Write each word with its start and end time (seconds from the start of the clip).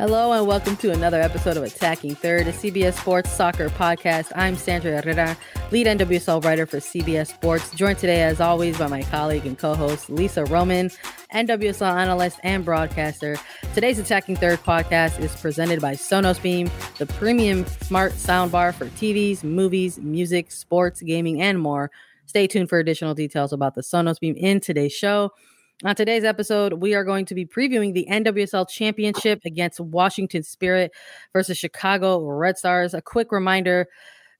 Hello 0.00 0.32
and 0.32 0.46
welcome 0.46 0.78
to 0.78 0.92
another 0.92 1.20
episode 1.20 1.58
of 1.58 1.62
Attacking 1.62 2.14
Third, 2.14 2.46
a 2.46 2.52
CBS 2.52 2.94
Sports 2.94 3.30
soccer 3.30 3.68
podcast. 3.68 4.32
I'm 4.34 4.56
Sandra 4.56 4.98
Herrera, 4.98 5.36
lead 5.70 5.86
NWSL 5.86 6.42
writer 6.42 6.64
for 6.64 6.78
CBS 6.78 7.26
Sports, 7.26 7.68
joined 7.72 7.98
today, 7.98 8.22
as 8.22 8.40
always, 8.40 8.78
by 8.78 8.86
my 8.86 9.02
colleague 9.02 9.44
and 9.44 9.58
co-host 9.58 10.08
Lisa 10.08 10.46
Roman, 10.46 10.88
NWSL 11.34 11.94
analyst 11.94 12.40
and 12.42 12.64
broadcaster. 12.64 13.36
Today's 13.74 13.98
Attacking 13.98 14.36
Third 14.36 14.60
podcast 14.60 15.20
is 15.20 15.36
presented 15.36 15.82
by 15.82 15.92
Sonos 15.96 16.40
Beam, 16.40 16.70
the 16.96 17.04
premium 17.04 17.66
smart 17.66 18.12
soundbar 18.12 18.72
for 18.72 18.86
TVs, 18.86 19.44
movies, 19.44 19.98
music, 19.98 20.50
sports, 20.50 21.02
gaming, 21.02 21.42
and 21.42 21.60
more. 21.60 21.90
Stay 22.24 22.46
tuned 22.46 22.70
for 22.70 22.78
additional 22.78 23.12
details 23.12 23.52
about 23.52 23.74
the 23.74 23.82
Sonos 23.82 24.18
Beam 24.18 24.34
in 24.36 24.60
today's 24.60 24.94
show. 24.94 25.32
On 25.82 25.94
today's 25.94 26.24
episode, 26.24 26.74
we 26.74 26.94
are 26.94 27.04
going 27.04 27.24
to 27.24 27.34
be 27.34 27.46
previewing 27.46 27.94
the 27.94 28.06
NWSL 28.10 28.68
Championship 28.68 29.40
against 29.46 29.80
Washington 29.80 30.42
Spirit 30.42 30.92
versus 31.32 31.56
Chicago 31.56 32.22
Red 32.22 32.58
Stars. 32.58 32.92
A 32.92 33.00
quick 33.00 33.32
reminder 33.32 33.86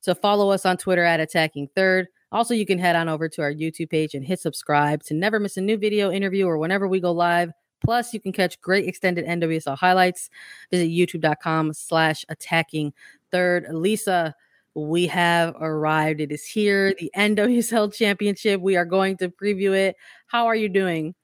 to 0.03 0.15
follow 0.15 0.51
us 0.51 0.67
on 0.67 0.77
Twitter 0.77 1.03
at 1.03 1.19
Attacking 1.19 1.71
Third. 1.75 2.09
Also, 2.31 2.53
you 2.53 2.67
can 2.67 2.79
head 2.79 2.95
on 2.95 3.09
over 3.09 3.27
to 3.31 3.41
our 3.41 3.51
YouTube 3.55 3.89
page 3.89 4.13
and 4.13 4.23
hit 4.23 4.39
subscribe 4.39 5.03
to 5.05 5.15
never 5.15 5.41
miss 5.41 5.57
a 5.57 5.63
new 5.63 5.79
video, 5.79 6.11
interview, 6.11 6.45
or 6.45 6.59
whenever 6.59 6.87
we 6.87 7.01
go 7.01 7.11
live. 7.11 7.53
Plus, 7.83 8.13
you 8.13 8.21
can 8.21 8.33
catch 8.33 8.61
great 8.61 8.87
extended 8.87 9.25
NWSL 9.25 9.79
highlights. 9.79 10.29
Visit 10.71 10.91
youtube.com 10.91 11.73
slash 11.73 12.23
attacking 12.29 12.93
third. 13.31 13.65
Lisa, 13.71 14.35
we 14.75 15.07
have 15.07 15.55
arrived. 15.59 16.21
It 16.21 16.33
is 16.33 16.45
here, 16.45 16.95
the 16.99 17.11
NWSL 17.17 17.95
Championship. 17.95 18.61
We 18.61 18.77
are 18.77 18.85
going 18.85 19.17
to 19.17 19.31
preview 19.31 19.75
it. 19.75 19.97
How 20.27 20.45
are 20.45 20.55
you 20.55 20.69
doing? 20.69 21.15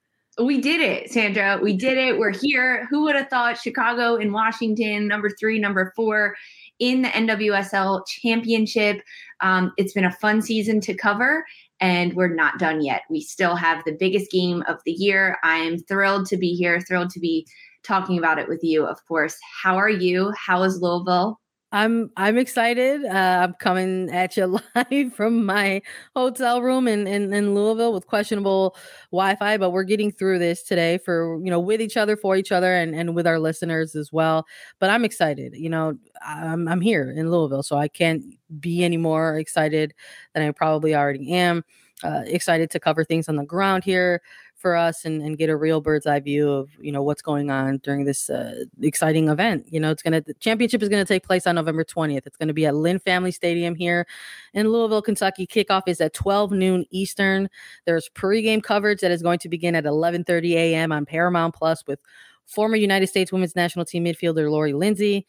We 0.42 0.60
did 0.60 0.80
it, 0.80 1.10
Sandra. 1.10 1.58
We 1.62 1.76
did 1.76 1.96
it. 1.96 2.18
We're 2.18 2.32
here. 2.32 2.86
Who 2.90 3.04
would 3.04 3.16
have 3.16 3.28
thought 3.28 3.58
Chicago 3.58 4.16
and 4.16 4.32
Washington, 4.32 5.08
number 5.08 5.30
three, 5.30 5.58
number 5.58 5.92
four 5.96 6.36
in 6.78 7.02
the 7.02 7.08
NWSL 7.08 8.06
championship? 8.06 9.00
Um, 9.40 9.72
it's 9.78 9.94
been 9.94 10.04
a 10.04 10.12
fun 10.12 10.42
season 10.42 10.80
to 10.82 10.94
cover, 10.94 11.44
and 11.80 12.14
we're 12.14 12.34
not 12.34 12.58
done 12.58 12.82
yet. 12.82 13.02
We 13.08 13.20
still 13.20 13.56
have 13.56 13.82
the 13.84 13.96
biggest 13.98 14.30
game 14.30 14.62
of 14.68 14.78
the 14.84 14.92
year. 14.92 15.38
I 15.42 15.56
am 15.56 15.78
thrilled 15.78 16.26
to 16.26 16.36
be 16.36 16.54
here, 16.54 16.80
thrilled 16.80 17.10
to 17.10 17.20
be 17.20 17.46
talking 17.82 18.18
about 18.18 18.38
it 18.38 18.48
with 18.48 18.62
you, 18.62 18.84
of 18.84 18.98
course. 19.06 19.38
How 19.62 19.76
are 19.76 19.88
you? 19.88 20.32
How 20.36 20.62
is 20.64 20.82
Louisville? 20.82 21.40
I'm 21.76 22.10
I'm 22.16 22.38
excited. 22.38 23.04
Uh, 23.04 23.40
I'm 23.42 23.52
coming 23.52 24.08
at 24.08 24.34
you 24.34 24.46
live 24.90 25.12
from 25.12 25.44
my 25.44 25.82
hotel 26.14 26.62
room 26.62 26.88
in, 26.88 27.06
in, 27.06 27.34
in 27.34 27.54
Louisville 27.54 27.92
with 27.92 28.06
questionable 28.06 28.74
Wi-Fi, 29.12 29.58
but 29.58 29.70
we're 29.72 29.82
getting 29.82 30.10
through 30.10 30.38
this 30.38 30.62
today 30.62 30.96
for 30.96 31.38
you 31.44 31.50
know 31.50 31.60
with 31.60 31.82
each 31.82 31.98
other, 31.98 32.16
for 32.16 32.34
each 32.34 32.50
other, 32.50 32.74
and 32.74 32.94
and 32.94 33.14
with 33.14 33.26
our 33.26 33.38
listeners 33.38 33.94
as 33.94 34.10
well. 34.10 34.46
But 34.78 34.88
I'm 34.88 35.04
excited. 35.04 35.54
You 35.54 35.68
know, 35.68 35.98
I'm 36.26 36.66
I'm 36.66 36.80
here 36.80 37.10
in 37.10 37.30
Louisville, 37.30 37.62
so 37.62 37.76
I 37.76 37.88
can't 37.88 38.24
be 38.58 38.82
any 38.82 38.96
more 38.96 39.38
excited 39.38 39.92
than 40.32 40.48
I 40.48 40.52
probably 40.52 40.94
already 40.94 41.30
am. 41.30 41.62
Uh, 42.02 42.22
excited 42.26 42.70
to 42.70 42.78
cover 42.78 43.04
things 43.04 43.26
on 43.26 43.36
the 43.36 43.44
ground 43.44 43.82
here 43.82 44.20
for 44.54 44.76
us 44.76 45.06
and, 45.06 45.22
and 45.22 45.38
get 45.38 45.48
a 45.48 45.56
real 45.56 45.80
bird's 45.80 46.06
eye 46.06 46.20
view 46.20 46.50
of 46.50 46.68
you 46.78 46.92
know 46.92 47.02
what's 47.02 47.22
going 47.22 47.50
on 47.50 47.78
during 47.78 48.04
this 48.04 48.28
uh, 48.28 48.64
exciting 48.82 49.28
event. 49.28 49.64
You 49.70 49.80
know, 49.80 49.90
it's 49.90 50.02
gonna 50.02 50.20
the 50.20 50.34
championship 50.34 50.82
is 50.82 50.90
gonna 50.90 51.06
take 51.06 51.24
place 51.24 51.46
on 51.46 51.54
November 51.54 51.84
20th. 51.84 52.26
It's 52.26 52.36
gonna 52.36 52.52
be 52.52 52.66
at 52.66 52.74
Lynn 52.74 52.98
Family 52.98 53.30
Stadium 53.30 53.74
here 53.74 54.06
in 54.52 54.68
Louisville, 54.68 55.00
Kentucky. 55.00 55.46
Kickoff 55.46 55.84
is 55.86 56.00
at 56.02 56.12
12 56.12 56.52
noon 56.52 56.84
Eastern. 56.90 57.48
There's 57.86 58.10
pregame 58.14 58.62
coverage 58.62 59.00
that 59.00 59.10
is 59.10 59.22
going 59.22 59.38
to 59.38 59.48
begin 59.48 59.74
at 59.74 59.84
11:30 59.84 60.52
a.m. 60.52 60.92
on 60.92 61.06
Paramount 61.06 61.54
Plus 61.54 61.86
with 61.86 62.00
former 62.44 62.76
United 62.76 63.06
States 63.06 63.32
Women's 63.32 63.56
National 63.56 63.86
Team 63.86 64.04
midfielder 64.04 64.50
Lori 64.50 64.74
Lindsey 64.74 65.26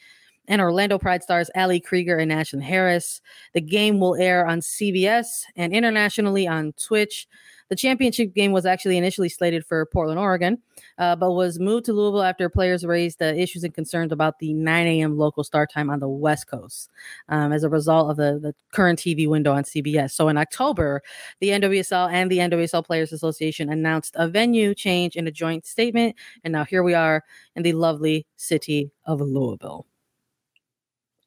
and 0.48 0.62
Orlando 0.62 0.98
Pride 0.98 1.24
stars 1.24 1.50
Ali 1.56 1.80
Krieger 1.80 2.18
and 2.18 2.32
Ashlyn 2.32 2.62
Harris. 2.62 3.22
The 3.54 3.62
game 3.62 4.00
will 4.00 4.16
air 4.16 4.48
on 4.48 4.60
CBS 4.60 5.44
and 5.56 5.74
internationally 5.74 6.48
on 6.48 6.74
Twitch. 6.74 7.28
The 7.70 7.76
championship 7.76 8.34
game 8.34 8.54
was 8.54 8.66
actually 8.66 8.98
initially 8.98 9.28
slated 9.28 9.66
for 9.66 9.86
Portland, 9.88 10.20
Oregon, 10.20 10.60
uh, 10.98 11.18
but 11.18 11.34
was 11.34 11.60
moved 11.60 11.86
to 11.86 11.94
Louisville 11.94 12.24
after 12.24 12.50
players 12.50 12.86
raised 12.86 13.22
uh, 13.22 13.26
issues 13.26 13.64
and 13.64 13.74
concerns 13.74 14.14
about 14.14 14.40
the 14.40 14.54
9 14.54 14.88
a.m. 14.88 15.18
local 15.18 15.44
start 15.44 15.70
time 15.72 15.90
on 15.90 16.00
the 16.00 16.08
West 16.08 16.48
Coast 16.48 16.90
um, 17.28 17.52
as 17.52 17.64
a 17.64 17.70
result 17.70 18.10
of 18.10 18.16
the, 18.16 18.40
the 18.40 18.56
current 18.72 19.00
TV 19.00 19.28
window 19.28 19.52
on 19.52 19.64
CBS. 19.64 20.12
So 20.12 20.30
in 20.30 20.38
October, 20.38 21.02
the 21.42 21.50
NWSL 21.50 22.10
and 22.12 22.32
the 22.32 22.38
NWSL 22.38 22.86
Players 22.86 23.12
Association 23.12 23.70
announced 23.70 24.16
a 24.18 24.30
venue 24.30 24.74
change 24.74 25.18
in 25.18 25.28
a 25.28 25.32
joint 25.32 25.66
statement. 25.66 26.16
And 26.46 26.54
now 26.54 26.64
here 26.64 26.84
we 26.84 26.94
are 26.94 27.24
in 27.56 27.64
the 27.64 27.74
lovely 27.74 28.26
city 28.38 28.92
of 29.06 29.20
Louisville. 29.20 29.86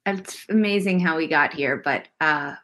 It's 0.07 0.47
amazing 0.49 1.01
how 1.01 1.17
we 1.17 1.27
got 1.27 1.53
here, 1.53 1.81
but 1.85 2.09
uh, 2.21 2.55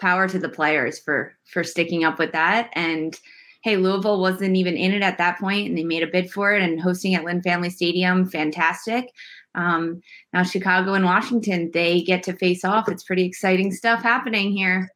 power 0.00 0.28
to 0.28 0.38
the 0.38 0.48
players 0.48 0.98
for 0.98 1.34
for 1.50 1.64
sticking 1.64 2.04
up 2.04 2.18
with 2.18 2.32
that. 2.32 2.70
And 2.74 3.18
hey, 3.62 3.76
Louisville 3.76 4.20
wasn't 4.20 4.56
even 4.56 4.76
in 4.76 4.92
it 4.92 5.02
at 5.02 5.18
that 5.18 5.38
point, 5.38 5.68
and 5.68 5.78
they 5.78 5.84
made 5.84 6.02
a 6.02 6.08
bid 6.08 6.30
for 6.30 6.52
it 6.52 6.62
and 6.62 6.80
hosting 6.80 7.14
at 7.14 7.24
Lynn 7.24 7.42
Family 7.42 7.70
Stadium, 7.70 8.28
fantastic. 8.28 9.10
Um, 9.54 10.02
now 10.32 10.42
Chicago 10.42 10.94
and 10.94 11.04
Washington, 11.04 11.70
they 11.72 12.02
get 12.02 12.22
to 12.24 12.32
face 12.34 12.64
off. 12.64 12.88
It's 12.88 13.04
pretty 13.04 13.24
exciting 13.24 13.70
stuff 13.72 14.02
happening 14.02 14.52
here. 14.52 14.90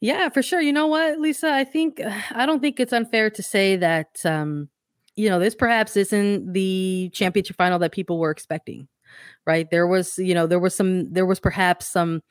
Yeah, 0.00 0.28
for 0.30 0.42
sure. 0.42 0.60
You 0.60 0.72
know 0.72 0.86
what, 0.86 1.18
Lisa? 1.18 1.52
I 1.52 1.64
think 1.64 2.00
I 2.30 2.46
don't 2.46 2.60
think 2.60 2.80
it's 2.80 2.92
unfair 2.92 3.30
to 3.30 3.42
say 3.42 3.76
that 3.76 4.24
um, 4.24 4.68
you 5.16 5.28
know 5.28 5.38
this 5.38 5.54
perhaps 5.54 5.96
isn't 5.96 6.52
the 6.52 7.10
championship 7.12 7.56
final 7.56 7.78
that 7.80 7.92
people 7.92 8.18
were 8.18 8.30
expecting 8.30 8.88
right 9.46 9.70
there 9.70 9.86
was 9.86 10.18
you 10.18 10.34
know 10.34 10.46
there 10.46 10.58
was 10.58 10.74
some 10.74 11.12
there 11.12 11.26
was 11.26 11.40
perhaps 11.40 11.86
some 11.86 12.22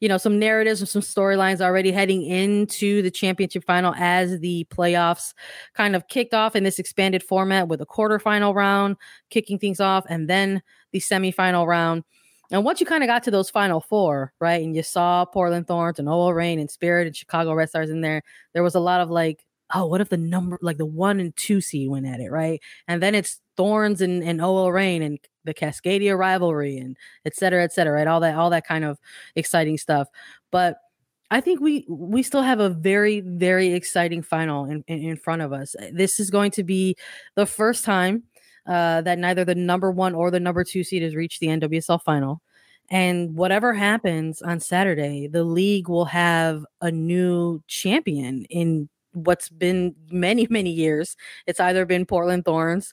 you 0.00 0.08
know 0.08 0.18
some 0.18 0.38
narratives 0.38 0.82
or 0.82 0.86
some 0.86 1.02
storylines 1.02 1.60
already 1.60 1.90
heading 1.90 2.22
into 2.22 3.02
the 3.02 3.10
championship 3.10 3.64
final 3.64 3.94
as 3.96 4.40
the 4.40 4.66
playoffs 4.70 5.32
kind 5.74 5.96
of 5.96 6.08
kicked 6.08 6.34
off 6.34 6.56
in 6.56 6.64
this 6.64 6.78
expanded 6.78 7.22
format 7.22 7.68
with 7.68 7.80
a 7.80 7.86
quarterfinal 7.86 8.54
round 8.54 8.96
kicking 9.30 9.58
things 9.58 9.80
off 9.80 10.04
and 10.08 10.28
then 10.28 10.62
the 10.92 11.00
semifinal 11.00 11.66
round 11.66 12.04
and 12.50 12.64
once 12.64 12.80
you 12.80 12.86
kind 12.86 13.02
of 13.02 13.08
got 13.08 13.22
to 13.24 13.30
those 13.30 13.50
final 13.50 13.80
four, 13.80 14.32
right, 14.40 14.62
and 14.62 14.76
you 14.76 14.82
saw 14.82 15.24
Portland 15.24 15.66
Thorns 15.66 15.98
and 15.98 16.08
OL 16.08 16.34
Reign 16.34 16.60
and 16.60 16.70
Spirit 16.70 17.06
and 17.06 17.16
Chicago 17.16 17.54
Red 17.54 17.70
Stars 17.70 17.90
in 17.90 18.00
there, 18.00 18.22
there 18.52 18.62
was 18.62 18.74
a 18.74 18.80
lot 18.80 19.00
of 19.00 19.10
like, 19.10 19.44
oh, 19.74 19.86
what 19.86 20.00
if 20.00 20.10
the 20.10 20.16
number, 20.16 20.58
like 20.60 20.76
the 20.76 20.86
one 20.86 21.20
and 21.20 21.34
two 21.36 21.60
seed 21.60 21.88
went 21.88 22.06
at 22.06 22.20
it, 22.20 22.30
right? 22.30 22.60
And 22.86 23.02
then 23.02 23.14
it's 23.14 23.40
Thorns 23.56 24.00
and, 24.00 24.22
and 24.22 24.40
OL 24.42 24.70
Reign 24.70 25.02
and 25.02 25.18
the 25.44 25.54
Cascadia 25.54 26.16
rivalry 26.16 26.78
and 26.78 26.96
et 27.24 27.34
cetera, 27.34 27.62
et 27.62 27.72
cetera, 27.72 27.94
right? 27.94 28.06
All 28.06 28.20
that, 28.20 28.36
all 28.36 28.50
that 28.50 28.66
kind 28.66 28.84
of 28.84 28.98
exciting 29.36 29.78
stuff. 29.78 30.08
But 30.50 30.78
I 31.30 31.40
think 31.40 31.60
we 31.60 31.84
we 31.88 32.22
still 32.22 32.42
have 32.42 32.60
a 32.60 32.68
very 32.68 33.20
very 33.20 33.72
exciting 33.72 34.22
final 34.22 34.66
in, 34.66 34.84
in, 34.86 35.02
in 35.02 35.16
front 35.16 35.42
of 35.42 35.52
us. 35.52 35.74
This 35.92 36.20
is 36.20 36.30
going 36.30 36.50
to 36.52 36.62
be 36.62 36.96
the 37.34 37.46
first 37.46 37.84
time 37.84 38.22
uh, 38.66 39.00
that 39.02 39.18
neither 39.18 39.44
the 39.44 39.54
number 39.54 39.90
one 39.90 40.14
or 40.14 40.30
the 40.30 40.40
number 40.40 40.64
two 40.64 40.84
seed 40.84 41.02
has 41.02 41.14
reached 41.14 41.40
the 41.40 41.48
NWSL 41.48 42.02
final. 42.02 42.40
And 42.90 43.34
whatever 43.34 43.72
happens 43.72 44.42
on 44.42 44.60
Saturday, 44.60 45.26
the 45.26 45.44
league 45.44 45.88
will 45.88 46.04
have 46.04 46.64
a 46.82 46.90
new 46.90 47.62
champion 47.66 48.44
in 48.50 48.88
what's 49.12 49.48
been 49.48 49.94
many, 50.10 50.46
many 50.50 50.70
years. 50.70 51.16
It's 51.46 51.60
either 51.60 51.86
been 51.86 52.04
Portland 52.04 52.44
Thorns 52.44 52.92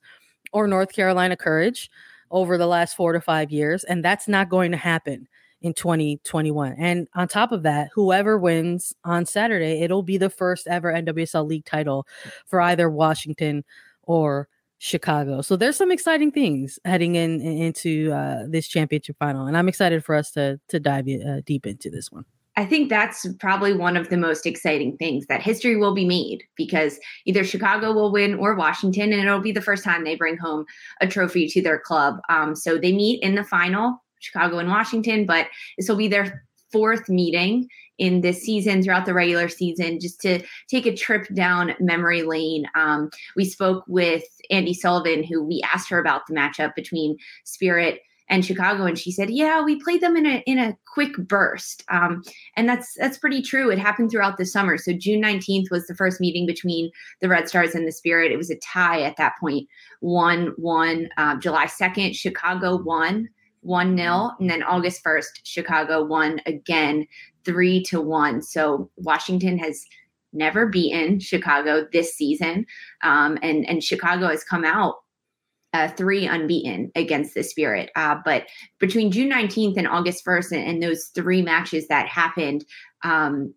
or 0.53 0.67
North 0.67 0.93
Carolina 0.93 1.35
Courage 1.35 1.89
over 2.31 2.57
the 2.57 2.67
last 2.67 2.95
four 2.95 3.13
to 3.13 3.21
five 3.21 3.51
years, 3.51 3.83
and 3.83 4.03
that's 4.03 4.27
not 4.27 4.49
going 4.49 4.71
to 4.71 4.77
happen 4.77 5.27
in 5.61 5.73
2021. 5.73 6.75
And 6.77 7.07
on 7.13 7.27
top 7.27 7.51
of 7.51 7.63
that, 7.63 7.89
whoever 7.93 8.37
wins 8.37 8.93
on 9.03 9.25
Saturday, 9.25 9.81
it'll 9.81 10.03
be 10.03 10.17
the 10.17 10.29
first 10.29 10.67
ever 10.67 10.91
NWSL 10.91 11.47
league 11.47 11.65
title 11.65 12.07
for 12.47 12.59
either 12.61 12.89
Washington 12.89 13.63
or 14.03 14.47
Chicago. 14.79 15.41
So 15.41 15.55
there's 15.55 15.77
some 15.77 15.91
exciting 15.91 16.31
things 16.31 16.79
heading 16.83 17.15
in 17.15 17.39
into 17.39 18.11
uh, 18.11 18.45
this 18.47 18.67
championship 18.67 19.15
final, 19.19 19.45
and 19.45 19.55
I'm 19.55 19.69
excited 19.69 20.03
for 20.03 20.15
us 20.15 20.31
to 20.31 20.59
to 20.69 20.79
dive 20.79 21.07
uh, 21.07 21.41
deep 21.45 21.67
into 21.67 21.91
this 21.91 22.11
one. 22.11 22.25
I 22.61 22.65
think 22.67 22.89
that's 22.89 23.25
probably 23.39 23.73
one 23.73 23.97
of 23.97 24.09
the 24.09 24.17
most 24.17 24.45
exciting 24.45 24.95
things 24.97 25.25
that 25.25 25.41
history 25.41 25.77
will 25.77 25.95
be 25.95 26.05
made 26.05 26.43
because 26.55 26.99
either 27.25 27.43
Chicago 27.43 27.91
will 27.91 28.11
win 28.11 28.35
or 28.35 28.53
Washington, 28.53 29.11
and 29.11 29.23
it'll 29.23 29.39
be 29.39 29.51
the 29.51 29.61
first 29.61 29.83
time 29.83 30.03
they 30.03 30.15
bring 30.15 30.37
home 30.37 30.65
a 31.01 31.07
trophy 31.07 31.47
to 31.47 31.61
their 31.63 31.79
club. 31.79 32.19
Um, 32.29 32.55
so 32.55 32.77
they 32.77 32.91
meet 32.91 33.23
in 33.23 33.33
the 33.33 33.43
final, 33.43 34.03
Chicago 34.19 34.59
and 34.59 34.69
Washington, 34.69 35.25
but 35.25 35.47
this 35.75 35.89
will 35.89 35.95
be 35.95 36.07
their 36.07 36.45
fourth 36.71 37.09
meeting 37.09 37.67
in 37.97 38.21
this 38.21 38.43
season 38.43 38.83
throughout 38.83 39.07
the 39.07 39.13
regular 39.15 39.49
season 39.49 39.99
just 39.99 40.21
to 40.21 40.43
take 40.69 40.85
a 40.85 40.95
trip 40.95 41.33
down 41.33 41.73
memory 41.79 42.21
lane 42.21 42.65
um, 42.75 43.09
we 43.35 43.43
spoke 43.43 43.83
with 43.87 44.23
Andi 44.51 44.73
Sullivan 44.73 45.23
who 45.23 45.43
we 45.43 45.61
asked 45.73 45.89
her 45.89 45.99
about 45.99 46.21
the 46.27 46.33
matchup 46.33 46.73
between 46.73 47.17
spirit 47.43 48.01
and 48.31 48.45
Chicago, 48.45 48.85
and 48.85 48.97
she 48.97 49.11
said, 49.11 49.29
"Yeah, 49.29 49.61
we 49.61 49.75
played 49.75 50.01
them 50.01 50.15
in 50.15 50.25
a 50.25 50.41
in 50.47 50.57
a 50.57 50.75
quick 50.91 51.15
burst," 51.17 51.83
um, 51.89 52.23
and 52.55 52.67
that's 52.67 52.95
that's 52.97 53.17
pretty 53.17 53.41
true. 53.41 53.69
It 53.69 53.77
happened 53.77 54.09
throughout 54.09 54.37
the 54.37 54.45
summer. 54.45 54.77
So 54.77 54.93
June 54.93 55.19
nineteenth 55.19 55.69
was 55.69 55.85
the 55.85 55.95
first 55.95 56.21
meeting 56.21 56.47
between 56.47 56.89
the 57.19 57.27
Red 57.27 57.49
Stars 57.49 57.75
and 57.75 57.85
the 57.85 57.91
Spirit. 57.91 58.31
It 58.31 58.37
was 58.37 58.49
a 58.49 58.57
tie 58.57 59.01
at 59.01 59.17
that 59.17 59.33
point, 59.39 59.67
one 59.99 60.53
one. 60.55 61.09
Uh, 61.17 61.35
July 61.37 61.65
second, 61.67 62.15
Chicago 62.15 62.77
won 62.77 63.29
one 63.59 63.95
nil, 63.95 64.31
and 64.39 64.49
then 64.49 64.63
August 64.63 65.03
first, 65.03 65.41
Chicago 65.43 66.03
won 66.03 66.39
again 66.45 67.05
three 67.43 67.83
to 67.83 67.99
one. 67.99 68.41
So 68.41 68.89
Washington 68.95 69.59
has 69.59 69.85
never 70.31 70.67
beaten 70.67 71.19
Chicago 71.19 71.85
this 71.91 72.15
season, 72.15 72.65
um, 73.03 73.37
and 73.43 73.67
and 73.67 73.83
Chicago 73.83 74.29
has 74.29 74.45
come 74.45 74.63
out 74.63 74.95
uh, 75.73 75.87
three 75.89 76.25
unbeaten 76.25 76.91
against 76.95 77.33
the 77.33 77.43
Spirit. 77.43 77.91
Uh, 77.95 78.15
but 78.23 78.43
between 78.79 79.11
June 79.11 79.31
19th 79.31 79.77
and 79.77 79.87
August 79.87 80.25
1st, 80.25 80.51
and, 80.51 80.69
and 80.69 80.83
those 80.83 81.05
three 81.15 81.41
matches 81.41 81.87
that 81.87 82.07
happened, 82.07 82.65
um, 83.03 83.53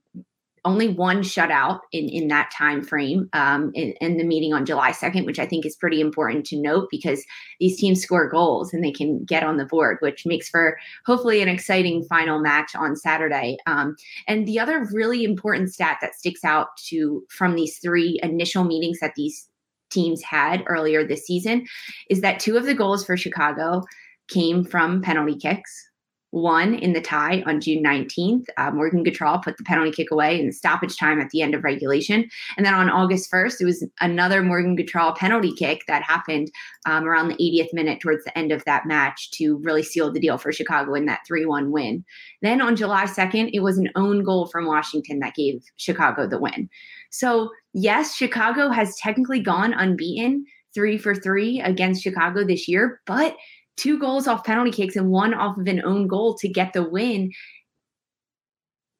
only 0.65 0.89
one 0.89 1.21
shutout 1.21 1.81
in 1.93 2.09
in 2.09 2.29
that 2.29 2.51
time 2.51 2.83
frame 2.83 3.29
um, 3.33 3.71
in, 3.75 3.93
in, 4.01 4.17
the 4.17 4.25
meeting 4.25 4.55
on 4.55 4.65
July 4.65 4.93
2nd, 4.93 5.27
which 5.27 5.39
I 5.39 5.47
think 5.47 5.67
is 5.67 5.77
pretty 5.77 6.01
important 6.01 6.47
to 6.47 6.61
note 6.61 6.89
because 6.91 7.25
these 7.61 7.79
teams 7.79 8.03
score 8.03 8.29
goals 8.29 8.73
and 8.73 8.83
they 8.83 8.91
can 8.91 9.25
get 9.25 9.43
on 9.43 9.59
the 9.59 9.67
board, 9.67 9.99
which 10.01 10.25
makes 10.25 10.49
for 10.49 10.79
hopefully 11.05 11.43
an 11.43 11.49
exciting 11.49 12.05
final 12.05 12.41
match 12.41 12.75
on 12.75 12.97
Saturday. 12.97 13.59
Um, 13.67 13.97
and 14.27 14.47
the 14.47 14.59
other 14.59 14.89
really 14.93 15.25
important 15.25 15.73
stat 15.73 15.99
that 16.01 16.15
sticks 16.15 16.45
out 16.45 16.69
to 16.89 17.25
from 17.29 17.55
these 17.55 17.79
three 17.79 18.19
initial 18.23 18.65
meetings 18.65 19.01
that 19.01 19.13
these 19.17 19.47
teams 19.91 20.23
had 20.23 20.63
earlier 20.67 21.07
this 21.07 21.27
season 21.27 21.67
is 22.11 22.21
that 22.21 22.41
two 22.41 22.57
of 22.57 22.67
the 22.67 22.75
goals 22.75 23.05
for 23.05 23.17
Chicago 23.17 23.83
came 24.29 24.65
from 24.65 25.03
penalty 25.03 25.37
kicks. 25.37 25.89
One 26.35 26.75
in 26.75 26.95
the 26.95 27.01
tie 27.01 27.45
on 27.47 27.61
June 27.61 27.85
19th. 27.85 28.47
Uh, 28.57 28.73
Morgan 28.73 29.05
Gautrat 29.05 29.45
put 29.45 29.57
the 29.57 29.63
penalty 29.63 29.93
kick 29.93 30.11
away 30.11 30.41
in 30.41 30.51
stoppage 30.51 30.97
time 30.97 31.21
at 31.21 31.31
the 31.31 31.43
end 31.43 31.55
of 31.55 31.63
regulation. 31.63 32.29
And 32.57 32.67
then 32.67 32.75
on 32.75 32.91
August 32.91 33.31
1st, 33.31 33.61
it 33.61 33.65
was 33.65 33.87
another 34.01 34.43
Morgan 34.43 34.77
Gautrat 34.77 35.17
penalty 35.17 35.53
kick 35.53 35.85
that 35.87 36.03
happened 36.03 36.51
um, 36.87 37.07
around 37.07 37.29
the 37.29 37.37
80th 37.37 37.73
minute 37.73 38.01
towards 38.01 38.25
the 38.25 38.37
end 38.37 38.51
of 38.51 38.65
that 38.65 38.85
match 38.85 39.31
to 39.35 39.59
really 39.59 39.85
seal 39.85 40.11
the 40.11 40.19
deal 40.19 40.37
for 40.37 40.51
Chicago 40.51 40.95
in 40.95 41.05
that 41.05 41.21
3 41.25 41.47
1 41.47 41.71
win. 41.71 42.05
Then 42.43 42.61
on 42.61 42.75
July 42.75 43.05
2nd, 43.05 43.51
it 43.53 43.61
was 43.61 43.79
an 43.79 43.91
own 43.95 44.25
goal 44.25 44.49
from 44.49 44.67
Washington 44.67 45.21
that 45.21 45.37
gave 45.37 45.63
Chicago 45.77 46.27
the 46.27 46.41
win. 46.41 46.69
So, 47.11 47.51
yes, 47.75 48.15
Chicago 48.15 48.71
has 48.71 48.97
technically 48.97 49.41
gone 49.41 49.75
unbeaten 49.75 50.47
three 50.75 50.97
for 50.97 51.15
three 51.15 51.61
against 51.61 52.03
Chicago 52.03 52.45
this 52.45 52.67
year, 52.69 53.01
but 53.07 53.37
two 53.77 53.99
goals 53.99 54.27
off 54.27 54.45
penalty 54.45 54.71
kicks 54.71 54.97
and 54.97 55.11
one 55.11 55.35
off 55.35 55.59
of 55.59 55.67
an 55.67 55.85
own 55.85 56.07
goal 56.07 56.35
to 56.37 56.49
get 56.49 56.73
the 56.73 56.89
win. 56.89 57.31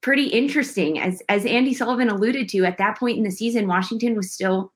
Pretty 0.03 0.27
interesting. 0.27 0.99
As 0.99 1.23
as 1.31 1.45
Andi 1.45 1.75
Sullivan 1.75 2.11
alluded 2.11 2.49
to, 2.51 2.65
at 2.67 2.77
that 2.77 2.99
point 2.99 3.17
in 3.17 3.25
the 3.25 3.31
season, 3.31 3.67
Washington 3.67 4.15
was 4.15 4.33
still 4.33 4.74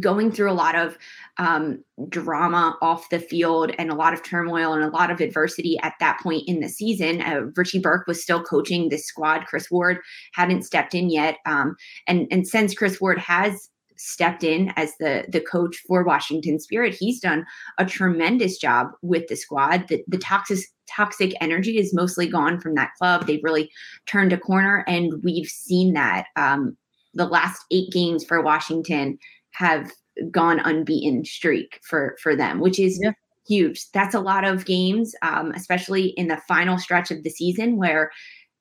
going 0.00 0.32
through 0.32 0.50
a 0.50 0.52
lot 0.52 0.74
of 0.74 0.98
um, 1.38 1.82
drama 2.08 2.76
off 2.82 3.08
the 3.10 3.20
field 3.20 3.72
and 3.78 3.90
a 3.90 3.94
lot 3.94 4.12
of 4.12 4.22
turmoil 4.22 4.72
and 4.72 4.82
a 4.82 4.88
lot 4.88 5.10
of 5.10 5.20
adversity 5.20 5.78
at 5.82 5.94
that 6.00 6.18
point 6.20 6.42
in 6.48 6.60
the 6.60 6.68
season. 6.68 7.20
Uh, 7.20 7.42
Richie 7.56 7.78
Burke 7.78 8.06
was 8.06 8.22
still 8.22 8.42
coaching 8.42 8.88
this 8.88 9.06
squad. 9.06 9.46
Chris 9.46 9.70
Ward 9.70 9.98
hadn't 10.32 10.62
stepped 10.62 10.94
in 10.94 11.10
yet, 11.10 11.38
um, 11.46 11.76
and 12.06 12.26
and 12.30 12.46
since 12.46 12.74
Chris 12.74 13.00
Ward 13.00 13.18
has 13.18 13.70
stepped 13.96 14.42
in 14.42 14.72
as 14.76 14.92
the 14.98 15.24
the 15.28 15.40
coach 15.40 15.82
for 15.86 16.02
Washington 16.02 16.58
Spirit, 16.58 16.96
he's 16.98 17.20
done 17.20 17.44
a 17.78 17.84
tremendous 17.84 18.58
job 18.58 18.88
with 19.02 19.28
the 19.28 19.36
squad. 19.36 19.86
The, 19.88 20.02
the 20.08 20.18
toxic 20.18 20.58
toxic 20.88 21.32
energy 21.40 21.78
is 21.78 21.94
mostly 21.94 22.26
gone 22.26 22.60
from 22.60 22.74
that 22.74 22.90
club. 22.98 23.26
They've 23.26 23.44
really 23.44 23.70
turned 24.06 24.32
a 24.32 24.38
corner, 24.38 24.84
and 24.88 25.22
we've 25.22 25.48
seen 25.48 25.94
that. 25.94 26.26
Um, 26.36 26.76
the 27.16 27.26
last 27.26 27.64
eight 27.70 27.92
games 27.92 28.24
for 28.24 28.42
Washington 28.42 29.18
have 29.54 29.90
gone 30.30 30.60
unbeaten 30.60 31.24
streak 31.24 31.80
for 31.82 32.16
for 32.22 32.36
them, 32.36 32.60
which 32.60 32.78
is 32.78 32.98
yeah. 33.02 33.12
huge. 33.48 33.90
That's 33.92 34.14
a 34.14 34.20
lot 34.20 34.44
of 34.44 34.64
games, 34.64 35.14
um, 35.22 35.52
especially 35.52 36.08
in 36.16 36.28
the 36.28 36.40
final 36.48 36.78
stretch 36.78 37.10
of 37.10 37.22
the 37.22 37.30
season 37.30 37.76
where 37.76 38.10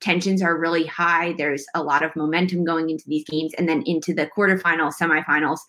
tensions 0.01 0.41
are 0.41 0.59
really 0.59 0.85
high. 0.85 1.33
There's 1.37 1.65
a 1.73 1.81
lot 1.81 2.03
of 2.03 2.15
momentum 2.15 2.65
going 2.65 2.89
into 2.89 3.05
these 3.07 3.23
games, 3.23 3.53
and 3.57 3.69
then 3.69 3.83
into 3.85 4.13
the 4.13 4.29
quarterfinals, 4.35 4.95
semifinals, 5.01 5.59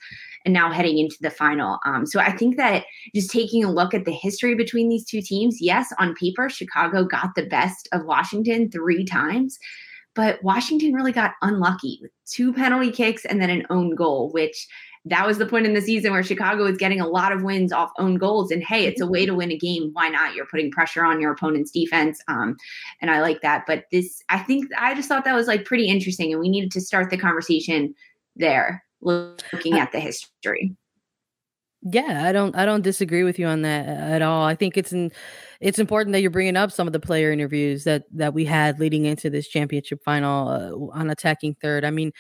and 0.45 0.53
now 0.53 0.73
heading 0.73 0.99
into 0.99 1.17
the 1.21 1.31
final. 1.31 1.79
Um, 1.87 2.05
so 2.05 2.19
I 2.19 2.37
think 2.37 2.57
that 2.57 2.85
just 3.15 3.31
taking 3.31 3.65
a 3.65 3.71
look 3.71 3.95
at 3.95 4.05
the 4.05 4.13
history 4.13 4.55
between 4.55 4.89
these 4.89 5.05
two 5.05 5.23
teams, 5.23 5.59
yes, 5.61 5.93
on 5.99 6.15
paper, 6.15 6.49
Chicago 6.49 7.05
got 7.05 7.35
the 7.37 7.47
best 7.47 7.89
of 7.93 8.05
Washington 8.07 8.71
three 8.71 9.05
times. 9.05 9.59
But 10.15 10.43
Washington 10.45 10.93
really 10.93 11.13
got 11.13 11.33
unlucky 11.43 11.99
with 12.01 12.13
two 12.25 12.53
penalty 12.53 12.93
kicks 12.93 13.25
and 13.25 13.41
then 13.41 13.51
an 13.51 13.67
own 13.69 13.97
goal, 13.97 14.31
which 14.31 14.69
that 15.07 15.27
was 15.27 15.39
the 15.39 15.47
point 15.47 15.67
in 15.67 15.75
the 15.75 15.83
season 15.83 16.13
where 16.13 16.23
Chicago 16.23 16.65
was 16.65 16.79
getting 16.79 17.01
a 17.01 17.07
lot 17.07 17.33
of 17.33 17.43
wins 17.43 17.73
off 17.73 17.91
own 17.99 18.17
goals. 18.17 18.51
And 18.51 18.63
hey, 18.63 18.87
it's 18.87 19.01
a 19.01 19.07
way 19.07 19.27
to 19.27 19.35
win 19.35 19.53
a 19.53 19.59
game. 19.59 19.91
Why 19.93 20.09
not? 20.09 20.35
You're 20.35 20.47
putting 20.47 20.71
pressure 20.71 21.05
on 21.05 21.21
your 21.21 21.33
opponent's 21.33 21.71
defense. 21.71 22.21
Um, 22.29 22.57
and 23.03 23.11
I 23.11 23.21
like 23.21 23.43
that. 23.43 23.65
But 23.67 23.85
this, 23.93 24.23
I 24.31 24.39
think, 24.39 24.71
I 24.79 24.95
just 24.95 25.09
thought 25.09 25.25
that 25.25 25.35
was 25.35 25.47
like 25.47 25.67
pretty 25.67 25.89
interesting. 25.89 26.33
And 26.33 26.41
we 26.41 26.49
needed 26.49 26.71
to 26.73 26.81
start 26.81 27.11
the 27.11 27.19
conversation 27.19 27.95
there, 28.35 28.83
looking 29.03 29.79
at 29.79 29.93
the 29.93 30.01
history. 30.01 30.75
Yeah, 31.87 32.25
I 32.25 32.33
don't 32.33 32.57
I 32.57 32.65
don't 32.65 32.81
disagree 32.81 33.25
with 33.25 33.39
you 33.39 33.47
on 33.47 33.61
that 33.61 33.87
at 33.87 34.23
all. 34.23 34.47
I 34.47 34.55
think 34.55 34.79
it's 34.79 34.91
in, 34.91 35.13
it's 35.61 35.79
important 35.79 36.15
that 36.15 36.23
you're 36.23 36.31
bringing 36.31 36.57
up 36.57 36.73
some 36.73 36.87
of 36.87 36.95
the 36.95 37.01
player 37.01 37.31
interviews 37.31 37.85
that 37.85 38.05
that 38.13 38.33
we 38.33 38.47
had 38.47 38.81
leading 38.81 39.05
into 39.05 39.29
this 39.29 39.49
championship 39.49 40.03
final 40.03 40.49
uh, 40.49 40.99
on 40.99 41.11
attacking 41.11 41.57
third. 41.61 41.85
I 41.85 41.91
mean, 41.91 42.11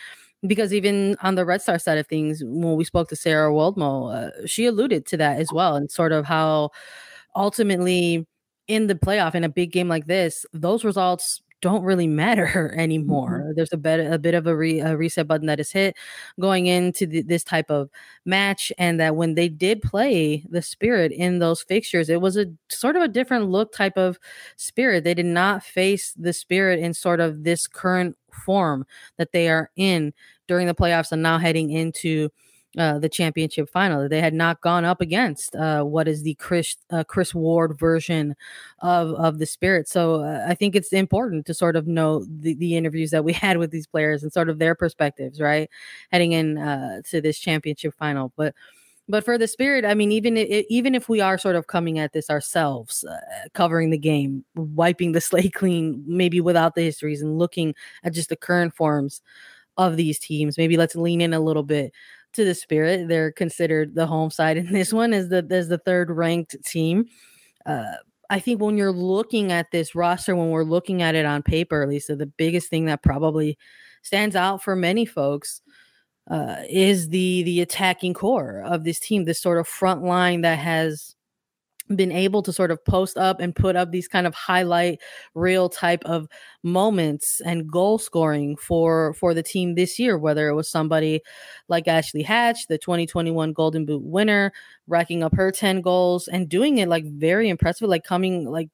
because 0.47 0.73
even 0.75 1.17
on 1.23 1.35
the 1.37 1.45
Red 1.45 1.63
Star 1.63 1.79
side 1.79 1.99
of 1.99 2.07
things, 2.07 2.43
when 2.45 2.77
we 2.77 2.85
spoke 2.85 3.09
to 3.09 3.17
Sarah 3.17 3.53
Woldmoe, 3.53 4.15
uh, 4.45 4.47
she 4.47 4.67
alluded 4.67 5.07
to 5.07 5.17
that 5.19 5.39
as 5.41 5.53
well, 5.53 5.77
and 5.77 5.91
sort 5.91 6.13
of 6.13 6.25
how 6.27 6.71
ultimately 7.37 8.27
in 8.69 8.87
the 8.87 8.95
playoff 8.95 9.35
in 9.35 9.45
a 9.45 9.49
big 9.49 9.73
game 9.73 9.89
like 9.89 10.07
this, 10.07 10.47
those 10.53 10.85
results 10.85 11.43
don't 11.65 11.83
really 11.83 12.07
matter 12.07 12.75
anymore. 12.79 13.41
Mm-hmm. 13.41 13.53
There's 13.57 13.73
a 13.73 13.79
bit 13.79 14.13
a 14.13 14.19
bit 14.19 14.35
of 14.35 14.47
a, 14.47 14.55
re, 14.55 14.81
a, 14.81 14.97
reset 14.99 15.27
button 15.27 15.47
that 15.47 15.59
is 15.59 15.73
hit 15.73 15.97
going 16.39 16.67
into 16.67 17.07
the, 17.07 17.23
this 17.23 17.43
type 17.43 17.71
of 17.71 17.89
match, 18.27 18.71
and 18.77 19.01
that 19.01 19.17
when 19.17 19.35
they 19.35 19.49
did 19.49 19.81
play 19.81 20.45
the 20.51 20.61
Spirit 20.61 21.11
in 21.11 21.39
those 21.39 21.63
fixtures, 21.63 22.11
it 22.11 22.21
was 22.21 22.37
a 22.37 22.47
sort 22.69 22.97
of 22.97 23.03
a 23.03 23.09
different 23.09 23.49
look 23.49 23.73
type 23.73 23.97
of 23.97 24.19
Spirit. 24.57 25.05
They 25.05 25.15
did 25.15 25.25
not 25.25 25.65
face 25.65 26.13
the 26.19 26.35
Spirit 26.35 26.81
in 26.81 26.93
sort 26.93 27.21
of 27.21 27.45
this 27.45 27.67
current 27.67 28.15
form 28.45 28.85
that 29.17 29.33
they 29.33 29.49
are 29.49 29.71
in 29.75 30.13
during 30.47 30.67
the 30.67 30.75
playoffs 30.75 31.13
and 31.13 31.23
now 31.23 31.39
heading 31.39 31.71
into 31.71 32.29
uh, 32.79 32.99
the 32.99 33.09
championship 33.09 33.69
final. 33.69 34.03
That 34.03 34.11
they 34.11 34.21
had 34.21 34.35
not 34.35 34.61
gone 34.61 34.85
up 34.85 35.01
against 35.01 35.55
uh, 35.57 35.83
what 35.85 36.09
is 36.09 36.23
the 36.23 36.35
Chris 36.35 36.77
uh, 36.91 37.05
Chris 37.05 37.35
Ward 37.35 37.79
version 37.79 38.35
of 38.81 39.11
of 39.13 39.39
the 39.39 39.47
Spirit. 39.47 39.89
So 39.89 40.23
uh, 40.23 40.47
I 40.49 40.55
think 40.55 40.75
it's 40.75 40.93
important 40.93 41.47
to 41.47 41.55
sort 41.55 41.77
of 41.77 41.87
know 41.87 42.25
the, 42.25 42.55
the 42.55 42.77
interviews 42.77 43.11
that 43.11 43.25
we 43.25 43.33
had 43.45 43.59
with 43.59 43.71
these 43.71 43.87
players 43.87 44.23
and 44.23 44.33
sort 44.33 44.49
of 44.49 44.59
their 44.59 44.75
perspectives, 44.75 45.41
right, 45.41 45.71
heading 46.11 46.33
in 46.33 46.59
uh, 46.59 47.03
to 47.11 47.21
this 47.21 47.39
championship 47.39 47.95
final. 47.99 48.33
But 48.37 48.55
but 49.09 49.25
for 49.25 49.37
the 49.37 49.47
Spirit, 49.47 49.85
I 49.85 49.95
mean, 49.95 50.11
even 50.13 50.37
even 50.39 50.95
if 50.95 51.09
we 51.09 51.21
are 51.21 51.39
sort 51.39 51.57
of 51.57 51.67
coming 51.67 51.99
at 51.99 52.13
this 52.13 52.31
ourselves, 52.31 53.05
covering 53.53 53.91
the 53.91 53.99
game, 53.99 54.45
wiping 54.55 55.13
the 55.13 55.21
slate 55.21 55.55
clean, 55.55 56.03
maybe 56.07 56.41
without 56.41 56.75
the 56.75 56.83
histories, 56.83 57.23
and 57.23 57.39
looking 57.39 57.75
at 58.03 58.15
just 58.15 58.31
the 58.31 58.37
current 58.37 58.75
forms 58.75 59.21
of 59.77 59.97
these 59.97 60.19
teams. 60.19 60.59
Maybe 60.59 60.77
let's 60.77 60.97
lean 60.97 61.21
in 61.21 61.35
a 61.35 61.41
little 61.41 61.63
bit 61.63 61.93
to 62.35 62.45
the 62.45 62.55
Spirit. 62.55 63.09
They're 63.09 63.33
considered 63.33 63.95
the 63.95 64.07
home 64.07 64.31
side 64.31 64.57
in 64.57 64.73
this 64.73 64.93
one 64.93 65.13
as 65.13 65.29
the 65.29 65.47
as 65.51 65.69
the 65.69 65.79
third 65.79 66.11
ranked 66.11 66.57
team. 66.65 67.07
uh, 67.67 67.95
I 68.31 68.39
think 68.39 68.61
when 68.61 68.77
you're 68.77 68.93
looking 68.93 69.53
at 69.53 69.71
this 69.71 69.95
roster, 69.95 70.35
when 70.35 70.51
we're 70.51 70.65
looking 70.65 71.03
at 71.03 71.15
it 71.15 71.27
on 71.27 71.43
paper, 71.43 71.87
Lisa, 71.87 72.17
the 72.17 72.27
biggest 72.27 72.69
thing 72.71 72.87
that 72.87 73.03
probably 73.03 73.59
stands 74.03 74.35
out 74.35 74.63
for 74.63 74.75
many 74.75 75.05
folks 75.05 75.61
uh, 76.31 76.57
is 76.69 77.11
the 77.11 77.43
the 77.43 77.61
attacking 77.61 78.15
core 78.15 78.63
of 78.63 78.85
this 78.85 78.99
team, 78.99 79.25
this 79.25 79.41
sort 79.41 79.59
of 79.59 79.69
front 79.69 80.03
line 80.03 80.41
that 80.41 80.59
has 80.59 81.15
been 81.95 82.13
able 82.13 82.43
to 82.43 82.53
sort 82.53 82.71
of 82.71 82.83
post 82.85 83.17
up 83.19 83.41
and 83.41 83.55
put 83.55 83.77
up 83.77 83.91
these 83.91 84.09
kind 84.09 84.27
of 84.27 84.35
highlight 84.35 85.01
reel 85.35 85.69
type 85.69 86.03
of 86.05 86.27
moments 86.63 87.41
and 87.45 87.71
goal 87.71 87.99
scoring 87.99 88.57
for 88.57 89.13
for 89.15 89.35
the 89.35 89.43
team 89.43 89.75
this 89.75 89.99
year 89.99 90.17
whether 90.17 90.49
it 90.49 90.55
was 90.55 90.69
somebody 90.69 91.21
like 91.69 91.87
Ashley 91.87 92.23
Hatch 92.23 92.69
the 92.69 92.79
2021 92.79 93.53
Golden 93.53 93.85
Boot 93.85 94.03
winner 94.03 94.53
racking 94.87 95.23
up 95.23 95.35
her 95.35 95.51
10 95.51 95.83
goals 95.83 96.27
and 96.27 96.49
doing 96.49 96.79
it 96.79 96.89
like 96.89 97.05
very 97.05 97.51
impressive 97.51 97.89
like 97.89 98.05
coming 98.05 98.51
like 98.51 98.71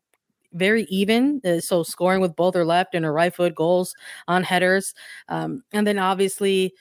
very 0.52 0.84
even. 0.84 1.40
Uh, 1.44 1.60
so 1.60 1.82
scoring 1.82 2.20
with 2.20 2.34
both 2.36 2.54
her 2.54 2.64
left 2.64 2.94
and 2.94 3.04
her 3.04 3.12
right 3.12 3.34
foot 3.34 3.54
goals 3.54 3.94
on 4.28 4.42
headers. 4.42 4.94
Um, 5.28 5.62
and 5.72 5.86
then 5.86 5.98
obviously 5.98 6.74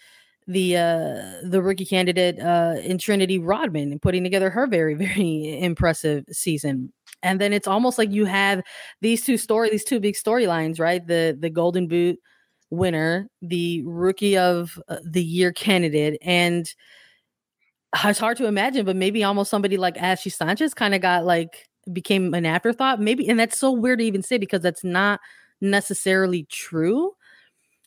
the 0.49 0.75
uh, 0.75 1.21
the 1.43 1.61
rookie 1.61 1.85
candidate 1.85 2.39
uh, 2.39 2.75
in 2.83 2.97
Trinity 2.97 3.37
Rodman 3.37 3.91
and 3.91 4.01
putting 4.01 4.23
together 4.23 4.49
her 4.49 4.65
very 4.65 4.93
very 4.95 5.59
impressive 5.61 6.25
season. 6.31 6.91
And 7.21 7.39
then 7.39 7.53
it's 7.53 7.67
almost 7.67 7.97
like 7.97 8.11
you 8.11 8.25
have 8.25 8.63
these 9.01 9.23
two 9.23 9.37
story 9.37 9.69
these 9.69 9.83
two 9.83 9.99
big 9.99 10.15
storylines, 10.15 10.79
right? 10.79 11.05
The 11.05 11.37
the 11.39 11.51
Golden 11.51 11.87
Boot 11.87 12.19
winner, 12.71 13.29
the 13.41 13.83
rookie 13.85 14.37
of 14.37 14.79
uh, 14.89 14.97
the 15.03 15.23
year 15.23 15.53
candidate, 15.53 16.17
and 16.23 16.67
it's 18.03 18.19
hard 18.19 18.37
to 18.37 18.45
imagine, 18.45 18.85
but 18.85 18.95
maybe 18.95 19.23
almost 19.23 19.51
somebody 19.51 19.77
like 19.77 19.97
Ashley 19.97 20.31
Sanchez 20.31 20.73
kind 20.73 20.95
of 20.95 21.01
got 21.01 21.25
like 21.25 21.67
became 21.93 22.33
an 22.33 22.45
afterthought, 22.45 22.99
maybe, 22.99 23.29
and 23.29 23.39
that's 23.39 23.57
so 23.59 23.71
weird 23.71 23.99
to 23.99 24.05
even 24.05 24.23
say 24.23 24.39
because 24.39 24.61
that's 24.61 24.83
not 24.83 25.19
necessarily 25.61 26.45
true. 26.49 27.11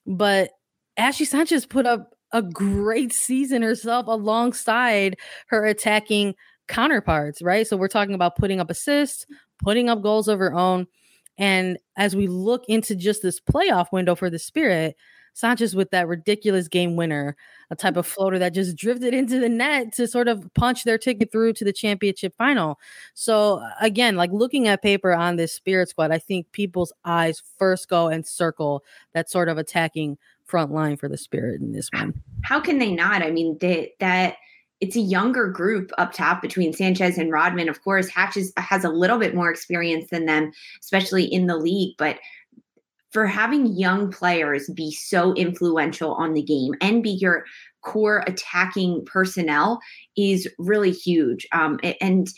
But 0.07 0.50
Ashley 0.97 1.26
Sanchez 1.26 1.66
put 1.66 1.87
up 1.87 2.12
a 2.33 2.43
great 2.43 3.12
season 3.12 3.62
herself 3.62 4.07
alongside 4.07 5.17
her 5.49 5.65
attacking 5.65 6.35
counterparts, 6.69 7.43
right? 7.43 7.67
So 7.67 7.77
we're 7.77 7.89
talking 7.89 8.15
about 8.15 8.37
putting 8.37 8.61
up 8.61 8.71
assists, 8.71 9.27
putting 9.62 9.89
up 9.89 10.03
goals 10.03 10.29
of 10.29 10.39
her 10.39 10.55
own. 10.55 10.87
And 11.39 11.79
as 11.97 12.15
we 12.15 12.27
look 12.27 12.65
into 12.69 12.95
just 12.95 13.23
this 13.23 13.41
playoff 13.41 13.93
window 13.93 14.15
for 14.15 14.31
the 14.31 14.39
Spirit, 14.39 14.97
Sanchez 15.35 15.75
with 15.75 15.91
that 15.91 16.09
ridiculous 16.09 16.69
game 16.69 16.95
winner, 16.95 17.37
a 17.71 17.77
type 17.77 17.97
of 17.97 18.07
floater 18.07 18.39
that 18.39 18.53
just 18.53 18.77
drifted 18.77 19.15
into 19.15 19.39
the 19.41 19.49
net 19.49 19.93
to 19.95 20.07
sort 20.07 20.29
of 20.29 20.47
punch 20.55 20.85
their 20.85 20.99
ticket 20.99 21.33
through 21.33 21.55
to 21.55 21.65
the 21.65 21.73
championship 21.73 22.35
final. 22.37 22.79
So 23.15 23.67
again, 23.81 24.17
like 24.17 24.31
looking 24.31 24.69
at 24.69 24.83
paper 24.83 25.15
on 25.15 25.37
this 25.37 25.55
Spirit 25.55 25.89
squad, 25.89 26.11
I 26.11 26.19
think 26.19 26.53
people's 26.53 26.93
eyes 27.05 27.43
first 27.59 27.89
go 27.89 28.09
and 28.09 28.27
circle 28.27 28.85
that 29.15 29.31
sort 29.31 29.49
of 29.49 29.57
attacking 29.57 30.19
front 30.52 30.71
line 30.71 30.99
for 30.99 31.09
the 31.09 31.16
Spirit 31.16 31.62
in 31.62 31.73
this 31.73 31.88
one. 31.94 32.12
How 32.44 32.61
can 32.61 32.78
they 32.78 32.92
not? 32.92 33.23
I 33.23 33.30
mean, 33.30 33.56
they, 33.59 33.94
that 34.00 34.37
it's 34.82 34.97
a 34.97 35.00
younger 35.00 35.49
group 35.49 35.90
up 35.97 36.12
top 36.12 36.42
between 36.42 36.75
Sanchez 36.75 37.16
and 37.16 37.32
Rodman. 37.32 37.71
Of 37.71 37.82
course, 37.82 38.11
Hatches 38.11 38.52
has 38.59 38.85
a 38.85 38.90
little 38.90 39.18
bit 39.18 39.35
more 39.35 39.50
experience 39.50 40.11
than 40.11 40.26
them, 40.26 40.52
especially 40.82 41.25
in 41.25 41.47
the 41.47 41.56
league, 41.56 41.94
but 41.97 42.18
for 43.12 43.26
having 43.26 43.75
young 43.78 44.12
players 44.12 44.68
be 44.75 44.92
so 44.92 45.32
influential 45.37 46.12
on 46.14 46.35
the 46.35 46.42
game 46.42 46.75
and 46.82 47.02
be 47.02 47.11
your 47.12 47.47
core 47.80 48.23
attacking 48.26 49.06
personnel 49.06 49.80
is 50.18 50.47
really 50.59 50.92
huge. 50.92 51.47
Um, 51.52 51.80
and 52.02 52.28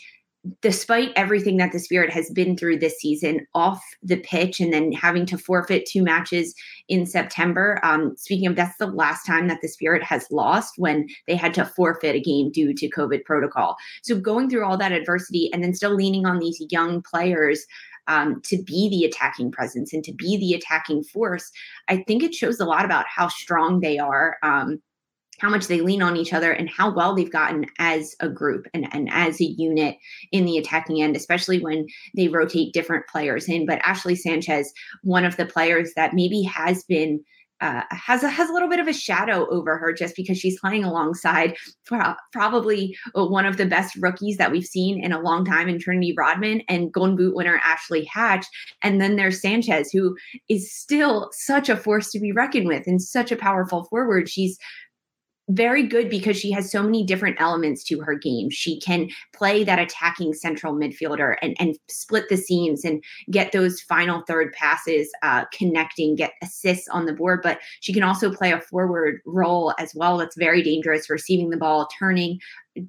despite 0.61 1.11
everything 1.15 1.57
that 1.57 1.71
the 1.71 1.79
Spirit 1.79 2.11
has 2.11 2.29
been 2.29 2.55
through 2.55 2.77
this 2.77 2.97
season 2.99 3.45
off 3.53 3.83
the 4.03 4.17
pitch 4.17 4.59
and 4.59 4.71
then 4.71 4.91
having 4.91 5.25
to 5.25 5.37
forfeit 5.37 5.85
two 5.85 6.03
matches 6.03 6.53
in 6.87 7.05
September. 7.05 7.79
Um, 7.83 8.15
speaking 8.17 8.47
of, 8.47 8.55
that's 8.55 8.77
the 8.77 8.87
last 8.87 9.25
time 9.25 9.47
that 9.47 9.61
the 9.61 9.67
Spirit 9.67 10.03
has 10.03 10.29
lost 10.31 10.75
when 10.77 11.07
they 11.27 11.35
had 11.35 11.53
to 11.55 11.65
forfeit 11.65 12.15
a 12.15 12.19
game 12.19 12.51
due 12.51 12.73
to 12.73 12.89
COVID 12.89 13.23
protocol. 13.25 13.75
So 14.03 14.19
going 14.19 14.49
through 14.49 14.65
all 14.65 14.77
that 14.77 14.91
adversity 14.91 15.49
and 15.51 15.63
then 15.63 15.73
still 15.73 15.95
leaning 15.95 16.25
on 16.25 16.39
these 16.39 16.61
young 16.69 17.01
players. 17.01 17.65
Um, 18.07 18.39
to 18.43 18.61
be 18.61 18.87
the 18.87 19.03
attacking 19.03 19.51
presence 19.51 19.91
and 19.91 20.03
to 20.03 20.13
be 20.13 20.37
the 20.37 20.53
attacking 20.53 21.03
force, 21.05 21.51
I 21.87 22.03
think 22.03 22.21
it 22.21 22.35
shows 22.35 22.59
a 22.59 22.65
lot 22.65 22.85
about 22.85 23.07
how 23.07 23.29
strong 23.29 23.79
they 23.79 23.97
are. 23.97 24.37
Um, 24.43 24.79
how 25.39 25.49
much 25.49 25.67
they 25.67 25.81
lean 25.81 26.01
on 26.01 26.17
each 26.17 26.33
other 26.33 26.51
and 26.51 26.69
how 26.69 26.93
well 26.93 27.15
they've 27.15 27.31
gotten 27.31 27.65
as 27.79 28.15
a 28.19 28.29
group 28.29 28.67
and, 28.73 28.87
and 28.93 29.09
as 29.11 29.39
a 29.39 29.45
unit 29.45 29.97
in 30.31 30.45
the 30.45 30.57
attacking 30.57 31.01
end, 31.01 31.15
especially 31.15 31.59
when 31.59 31.87
they 32.15 32.27
rotate 32.27 32.73
different 32.73 33.07
players 33.07 33.47
in. 33.47 33.65
But 33.65 33.79
Ashley 33.83 34.15
Sanchez, 34.15 34.71
one 35.03 35.25
of 35.25 35.37
the 35.37 35.45
players 35.45 35.93
that 35.95 36.13
maybe 36.13 36.43
has 36.43 36.83
been 36.83 37.23
uh, 37.61 37.83
has 37.89 38.21
a 38.21 38.29
has 38.29 38.49
a 38.49 38.53
little 38.53 38.67
bit 38.67 38.79
of 38.79 38.87
a 38.87 38.93
shadow 38.93 39.49
over 39.49 39.77
her 39.77 39.93
just 39.93 40.15
because 40.15 40.37
she's 40.37 40.59
playing 40.59 40.83
alongside 40.83 41.55
probably 42.31 42.97
uh, 43.15 43.25
one 43.25 43.45
of 43.45 43.55
the 43.55 43.65
best 43.65 43.95
rookies 43.95 44.37
that 44.37 44.51
we've 44.51 44.65
seen 44.65 45.01
in 45.01 45.13
a 45.13 45.21
long 45.21 45.45
time 45.45 45.69
in 45.69 45.79
Trinity 45.79 46.13
Rodman 46.17 46.61
and 46.67 46.91
Golden 46.91 47.15
Boot 47.15 47.33
winner 47.33 47.61
Ashley 47.63 48.03
Hatch, 48.05 48.45
and 48.81 48.99
then 48.99 49.15
there's 49.15 49.41
Sanchez 49.41 49.89
who 49.91 50.17
is 50.49 50.71
still 50.71 51.29
such 51.31 51.69
a 51.69 51.77
force 51.77 52.11
to 52.11 52.19
be 52.19 52.33
reckoned 52.33 52.67
with 52.67 52.87
and 52.87 53.01
such 53.01 53.31
a 53.31 53.37
powerful 53.37 53.85
forward. 53.85 54.27
She's 54.27 54.57
very 55.49 55.83
good 55.83 56.09
because 56.09 56.37
she 56.37 56.51
has 56.51 56.71
so 56.71 56.81
many 56.81 57.03
different 57.03 57.39
elements 57.39 57.83
to 57.83 58.01
her 58.01 58.15
game. 58.15 58.49
She 58.49 58.79
can 58.79 59.09
play 59.33 59.63
that 59.63 59.79
attacking 59.79 60.33
central 60.33 60.73
midfielder 60.73 61.35
and, 61.41 61.55
and 61.59 61.77
split 61.87 62.29
the 62.29 62.37
seams 62.37 62.83
and 62.83 63.03
get 63.29 63.51
those 63.51 63.79
final 63.79 64.21
third 64.21 64.53
passes 64.53 65.11
uh, 65.21 65.45
connecting, 65.53 66.15
get 66.15 66.33
assists 66.41 66.87
on 66.87 67.05
the 67.05 67.13
board. 67.13 67.41
But 67.43 67.59
she 67.79 67.93
can 67.93 68.03
also 68.03 68.33
play 68.33 68.51
a 68.51 68.61
forward 68.61 69.21
role 69.25 69.73
as 69.77 69.93
well. 69.93 70.17
That's 70.17 70.37
very 70.37 70.63
dangerous, 70.63 71.09
receiving 71.09 71.51
the 71.51 71.57
ball, 71.57 71.87
turning, 71.99 72.39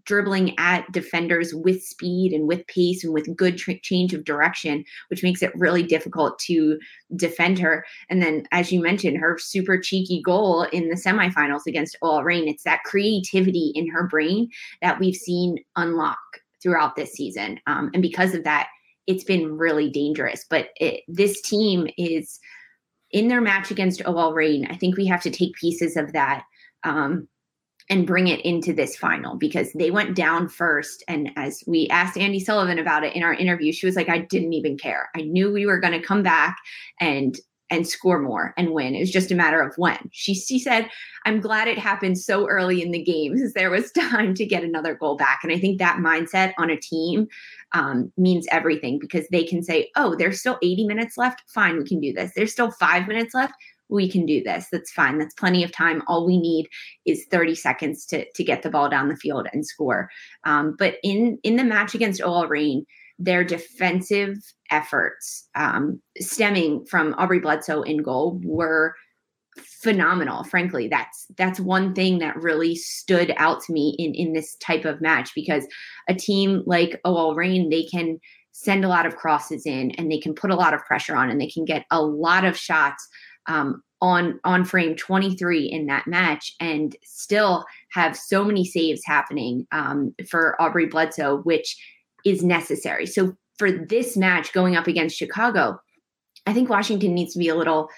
dribbling 0.05 0.59
at 0.59 0.90
defenders 0.93 1.55
with 1.55 1.83
speed 1.83 2.33
and 2.33 2.49
with 2.49 2.66
pace 2.66 3.05
and 3.05 3.12
with 3.12 3.35
good 3.37 3.57
tra- 3.57 3.78
change 3.81 4.12
of 4.14 4.25
direction, 4.25 4.85
which 5.09 5.23
makes 5.23 5.43
it 5.43 5.52
really 5.55 5.83
difficult 5.83 6.38
to 6.40 6.78
defend 7.14 7.59
her. 7.59 7.85
And 8.11 8.23
then, 8.23 8.45
as 8.52 8.73
you 8.73 8.81
mentioned, 8.81 9.19
her 9.19 9.38
super 9.38 9.78
cheeky 9.78 10.21
goal 10.23 10.62
in 10.64 10.88
the 10.88 10.97
semifinals 10.97 11.66
against 11.66 11.97
OL 12.02 12.25
Reign, 12.25 12.49
it's 12.49 12.64
that 12.64 12.83
creativity 12.85 13.73
in 13.75 13.88
her 13.88 14.07
brain 14.07 14.49
that 14.83 14.99
we've 14.99 15.16
seen 15.16 15.59
unlock 15.76 16.19
throughout 16.62 16.97
this 16.97 17.12
season. 17.12 17.61
Um, 17.66 17.90
and 17.95 18.02
because 18.02 18.35
of 18.35 18.45
that, 18.45 18.69
it's 19.07 19.25
been 19.25 19.57
really 19.57 19.88
dangerous. 19.88 20.45
But 20.49 20.71
it, 20.76 21.02
this 21.07 21.40
team 21.40 21.88
is 21.97 22.40
in 23.12 23.28
their 23.28 23.40
match 23.40 23.71
against 23.71 24.02
OL 24.05 24.35
Reign. 24.35 24.66
I 24.69 24.76
think 24.76 24.97
we 24.97 25.07
have 25.07 25.23
to 25.23 25.31
take 25.31 25.55
pieces 25.55 25.97
of 25.97 26.12
that. 26.12 26.43
Um, 26.85 27.28
and 27.88 28.07
bring 28.07 28.28
it 28.28 28.40
into 28.40 28.73
this 28.73 28.97
final 28.97 29.37
because 29.37 29.73
they 29.73 29.90
went 29.90 30.16
down 30.16 30.49
first. 30.49 31.05
And 31.07 31.31
as 31.37 31.62
we 31.66 31.87
asked 31.88 32.16
Andi 32.16 32.40
Sullivan 32.40 32.78
about 32.78 33.05
it 33.05 33.14
in 33.14 33.23
our 33.23 33.35
interview, 33.35 33.73
she 33.73 33.87
was 33.87 33.97
like, 33.97 34.09
I 34.09 34.19
didn't 34.19 34.55
even 34.55 34.76
care. 34.76 35.09
I 35.14 35.23
knew 35.23 35.52
we 35.52 35.66
were 35.66 35.78
going 35.78 35.99
to 35.99 36.07
come 36.07 36.23
back 36.23 36.57
and 37.00 37.38
and 37.69 37.87
score 37.87 38.21
more 38.21 38.55
and 38.57 38.71
win. 38.71 38.95
It 38.95 39.00
was 39.00 39.11
just 39.11 39.33
a 39.33 39.35
matter 39.35 39.61
of 39.61 39.75
when. 39.76 39.99
She 40.12 40.35
she 40.35 40.59
said, 40.59 40.88
I'm 41.25 41.40
glad 41.40 41.66
it 41.66 41.78
happened 41.78 42.19
so 42.19 42.49
early 42.49 42.81
in 42.81 42.93
the 42.93 43.02
game 43.02 43.35
because 43.35 43.55
there 43.55 43.71
was 43.71 43.90
time 44.11 44.35
to 44.35 44.47
get 44.47 44.62
another 44.62 44.95
goal 44.95 45.16
back. 45.16 45.40
And 45.43 45.52
I 45.52 45.59
think 45.59 45.78
that 45.78 45.99
mindset 45.99 46.52
on 46.59 46.71
a 46.71 46.76
team 46.76 47.26
um, 47.73 48.12
means 48.16 48.47
everything 48.52 48.99
because 49.00 49.26
they 49.31 49.43
can 49.43 49.62
say, 49.62 49.90
oh, 49.97 50.14
there's 50.14 50.38
still 50.38 50.59
80 50.62 50.87
minutes 50.87 51.16
left. 51.16 51.43
Fine, 51.49 51.78
we 51.78 51.85
can 51.85 52.00
do 52.00 52.12
this. 52.12 52.33
There's 52.37 52.52
still 52.52 52.71
five 52.71 53.09
minutes 53.09 53.35
left 53.35 53.55
we 53.88 54.11
can 54.11 54.26
do 54.26 54.43
this. 54.43 54.66
That's 54.71 54.93
fine. 54.93 55.19
That's 55.19 55.35
plenty 55.35 55.62
of 55.64 55.73
time. 55.73 56.02
All 56.07 56.26
we 56.26 56.38
need 56.38 56.66
is 57.05 57.26
30 57.31 57.55
seconds 57.55 58.07
to 58.07 58.26
to 58.31 58.45
get 58.45 58.62
the 58.62 58.71
ball 58.71 58.88
down 58.88 59.09
the 59.09 59.16
field 59.16 59.47
and 59.52 59.66
score. 59.66 60.11
Um, 60.45 60.76
but 60.78 60.97
in 61.02 61.38
in 61.43 61.57
the 61.57 61.64
match 61.64 61.95
against 61.95 62.23
OL 62.23 62.47
Reign, 62.47 62.85
their 63.19 63.45
defensive 63.45 64.37
efforts 64.71 65.49
um, 65.55 66.00
stemming 66.19 66.85
from 66.87 67.14
Aubrey 67.14 67.40
Bledsoe 67.40 67.83
in 67.83 68.02
goal 68.02 68.40
were 68.45 68.95
phenomenal 69.59 70.45
frankly 70.45 70.87
that's 70.87 71.26
that's 71.38 71.59
one 71.59 71.95
thing 71.95 72.19
that 72.19 72.37
really 72.37 72.75
stood 72.75 73.33
out 73.38 73.62
to 73.62 73.73
me 73.73 73.97
in 73.99 74.14
in 74.14 74.35
this 74.35 74.55
type 74.57 74.85
of 74.85 75.00
match 75.00 75.31
because 75.35 75.66
a 76.11 76.14
team 76.14 76.62
like 76.66 77.00
OL 77.07 77.35
Reign 77.35 77.71
they 77.71 77.85
can 77.85 78.19
send 78.52 78.85
a 78.85 78.88
lot 78.88 79.07
of 79.07 79.16
crosses 79.16 79.66
in 79.66 79.90
and 79.93 80.11
they 80.11 80.19
can 80.19 80.35
put 80.35 80.50
a 80.50 80.57
lot 80.57 80.73
of 80.75 80.85
pressure 80.85 81.14
on 81.14 81.31
and 81.31 81.40
they 81.40 81.49
can 81.49 81.64
get 81.64 81.85
a 81.90 82.02
lot 82.02 82.45
of 82.45 82.57
shots 82.57 83.07
um, 83.49 83.83
on 84.00 84.38
on 84.45 84.65
frame 84.65 84.95
23 84.95 85.65
in 85.65 85.87
that 85.87 86.07
match 86.07 86.55
and 86.61 86.97
still 87.05 87.65
have 87.93 88.17
so 88.17 88.45
many 88.45 88.65
saves 88.65 89.00
happening 89.05 89.67
um, 89.73 90.15
for 90.29 90.61
Aubrey 90.61 90.87
Bledsoe, 90.87 91.38
which 91.38 91.76
is 92.25 92.43
necessary. 92.43 93.07
So 93.07 93.35
for 93.59 93.71
this 93.71 94.17
match 94.17 94.53
going 94.53 94.76
up 94.76 94.87
against 94.87 95.17
Chicago, 95.17 95.81
I 96.47 96.53
think 96.53 96.69
Washington 96.69 97.15
needs 97.15 97.33
to 97.33 97.38
be 97.38 97.49
a 97.49 97.55
little 97.55 97.88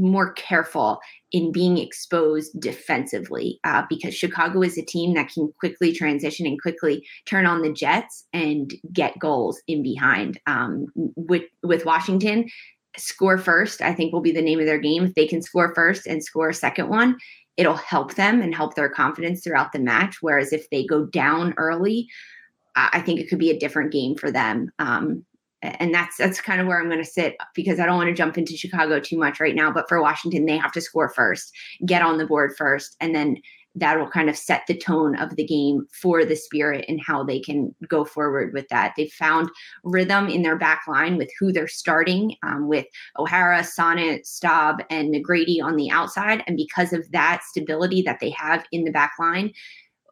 more 0.00 0.32
careful 0.34 1.00
in 1.32 1.52
being 1.52 1.76
exposed 1.76 2.58
defensively 2.60 3.58
uh, 3.64 3.82
because 3.88 4.14
Chicago 4.14 4.62
is 4.62 4.78
a 4.78 4.84
team 4.84 5.14
that 5.14 5.28
can 5.28 5.52
quickly 5.58 5.92
transition 5.92 6.46
and 6.46 6.60
quickly 6.62 7.04
turn 7.26 7.46
on 7.46 7.62
the 7.62 7.72
Jets 7.72 8.24
and 8.32 8.72
get 8.92 9.18
goals 9.18 9.60
in 9.66 9.82
behind. 9.82 10.40
Um, 10.46 10.86
with 11.16 11.42
with 11.62 11.84
Washington, 11.84 12.48
score 12.96 13.38
first, 13.38 13.82
I 13.82 13.92
think 13.92 14.12
will 14.12 14.20
be 14.20 14.32
the 14.32 14.42
name 14.42 14.60
of 14.60 14.66
their 14.66 14.78
game. 14.78 15.04
If 15.04 15.14
they 15.14 15.26
can 15.26 15.42
score 15.42 15.74
first 15.74 16.06
and 16.06 16.22
score 16.22 16.48
a 16.48 16.54
second 16.54 16.88
one, 16.88 17.16
it'll 17.56 17.74
help 17.74 18.14
them 18.14 18.40
and 18.40 18.54
help 18.54 18.74
their 18.74 18.88
confidence 18.88 19.42
throughout 19.42 19.72
the 19.72 19.78
match. 19.78 20.18
Whereas 20.20 20.52
if 20.52 20.70
they 20.70 20.86
go 20.86 21.06
down 21.06 21.54
early, 21.56 22.08
I 22.76 23.00
think 23.00 23.18
it 23.18 23.28
could 23.28 23.40
be 23.40 23.50
a 23.50 23.58
different 23.58 23.92
game 23.92 24.14
for 24.14 24.30
them. 24.30 24.70
Um, 24.78 25.24
and 25.62 25.92
that's 25.92 26.16
that's 26.16 26.40
kind 26.40 26.60
of 26.60 26.68
where 26.68 26.80
I'm 26.80 26.88
going 26.88 27.02
to 27.02 27.10
sit 27.10 27.36
because 27.54 27.80
I 27.80 27.86
don't 27.86 27.96
want 27.96 28.08
to 28.08 28.14
jump 28.14 28.38
into 28.38 28.56
Chicago 28.56 29.00
too 29.00 29.18
much 29.18 29.40
right 29.40 29.56
now. 29.56 29.72
But 29.72 29.88
for 29.88 30.00
Washington, 30.00 30.46
they 30.46 30.56
have 30.56 30.70
to 30.72 30.80
score 30.80 31.08
first, 31.08 31.52
get 31.84 32.02
on 32.02 32.18
the 32.18 32.26
board 32.26 32.52
first, 32.56 32.96
and 33.00 33.14
then 33.14 33.38
that 33.78 33.98
will 33.98 34.08
kind 34.08 34.28
of 34.28 34.36
set 34.36 34.62
the 34.66 34.76
tone 34.76 35.16
of 35.16 35.36
the 35.36 35.44
game 35.44 35.86
for 35.92 36.24
the 36.24 36.36
spirit 36.36 36.84
and 36.88 37.00
how 37.04 37.22
they 37.22 37.40
can 37.40 37.74
go 37.88 38.04
forward 38.04 38.52
with 38.52 38.68
that. 38.68 38.94
They've 38.96 39.12
found 39.12 39.50
rhythm 39.84 40.28
in 40.28 40.42
their 40.42 40.56
back 40.56 40.82
line 40.88 41.16
with 41.16 41.30
who 41.38 41.52
they're 41.52 41.68
starting 41.68 42.34
um, 42.42 42.68
with 42.68 42.86
O'Hara, 43.18 43.60
Sonnett, 43.60 44.26
Staab, 44.26 44.84
and 44.90 45.14
McGrady 45.14 45.62
on 45.62 45.76
the 45.76 45.90
outside. 45.90 46.42
And 46.46 46.56
because 46.56 46.92
of 46.92 47.10
that 47.12 47.42
stability 47.44 48.02
that 48.02 48.18
they 48.20 48.30
have 48.30 48.64
in 48.72 48.84
the 48.84 48.90
back 48.90 49.12
line, 49.18 49.52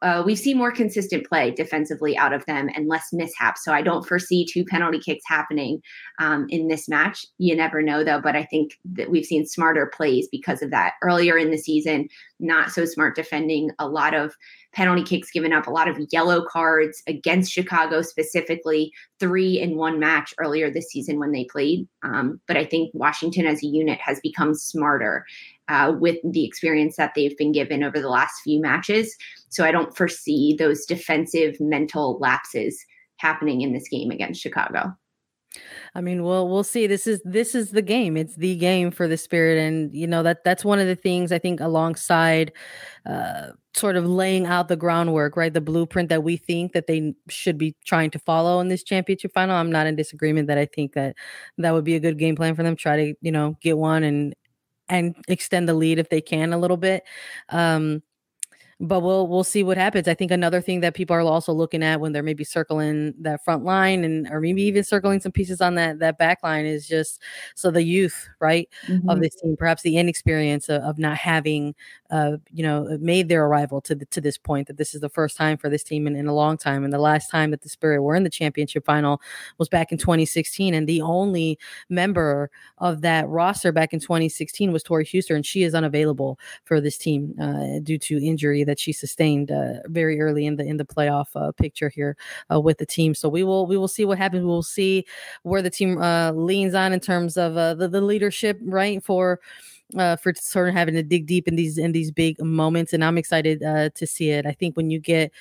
uh, 0.06 0.22
we've 0.24 0.38
seen 0.38 0.56
more 0.56 0.70
consistent 0.70 1.26
play 1.26 1.50
defensively 1.50 2.16
out 2.16 2.32
of 2.32 2.46
them 2.46 2.70
and 2.76 2.86
less 2.86 3.08
mishaps. 3.12 3.64
So 3.64 3.72
I 3.72 3.82
don't 3.82 4.06
foresee 4.06 4.46
two 4.46 4.64
penalty 4.64 5.00
kicks 5.00 5.24
happening 5.26 5.82
um, 6.20 6.46
in 6.48 6.68
this 6.68 6.88
match. 6.88 7.26
You 7.38 7.56
never 7.56 7.82
know, 7.82 8.04
though. 8.04 8.20
But 8.20 8.36
I 8.36 8.44
think 8.44 8.78
that 8.92 9.10
we've 9.10 9.24
seen 9.24 9.46
smarter 9.46 9.90
plays 9.92 10.28
because 10.30 10.62
of 10.62 10.70
that. 10.70 10.92
Earlier 11.02 11.36
in 11.36 11.50
the 11.50 11.58
season, 11.58 12.08
not 12.38 12.70
so 12.70 12.84
smart 12.84 13.16
defending, 13.16 13.72
a 13.80 13.88
lot 13.88 14.14
of 14.14 14.36
penalty 14.76 15.02
kicks 15.02 15.30
given 15.30 15.54
up, 15.54 15.66
a 15.66 15.70
lot 15.70 15.88
of 15.88 15.96
yellow 16.12 16.44
cards 16.44 17.02
against 17.06 17.50
Chicago 17.50 18.02
specifically, 18.02 18.92
three 19.18 19.58
in 19.58 19.76
one 19.76 19.98
match 19.98 20.34
earlier 20.38 20.70
this 20.70 20.90
season 20.90 21.18
when 21.18 21.32
they 21.32 21.44
played. 21.50 21.88
Um, 22.02 22.40
but 22.46 22.58
I 22.58 22.66
think 22.66 22.90
Washington 22.92 23.46
as 23.46 23.62
a 23.62 23.66
unit 23.66 23.98
has 24.00 24.20
become 24.20 24.54
smarter 24.54 25.24
uh, 25.68 25.94
with 25.98 26.18
the 26.30 26.44
experience 26.44 26.96
that 26.96 27.12
they've 27.16 27.36
been 27.38 27.52
given 27.52 27.82
over 27.82 27.98
the 27.98 28.10
last 28.10 28.42
few 28.44 28.60
matches. 28.60 29.16
So 29.48 29.64
I 29.64 29.72
don't 29.72 29.96
foresee 29.96 30.54
those 30.58 30.84
defensive 30.84 31.56
mental 31.58 32.18
lapses 32.20 32.84
happening 33.16 33.62
in 33.62 33.72
this 33.72 33.88
game 33.88 34.10
against 34.10 34.42
Chicago. 34.42 34.94
I 35.94 36.00
mean, 36.00 36.22
we'll 36.24 36.48
we'll 36.48 36.64
see. 36.64 36.86
This 36.86 37.06
is 37.06 37.20
this 37.24 37.54
is 37.54 37.70
the 37.70 37.82
game. 37.82 38.16
It's 38.16 38.36
the 38.36 38.56
game 38.56 38.90
for 38.90 39.08
the 39.08 39.16
Spirit, 39.16 39.58
and 39.58 39.94
you 39.94 40.06
know 40.06 40.22
that 40.22 40.44
that's 40.44 40.64
one 40.64 40.78
of 40.78 40.86
the 40.86 40.96
things 40.96 41.32
I 41.32 41.38
think 41.38 41.60
alongside, 41.60 42.52
uh, 43.06 43.48
sort 43.74 43.96
of 43.96 44.06
laying 44.06 44.46
out 44.46 44.68
the 44.68 44.76
groundwork, 44.76 45.36
right? 45.36 45.52
The 45.52 45.60
blueprint 45.60 46.08
that 46.10 46.22
we 46.22 46.36
think 46.36 46.72
that 46.72 46.86
they 46.86 47.14
should 47.28 47.58
be 47.58 47.74
trying 47.84 48.10
to 48.10 48.18
follow 48.18 48.60
in 48.60 48.68
this 48.68 48.82
championship 48.82 49.32
final. 49.32 49.56
I'm 49.56 49.72
not 49.72 49.86
in 49.86 49.96
disagreement 49.96 50.48
that 50.48 50.58
I 50.58 50.66
think 50.66 50.92
that 50.94 51.16
that 51.58 51.72
would 51.72 51.84
be 51.84 51.94
a 51.94 52.00
good 52.00 52.18
game 52.18 52.36
plan 52.36 52.54
for 52.54 52.62
them. 52.62 52.76
Try 52.76 52.96
to 52.96 53.14
you 53.20 53.32
know 53.32 53.56
get 53.60 53.78
one 53.78 54.02
and 54.02 54.34
and 54.88 55.16
extend 55.28 55.68
the 55.68 55.74
lead 55.74 55.98
if 55.98 56.08
they 56.10 56.20
can 56.20 56.52
a 56.52 56.58
little 56.58 56.76
bit. 56.76 57.04
Um, 57.48 58.02
but 58.78 59.00
we'll 59.00 59.26
we'll 59.26 59.44
see 59.44 59.62
what 59.62 59.78
happens. 59.78 60.06
I 60.06 60.12
think 60.12 60.30
another 60.30 60.60
thing 60.60 60.80
that 60.80 60.94
people 60.94 61.16
are 61.16 61.20
also 61.20 61.52
looking 61.52 61.82
at 61.82 61.98
when 61.98 62.12
they're 62.12 62.22
maybe 62.22 62.44
circling 62.44 63.14
that 63.20 63.42
front 63.42 63.64
line 63.64 64.04
and 64.04 64.28
or 64.30 64.38
maybe 64.38 64.62
even 64.62 64.84
circling 64.84 65.20
some 65.20 65.32
pieces 65.32 65.62
on 65.62 65.76
that 65.76 65.98
that 66.00 66.18
back 66.18 66.42
line 66.42 66.66
is 66.66 66.86
just 66.86 67.22
so 67.54 67.70
the 67.70 67.82
youth 67.82 68.28
right 68.38 68.68
mm-hmm. 68.86 69.08
of 69.08 69.20
this 69.20 69.34
team, 69.36 69.56
perhaps 69.56 69.82
the 69.82 69.96
inexperience 69.96 70.68
of, 70.68 70.82
of 70.82 70.98
not 70.98 71.16
having 71.16 71.74
uh, 72.10 72.36
you 72.52 72.62
know 72.62 72.98
made 73.00 73.30
their 73.30 73.46
arrival 73.46 73.80
to 73.80 73.94
the, 73.94 74.04
to 74.06 74.20
this 74.20 74.36
point 74.36 74.66
that 74.66 74.76
this 74.76 74.94
is 74.94 75.00
the 75.00 75.08
first 75.08 75.38
time 75.38 75.56
for 75.56 75.70
this 75.70 75.82
team 75.82 76.06
in, 76.06 76.14
in 76.14 76.26
a 76.26 76.34
long 76.34 76.58
time 76.58 76.84
and 76.84 76.92
the 76.92 76.98
last 76.98 77.30
time 77.30 77.50
that 77.52 77.62
the 77.62 77.70
Spirit 77.70 78.02
were 78.02 78.14
in 78.14 78.24
the 78.24 78.30
championship 78.30 78.84
final 78.84 79.22
was 79.56 79.70
back 79.70 79.90
in 79.90 79.96
2016 79.96 80.74
and 80.74 80.86
the 80.86 81.00
only 81.00 81.58
member 81.88 82.50
of 82.76 83.00
that 83.00 83.26
roster 83.28 83.72
back 83.72 83.94
in 83.94 84.00
2016 84.00 84.70
was 84.70 84.82
Tori 84.82 85.06
Huster 85.06 85.34
and 85.34 85.46
she 85.46 85.62
is 85.62 85.74
unavailable 85.74 86.38
for 86.64 86.78
this 86.78 86.98
team 86.98 87.34
uh, 87.40 87.78
due 87.82 87.98
to 87.98 88.22
injury 88.22 88.65
that 88.66 88.78
she 88.78 88.92
sustained 88.92 89.50
uh, 89.50 89.74
very 89.86 90.20
early 90.20 90.46
in 90.46 90.56
the 90.56 90.64
in 90.64 90.76
the 90.76 90.84
playoff 90.84 91.26
uh, 91.34 91.52
picture 91.52 91.88
here 91.88 92.16
uh, 92.52 92.60
with 92.60 92.78
the 92.78 92.86
team. 92.86 93.14
So 93.14 93.28
we 93.28 93.42
will 93.44 93.66
we 93.66 93.76
will 93.76 93.88
see 93.88 94.04
what 94.04 94.18
happens. 94.18 94.42
We 94.42 94.48
will 94.48 94.62
see 94.62 95.06
where 95.42 95.62
the 95.62 95.70
team 95.70 95.96
leans 96.34 96.74
on 96.74 96.92
in 96.92 97.00
terms 97.00 97.36
of 97.36 97.54
the, 97.54 97.88
the 97.88 98.00
leadership, 98.00 98.58
right? 98.62 99.02
For 99.02 99.40
uh, 99.96 100.16
for 100.16 100.34
sort 100.34 100.68
of 100.68 100.74
having 100.74 100.94
to 100.94 101.02
dig 101.02 101.26
deep 101.26 101.46
in 101.46 101.56
these 101.56 101.78
in 101.78 101.92
these 101.92 102.10
big 102.10 102.40
moments, 102.42 102.92
and 102.92 103.04
I'm 103.04 103.18
excited 103.18 103.62
uh, 103.62 103.90
to 103.90 104.06
see 104.06 104.30
it. 104.30 104.46
I 104.46 104.52
think 104.52 104.76
when 104.76 104.90
you 104.90 104.98
get 104.98 105.32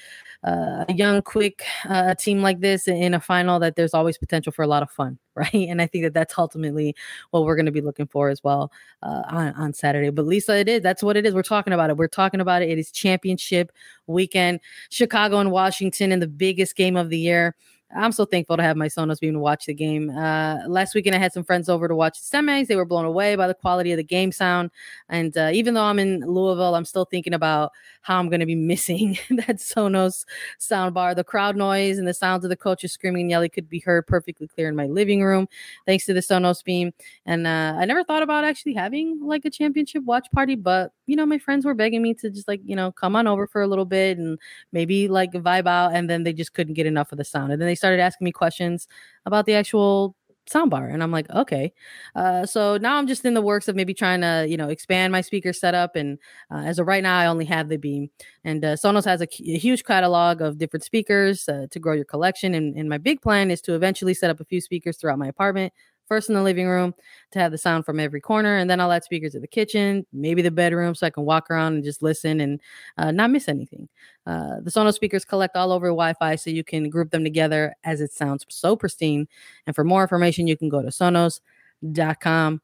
uh, 0.43 0.85
a 0.87 0.93
young, 0.93 1.21
quick 1.21 1.63
uh, 1.89 2.13
team 2.15 2.41
like 2.41 2.59
this 2.59 2.87
in 2.87 3.13
a 3.13 3.19
final, 3.19 3.59
that 3.59 3.75
there's 3.75 3.93
always 3.93 4.17
potential 4.17 4.51
for 4.51 4.61
a 4.61 4.67
lot 4.67 4.83
of 4.83 4.91
fun, 4.91 5.17
right? 5.35 5.53
And 5.53 5.81
I 5.81 5.87
think 5.87 6.03
that 6.03 6.13
that's 6.13 6.37
ultimately 6.37 6.95
what 7.31 7.43
we're 7.43 7.55
going 7.55 7.65
to 7.65 7.71
be 7.71 7.81
looking 7.81 8.07
for 8.07 8.29
as 8.29 8.43
well 8.43 8.71
uh, 9.01 9.23
on 9.27 9.53
on 9.53 9.73
Saturday. 9.73 10.09
But 10.11 10.25
Lisa, 10.25 10.57
it 10.57 10.69
is 10.69 10.81
that's 10.81 11.01
what 11.01 11.17
it 11.17 11.25
is. 11.25 11.33
We're 11.33 11.41
talking 11.43 11.73
about 11.73 11.89
it. 11.89 11.97
We're 11.97 12.07
talking 12.07 12.41
about 12.41 12.61
it. 12.61 12.69
It 12.69 12.77
is 12.77 12.91
championship 12.91 13.71
weekend, 14.07 14.59
Chicago 14.89 15.39
and 15.39 15.51
Washington, 15.51 16.11
in 16.11 16.19
the 16.19 16.27
biggest 16.27 16.75
game 16.75 16.95
of 16.95 17.09
the 17.09 17.17
year. 17.17 17.55
I'm 17.93 18.11
so 18.11 18.25
thankful 18.25 18.57
to 18.57 18.63
have 18.63 18.75
my 18.75 18.87
Sonos 18.87 19.19
beam 19.19 19.33
to 19.33 19.39
watch 19.39 19.65
the 19.65 19.73
game. 19.73 20.09
Uh, 20.09 20.67
last 20.67 20.95
weekend, 20.95 21.15
I 21.15 21.19
had 21.19 21.33
some 21.33 21.43
friends 21.43 21.69
over 21.69 21.87
to 21.87 21.95
watch 21.95 22.19
the 22.19 22.37
semis. 22.37 22.67
They 22.67 22.75
were 22.75 22.85
blown 22.85 23.05
away 23.05 23.35
by 23.35 23.47
the 23.47 23.53
quality 23.53 23.91
of 23.91 23.97
the 23.97 24.03
game 24.03 24.31
sound. 24.31 24.71
And 25.07 25.37
uh, 25.37 25.51
even 25.53 25.75
though 25.75 25.83
I'm 25.83 25.99
in 25.99 26.21
Louisville, 26.21 26.75
I'm 26.75 26.85
still 26.85 27.05
thinking 27.05 27.33
about 27.33 27.71
how 28.01 28.19
I'm 28.19 28.29
going 28.29 28.39
to 28.39 28.45
be 28.45 28.55
missing 28.55 29.17
that 29.29 29.57
Sonos 29.57 30.25
soundbar. 30.59 31.15
The 31.15 31.23
crowd 31.23 31.55
noise 31.55 31.97
and 31.97 32.07
the 32.07 32.13
sounds 32.13 32.43
of 32.43 32.49
the 32.49 32.57
coaches 32.57 32.91
screaming 32.91 33.21
and 33.21 33.29
yelling 33.29 33.51
could 33.51 33.69
be 33.69 33.79
heard 33.79 34.07
perfectly 34.07 34.47
clear 34.47 34.67
in 34.67 34.75
my 34.75 34.87
living 34.87 35.23
room, 35.23 35.47
thanks 35.85 36.05
to 36.05 36.13
the 36.13 36.21
Sonos 36.21 36.63
beam. 36.63 36.91
And 37.25 37.45
uh, 37.45 37.75
I 37.77 37.85
never 37.85 38.03
thought 38.03 38.23
about 38.23 38.43
actually 38.43 38.73
having 38.73 39.19
like 39.21 39.45
a 39.45 39.49
championship 39.49 40.03
watch 40.03 40.27
party, 40.33 40.55
but 40.55 40.91
you 41.07 41.15
know, 41.15 41.25
my 41.25 41.37
friends 41.37 41.65
were 41.65 41.73
begging 41.73 42.01
me 42.01 42.13
to 42.15 42.29
just 42.29 42.47
like, 42.47 42.61
you 42.65 42.75
know, 42.75 42.91
come 42.91 43.15
on 43.15 43.27
over 43.27 43.47
for 43.47 43.61
a 43.61 43.67
little 43.67 43.85
bit 43.85 44.17
and 44.17 44.39
maybe 44.71 45.07
like 45.07 45.31
vibe 45.31 45.67
out. 45.67 45.93
And 45.93 46.09
then 46.09 46.23
they 46.23 46.33
just 46.33 46.53
couldn't 46.53 46.73
get 46.73 46.85
enough 46.85 47.11
of 47.11 47.17
the 47.17 47.25
sound. 47.25 47.51
And 47.51 47.61
then 47.61 47.67
they 47.67 47.75
started 47.75 47.99
asking 47.99 48.25
me 48.25 48.31
questions 48.31 48.87
about 49.25 49.45
the 49.45 49.53
actual 49.53 50.15
soundbar 50.49 50.93
and 50.93 51.01
i'm 51.01 51.11
like 51.11 51.29
okay 51.31 51.73
uh, 52.15 52.45
so 52.45 52.77
now 52.77 52.97
i'm 52.97 53.07
just 53.07 53.25
in 53.25 53.33
the 53.33 53.41
works 53.41 53.67
of 53.67 53.75
maybe 53.75 53.93
trying 53.93 54.21
to 54.21 54.45
you 54.47 54.57
know 54.57 54.69
expand 54.69 55.11
my 55.11 55.21
speaker 55.21 55.51
setup 55.51 55.95
and 55.95 56.19
uh, 56.51 56.59
as 56.59 56.77
of 56.77 56.87
right 56.87 57.03
now 57.03 57.17
i 57.17 57.25
only 57.25 57.45
have 57.45 57.69
the 57.69 57.77
beam 57.77 58.09
and 58.43 58.63
uh, 58.63 58.73
sonos 58.75 59.05
has 59.05 59.21
a, 59.21 59.27
a, 59.43 59.57
huge 59.57 59.83
catalog 59.83 60.41
of 60.41 60.57
different 60.57 60.83
speakers 60.83 61.49
uh, 61.49 61.65
to 61.71 61.79
grow 61.79 61.93
your 61.93 62.05
collection 62.05 62.53
and, 62.53 62.75
and 62.75 62.89
my 62.89 62.97
big 62.97 63.21
plan 63.21 63.49
is 63.49 63.59
to 63.61 63.73
eventually 63.73 64.13
set 64.13 64.29
up 64.29 64.39
a 64.39 64.45
few 64.45 64.61
speakers 64.61 64.97
throughout 64.97 65.17
my 65.17 65.27
apartment 65.27 65.73
first 66.07 66.29
in 66.29 66.35
the 66.35 66.43
living 66.43 66.67
room 66.67 66.93
to 67.31 67.39
have 67.39 67.51
the 67.51 67.57
sound 67.57 67.85
from 67.85 67.99
every 67.99 68.21
corner 68.21 68.57
and 68.57 68.69
then 68.69 68.79
i'll 68.79 68.91
add 68.91 69.03
speakers 69.03 69.35
in 69.35 69.41
the 69.41 69.47
kitchen 69.47 70.05
maybe 70.13 70.41
the 70.41 70.51
bedroom 70.51 70.93
so 70.95 71.05
i 71.05 71.09
can 71.09 71.25
walk 71.25 71.49
around 71.49 71.73
and 71.73 71.83
just 71.83 72.01
listen 72.01 72.39
and 72.41 72.61
uh, 72.97 73.11
not 73.11 73.31
miss 73.31 73.47
anything. 73.47 73.89
Uh, 74.25 74.59
the 74.61 74.71
sonos 74.71 74.93
speakers 74.93 75.25
collect 75.25 75.55
all 75.55 75.71
over 75.71 75.87
wi-fi 75.87 76.35
so 76.35 76.49
you 76.49 76.63
can 76.63 76.89
group 76.89 77.11
them 77.11 77.23
together 77.23 77.75
as 77.83 78.01
it 78.01 78.11
sounds 78.11 78.45
so 78.49 78.75
pristine. 78.75 79.27
And 79.67 79.75
for 79.75 79.83
more 79.83 80.01
information 80.01 80.47
you 80.47 80.57
can 80.57 80.69
go 80.69 80.81
to 80.81 80.89
sonos.com 80.89 82.61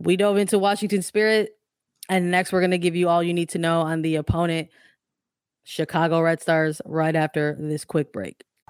we 0.00 0.16
dove 0.16 0.36
into 0.36 0.58
washington 0.58 1.02
spirit 1.02 1.58
and 2.08 2.30
next 2.30 2.52
we're 2.52 2.60
going 2.60 2.70
to 2.70 2.78
give 2.78 2.96
you 2.96 3.08
all 3.08 3.22
you 3.22 3.34
need 3.34 3.48
to 3.48 3.58
know 3.58 3.80
on 3.80 4.02
the 4.02 4.16
opponent 4.16 4.68
chicago 5.64 6.20
red 6.20 6.40
stars 6.40 6.80
right 6.84 7.16
after 7.16 7.56
this 7.58 7.84
quick 7.84 8.12
break 8.12 8.44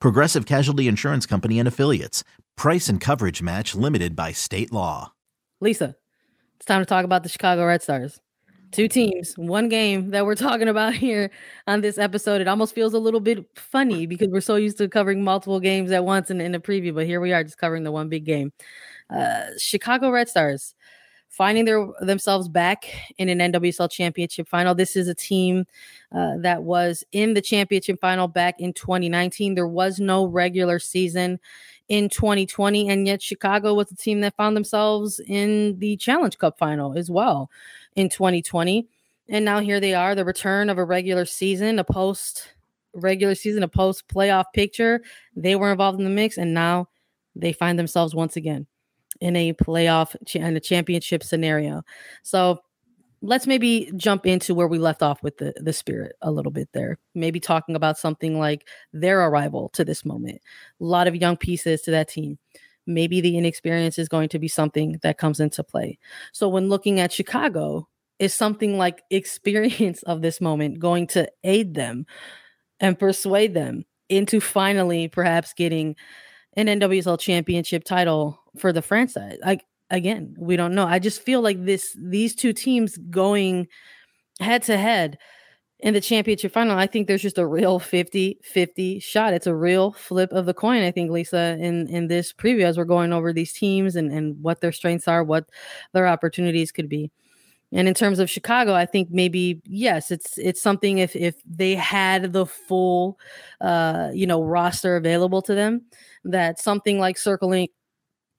Progressive 0.00 0.46
Casualty 0.46 0.88
Insurance 0.88 1.26
Company 1.26 1.58
and 1.58 1.68
Affiliates. 1.68 2.24
Price 2.56 2.88
and 2.88 3.00
coverage 3.00 3.42
match 3.42 3.74
limited 3.74 4.16
by 4.16 4.32
state 4.32 4.72
law. 4.72 5.12
Lisa, 5.60 5.96
it's 6.56 6.66
time 6.66 6.80
to 6.82 6.86
talk 6.86 7.04
about 7.04 7.22
the 7.22 7.28
Chicago 7.28 7.66
Red 7.66 7.82
Stars. 7.82 8.20
Two 8.72 8.88
teams, 8.88 9.34
one 9.36 9.68
game 9.68 10.10
that 10.10 10.26
we're 10.26 10.34
talking 10.34 10.68
about 10.68 10.94
here 10.94 11.30
on 11.66 11.80
this 11.80 11.98
episode. 11.98 12.40
It 12.40 12.48
almost 12.48 12.74
feels 12.74 12.94
a 12.94 12.98
little 12.98 13.20
bit 13.20 13.46
funny 13.56 14.06
because 14.06 14.28
we're 14.28 14.40
so 14.40 14.56
used 14.56 14.78
to 14.78 14.88
covering 14.88 15.22
multiple 15.22 15.60
games 15.60 15.90
at 15.92 16.04
once 16.04 16.30
in, 16.30 16.40
in 16.40 16.54
a 16.54 16.60
preview, 16.60 16.94
but 16.94 17.06
here 17.06 17.20
we 17.20 17.32
are 17.32 17.44
just 17.44 17.58
covering 17.58 17.84
the 17.84 17.92
one 17.92 18.08
big 18.08 18.24
game. 18.24 18.52
Uh, 19.08 19.44
Chicago 19.58 20.10
Red 20.10 20.28
Stars 20.28 20.74
finding 21.28 21.64
their 21.64 21.86
themselves 22.00 22.48
back 22.48 22.86
in 23.18 23.28
an 23.28 23.52
NWSL 23.52 23.90
championship 23.90 24.48
final. 24.48 24.74
This 24.74 24.96
is 24.96 25.08
a 25.08 25.14
team 25.14 25.66
uh, 26.12 26.36
that 26.38 26.62
was 26.62 27.04
in 27.12 27.34
the 27.34 27.42
championship 27.42 28.00
final 28.00 28.28
back 28.28 28.60
in 28.60 28.72
2019. 28.72 29.54
There 29.54 29.66
was 29.66 30.00
no 30.00 30.26
regular 30.26 30.78
season 30.78 31.38
in 31.88 32.08
2020, 32.08 32.88
and 32.88 33.06
yet 33.06 33.22
Chicago 33.22 33.74
was 33.74 33.90
a 33.92 33.96
team 33.96 34.20
that 34.22 34.36
found 34.36 34.56
themselves 34.56 35.20
in 35.20 35.78
the 35.78 35.96
Challenge 35.96 36.36
Cup 36.38 36.58
final 36.58 36.96
as 36.96 37.10
well 37.10 37.50
in 37.94 38.08
2020. 38.08 38.88
And 39.28 39.44
now 39.44 39.60
here 39.60 39.80
they 39.80 39.94
are, 39.94 40.14
the 40.14 40.24
return 40.24 40.70
of 40.70 40.78
a 40.78 40.84
regular 40.84 41.24
season, 41.24 41.78
a 41.78 41.84
post 41.84 42.48
regular 42.94 43.34
season, 43.34 43.62
a 43.62 43.68
post 43.68 44.08
playoff 44.08 44.46
picture. 44.54 45.02
They 45.34 45.54
were 45.54 45.70
involved 45.70 45.98
in 45.98 46.04
the 46.04 46.10
mix, 46.10 46.38
and 46.38 46.54
now 46.54 46.88
they 47.34 47.52
find 47.52 47.78
themselves 47.78 48.14
once 48.14 48.36
again 48.36 48.66
in 49.20 49.36
a 49.36 49.52
playoff 49.54 50.16
and 50.34 50.56
a 50.56 50.60
championship 50.60 51.22
scenario. 51.22 51.82
So 52.22 52.60
let's 53.22 53.46
maybe 53.46 53.90
jump 53.96 54.26
into 54.26 54.54
where 54.54 54.68
we 54.68 54.78
left 54.78 55.02
off 55.02 55.22
with 55.22 55.38
the 55.38 55.54
the 55.56 55.72
spirit 55.72 56.16
a 56.22 56.30
little 56.30 56.52
bit 56.52 56.68
there. 56.72 56.98
Maybe 57.14 57.40
talking 57.40 57.76
about 57.76 57.98
something 57.98 58.38
like 58.38 58.68
their 58.92 59.26
arrival 59.26 59.70
to 59.70 59.84
this 59.84 60.04
moment. 60.04 60.40
A 60.80 60.84
lot 60.84 61.08
of 61.08 61.16
young 61.16 61.36
pieces 61.36 61.82
to 61.82 61.90
that 61.92 62.08
team 62.08 62.38
maybe 62.88 63.20
the 63.20 63.36
inexperience 63.36 63.98
is 63.98 64.08
going 64.08 64.28
to 64.28 64.38
be 64.38 64.46
something 64.46 64.96
that 65.02 65.18
comes 65.18 65.40
into 65.40 65.64
play. 65.64 65.98
So 66.30 66.48
when 66.48 66.68
looking 66.68 67.00
at 67.00 67.10
Chicago, 67.10 67.88
is 68.18 68.34
something 68.34 68.78
like 68.78 69.02
experience 69.10 70.02
of 70.04 70.22
this 70.22 70.40
moment 70.40 70.78
going 70.78 71.06
to 71.08 71.30
aid 71.44 71.74
them 71.74 72.06
and 72.80 72.98
persuade 72.98 73.54
them 73.54 73.84
into 74.08 74.40
finally 74.40 75.08
perhaps 75.08 75.52
getting 75.54 75.96
an 76.56 76.66
NWSL 76.66 77.20
championship 77.20 77.84
title 77.84 78.40
for 78.58 78.72
the 78.72 78.82
franchise? 78.82 79.38
Like 79.44 79.64
again, 79.90 80.34
we 80.38 80.56
don't 80.56 80.74
know. 80.74 80.86
I 80.86 80.98
just 80.98 81.22
feel 81.22 81.40
like 81.40 81.64
this 81.64 81.96
these 81.98 82.34
two 82.34 82.52
teams 82.52 82.96
going 82.96 83.68
head 84.40 84.62
to 84.64 84.76
head 84.76 85.18
in 85.80 85.92
the 85.92 86.00
championship 86.00 86.52
final, 86.52 86.78
I 86.78 86.86
think 86.86 87.06
there's 87.06 87.22
just 87.22 87.38
a 87.38 87.46
real 87.46 87.78
50 87.78 88.38
50 88.42 88.98
shot. 89.00 89.34
It's 89.34 89.46
a 89.46 89.54
real 89.54 89.92
flip 89.92 90.32
of 90.32 90.46
the 90.46 90.54
coin, 90.54 90.82
I 90.82 90.90
think, 90.90 91.10
Lisa, 91.10 91.56
in, 91.60 91.86
in 91.88 92.08
this 92.08 92.32
preview 92.32 92.64
as 92.64 92.78
we're 92.78 92.84
going 92.84 93.12
over 93.12 93.32
these 93.32 93.52
teams 93.52 93.94
and, 93.94 94.10
and 94.10 94.42
what 94.42 94.60
their 94.60 94.72
strengths 94.72 95.06
are, 95.06 95.22
what 95.22 95.50
their 95.92 96.06
opportunities 96.06 96.72
could 96.72 96.88
be. 96.88 97.10
And 97.72 97.88
in 97.88 97.94
terms 97.94 98.20
of 98.20 98.30
Chicago, 98.30 98.74
I 98.74 98.86
think 98.86 99.08
maybe 99.10 99.60
yes, 99.66 100.10
it's 100.10 100.38
it's 100.38 100.62
something 100.62 100.98
if 100.98 101.14
if 101.16 101.34
they 101.44 101.74
had 101.74 102.32
the 102.32 102.46
full 102.46 103.18
uh 103.60 104.10
you 104.14 104.26
know 104.26 104.42
roster 104.42 104.96
available 104.96 105.42
to 105.42 105.54
them, 105.54 105.82
that 106.30 106.58
something 106.58 106.98
like 106.98 107.18
circling 107.18 107.68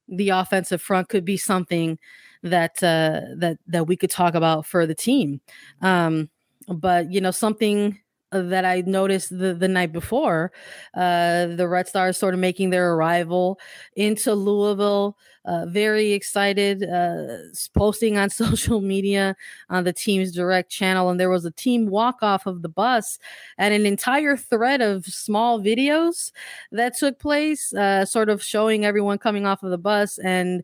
the 0.07 0.29
offensive 0.29 0.81
front 0.81 1.09
could 1.09 1.25
be 1.25 1.37
something 1.37 1.99
that 2.43 2.81
uh 2.83 3.21
that 3.37 3.57
that 3.67 3.87
we 3.87 3.97
could 3.97 4.11
talk 4.11 4.35
about 4.35 4.65
for 4.65 4.85
the 4.85 4.95
team. 4.95 5.41
Um 5.81 6.29
but 6.67 7.11
you 7.11 7.21
know 7.21 7.31
something 7.31 7.99
that 8.31 8.65
I 8.65 8.81
noticed 8.85 9.37
the, 9.37 9.53
the 9.53 9.67
night 9.67 9.93
before, 9.93 10.51
uh, 10.95 11.47
the 11.47 11.67
Red 11.67 11.87
Stars 11.87 12.17
sort 12.17 12.33
of 12.33 12.39
making 12.39 12.69
their 12.71 12.93
arrival 12.93 13.59
into 13.95 14.33
Louisville. 14.33 15.17
Uh, 15.45 15.65
very 15.65 16.11
excited, 16.11 16.83
uh, 16.83 17.37
posting 17.73 18.17
on 18.17 18.29
social 18.29 18.81
media 18.81 19.33
on 19.69 19.85
the 19.85 19.93
team's 19.93 20.33
direct 20.33 20.69
channel. 20.69 21.09
And 21.09 21.17
there 21.17 21.29
was 21.29 21.45
a 21.45 21.51
team 21.51 21.87
walk 21.87 22.17
off 22.21 22.45
of 22.45 22.63
the 22.63 22.69
bus 22.69 23.17
and 23.57 23.73
an 23.73 23.85
entire 23.85 24.35
thread 24.35 24.81
of 24.81 25.05
small 25.05 25.61
videos 25.61 26.33
that 26.73 26.97
took 26.97 27.17
place, 27.19 27.73
uh, 27.73 28.03
sort 28.03 28.29
of 28.29 28.43
showing 28.43 28.83
everyone 28.83 29.19
coming 29.19 29.45
off 29.45 29.63
of 29.63 29.71
the 29.71 29.77
bus 29.77 30.17
and 30.17 30.63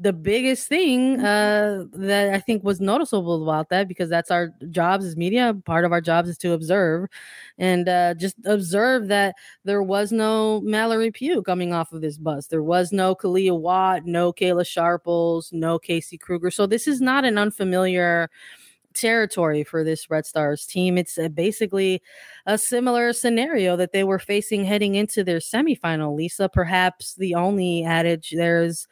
the 0.00 0.14
biggest 0.14 0.66
thing 0.66 1.18
mm-hmm. 1.18 1.24
uh, 1.24 1.84
that 2.06 2.32
I 2.32 2.40
think 2.40 2.64
was 2.64 2.80
noticeable 2.80 3.42
about 3.42 3.68
that 3.68 3.86
because 3.86 4.08
that's 4.08 4.30
our 4.30 4.50
jobs 4.70 5.04
as 5.04 5.16
media. 5.16 5.54
Part 5.66 5.84
of 5.84 5.92
our 5.92 6.00
jobs 6.00 6.30
is 6.30 6.38
to 6.38 6.52
observe 6.54 7.08
and 7.58 7.86
uh, 7.88 8.14
just 8.14 8.36
observe 8.46 9.08
that 9.08 9.34
there 9.64 9.82
was 9.82 10.10
no 10.10 10.62
Mallory 10.62 11.10
Pugh 11.10 11.42
coming 11.42 11.74
off 11.74 11.92
of 11.92 12.00
this 12.00 12.16
bus. 12.16 12.46
There 12.46 12.62
was 12.62 12.92
no 12.92 13.14
Kealia 13.14 13.58
Watt, 13.58 14.06
no 14.06 14.32
Kayla 14.32 14.66
Sharples, 14.66 15.50
no 15.52 15.78
Casey 15.78 16.16
Krueger. 16.16 16.50
So 16.50 16.66
this 16.66 16.88
is 16.88 17.02
not 17.02 17.26
an 17.26 17.36
unfamiliar 17.36 18.30
territory 18.94 19.62
for 19.62 19.84
this 19.84 20.10
Red 20.10 20.24
Stars 20.24 20.64
team. 20.64 20.96
It's 20.96 21.18
uh, 21.18 21.28
basically 21.28 22.02
a 22.46 22.56
similar 22.56 23.12
scenario 23.12 23.76
that 23.76 23.92
they 23.92 24.02
were 24.02 24.18
facing 24.18 24.64
heading 24.64 24.94
into 24.94 25.22
their 25.22 25.38
semifinal. 25.38 26.16
Lisa, 26.16 26.48
perhaps 26.48 27.14
the 27.14 27.34
only 27.34 27.84
adage 27.84 28.32
there's 28.34 28.70
is 28.70 28.88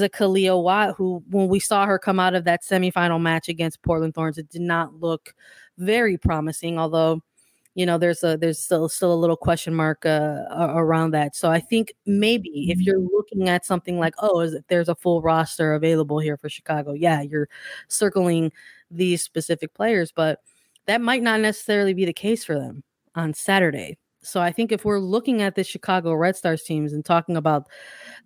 a 0.00 0.08
Kealia 0.08 0.60
Watt, 0.60 0.94
who, 0.96 1.22
when 1.28 1.48
we 1.48 1.58
saw 1.58 1.86
her 1.86 1.98
come 1.98 2.20
out 2.20 2.34
of 2.34 2.44
that 2.44 2.62
semifinal 2.62 3.20
match 3.20 3.48
against 3.48 3.82
Portland 3.82 4.14
Thorns, 4.14 4.38
it 4.38 4.48
did 4.48 4.62
not 4.62 5.00
look 5.00 5.34
very 5.78 6.16
promising. 6.16 6.78
Although, 6.78 7.20
you 7.74 7.84
know, 7.84 7.98
there's 7.98 8.22
a 8.22 8.36
there's 8.36 8.58
still 8.58 8.88
still 8.88 9.12
a 9.12 9.16
little 9.16 9.36
question 9.36 9.74
mark 9.74 10.06
uh, 10.06 10.44
around 10.50 11.12
that. 11.12 11.34
So 11.34 11.50
I 11.50 11.58
think 11.58 11.92
maybe 12.06 12.70
if 12.70 12.80
you're 12.80 13.00
looking 13.00 13.48
at 13.48 13.66
something 13.66 13.98
like, 13.98 14.14
oh, 14.18 14.40
is 14.40 14.54
it, 14.54 14.64
there's 14.68 14.88
a 14.88 14.94
full 14.94 15.20
roster 15.22 15.74
available 15.74 16.18
here 16.18 16.36
for 16.36 16.48
Chicago? 16.48 16.92
Yeah, 16.92 17.22
you're 17.22 17.48
circling 17.88 18.52
these 18.90 19.22
specific 19.22 19.74
players, 19.74 20.12
but 20.12 20.40
that 20.86 21.00
might 21.00 21.22
not 21.22 21.40
necessarily 21.40 21.94
be 21.94 22.04
the 22.04 22.12
case 22.12 22.44
for 22.44 22.54
them 22.54 22.84
on 23.14 23.34
Saturday. 23.34 23.96
So 24.22 24.40
I 24.40 24.52
think 24.52 24.72
if 24.72 24.84
we're 24.84 24.98
looking 24.98 25.42
at 25.42 25.54
the 25.54 25.64
Chicago 25.64 26.14
Red 26.14 26.36
Stars 26.36 26.62
teams 26.62 26.92
and 26.92 27.04
talking 27.04 27.36
about 27.36 27.68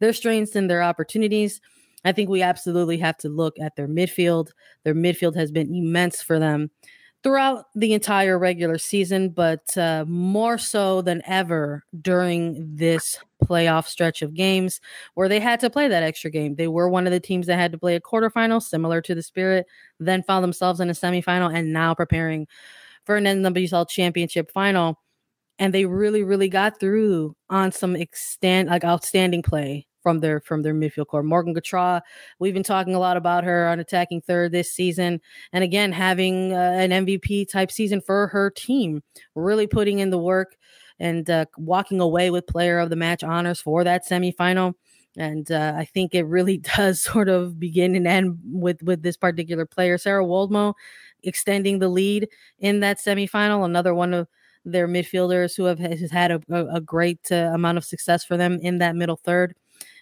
their 0.01 0.13
strengths 0.13 0.55
and 0.55 0.71
their 0.71 0.83
opportunities, 0.83 1.61
I 2.05 2.13
think 2.13 2.29
we 2.29 2.43
absolutely 2.43 2.99
have 2.99 3.17
to 3.19 3.29
look 3.29 3.59
at 3.59 3.77
their 3.77 3.89
midfield. 3.89 4.51
Their 4.85 4.95
midfield 4.95 5.35
has 5.37 5.51
been 5.51 5.75
immense 5.75 6.23
for 6.23 6.39
them 6.39 6.71
throughout 7.23 7.65
the 7.75 7.93
entire 7.93 8.39
regular 8.39 8.79
season, 8.79 9.31
but 9.31 9.77
uh, 9.77 10.05
more 10.07 10.59
so 10.59 11.03
than 11.03 11.23
ever 11.27 11.85
during 12.01 12.77
this 12.77 13.19
playoff 13.45 13.87
stretch 13.87 14.23
of 14.23 14.35
games 14.35 14.81
where 15.15 15.29
they 15.29 15.41
had 15.41 15.59
to 15.61 15.71
play 15.71 15.89
that 15.89 16.05
extra 16.05 16.31
game. 16.31 16.55
They 16.55 16.69
were 16.69 16.89
one 16.89 17.07
of 17.07 17.13
the 17.13 17.19
teams 17.19 17.49
that 17.49 17.59
had 17.59 17.73
to 17.73 17.79
play 17.79 17.97
a 17.97 18.01
quarterfinal, 18.01 18.63
similar 18.63 19.01
to 19.03 19.15
the 19.15 19.23
Spirit, 19.23 19.67
then 19.99 20.23
found 20.23 20.45
themselves 20.45 20.79
in 20.79 20.91
a 20.91 20.93
semifinal, 20.93 21.53
and 21.53 21.73
now 21.73 21.95
preparing 21.95 22.47
for 23.05 23.17
an 23.17 23.25
NWSL 23.25 23.89
championship 23.89 24.53
final 24.53 25.01
and 25.59 25.73
they 25.73 25.85
really 25.85 26.23
really 26.23 26.49
got 26.49 26.79
through 26.79 27.35
on 27.51 27.73
some 27.73 27.97
extent 27.97 28.69
like 28.69 28.85
outstanding 28.85 29.43
play 29.43 29.87
from 30.07 30.21
their 30.21 30.41
from 30.41 30.63
their 30.63 30.73
midfield 30.73 31.09
core. 31.09 31.25
Morgan 31.25 31.53
Gautrat, 31.53 32.03
we've 32.39 32.55
been 32.55 32.63
talking 32.63 32.95
a 32.95 33.01
lot 33.01 33.17
about 33.17 33.43
her 33.43 33.67
on 33.67 33.81
attacking 33.81 34.21
third 34.21 34.53
this 34.53 34.73
season, 34.73 35.21
and 35.53 35.65
again 35.65 35.91
having 35.91 36.53
uh, 36.53 36.75
an 36.77 36.91
MVP 36.91 37.51
type 37.51 37.73
season 37.73 38.01
for 38.01 38.29
her 38.29 38.51
team, 38.51 39.03
really 39.35 39.67
putting 39.67 39.99
in 39.99 40.11
the 40.11 40.19
work 40.19 40.57
and 41.01 41.29
uh, 41.29 41.45
walking 41.59 42.01
away 42.01 42.31
with 42.31 42.47
player 42.47 42.79
of 42.79 42.89
the 42.91 42.97
match 42.97 43.25
honors 43.25 43.61
for 43.61 43.83
that 43.83 44.07
semifinal. 44.09 44.75
And 45.19 45.51
uh, 45.51 45.75
I 45.77 45.85
think 45.87 46.15
it 46.15 46.25
really 46.25 46.59
does 46.77 47.03
sort 47.03 47.29
of 47.29 47.59
begin 47.59 47.97
and 47.97 48.07
end 48.07 48.39
with 48.45 48.83
with 48.85 49.03
this 49.03 49.17
particular 49.17 49.67
player, 49.67 49.99
Sarah 49.99 50.25
Woldmoe, 50.25 50.75
extending 51.25 51.81
the 51.81 51.89
lead 51.89 52.29
in 52.61 52.79
that 52.79 52.99
semifinal. 52.99 53.65
Another 53.65 53.93
one 53.93 54.15
of 54.15 54.29
their 54.67 54.89
midfielders 54.89 55.57
who 55.57 55.65
have 55.65 55.79
has 55.79 56.11
had 56.11 56.33
a, 56.33 56.41
a 56.51 56.81
great 56.81 57.21
uh, 57.31 57.51
amount 57.55 57.79
of 57.79 57.85
success 57.85 58.25
for 58.25 58.37
them 58.37 58.59
in 58.61 58.79
that 58.79 58.97
middle 58.97 59.17
third. 59.17 59.55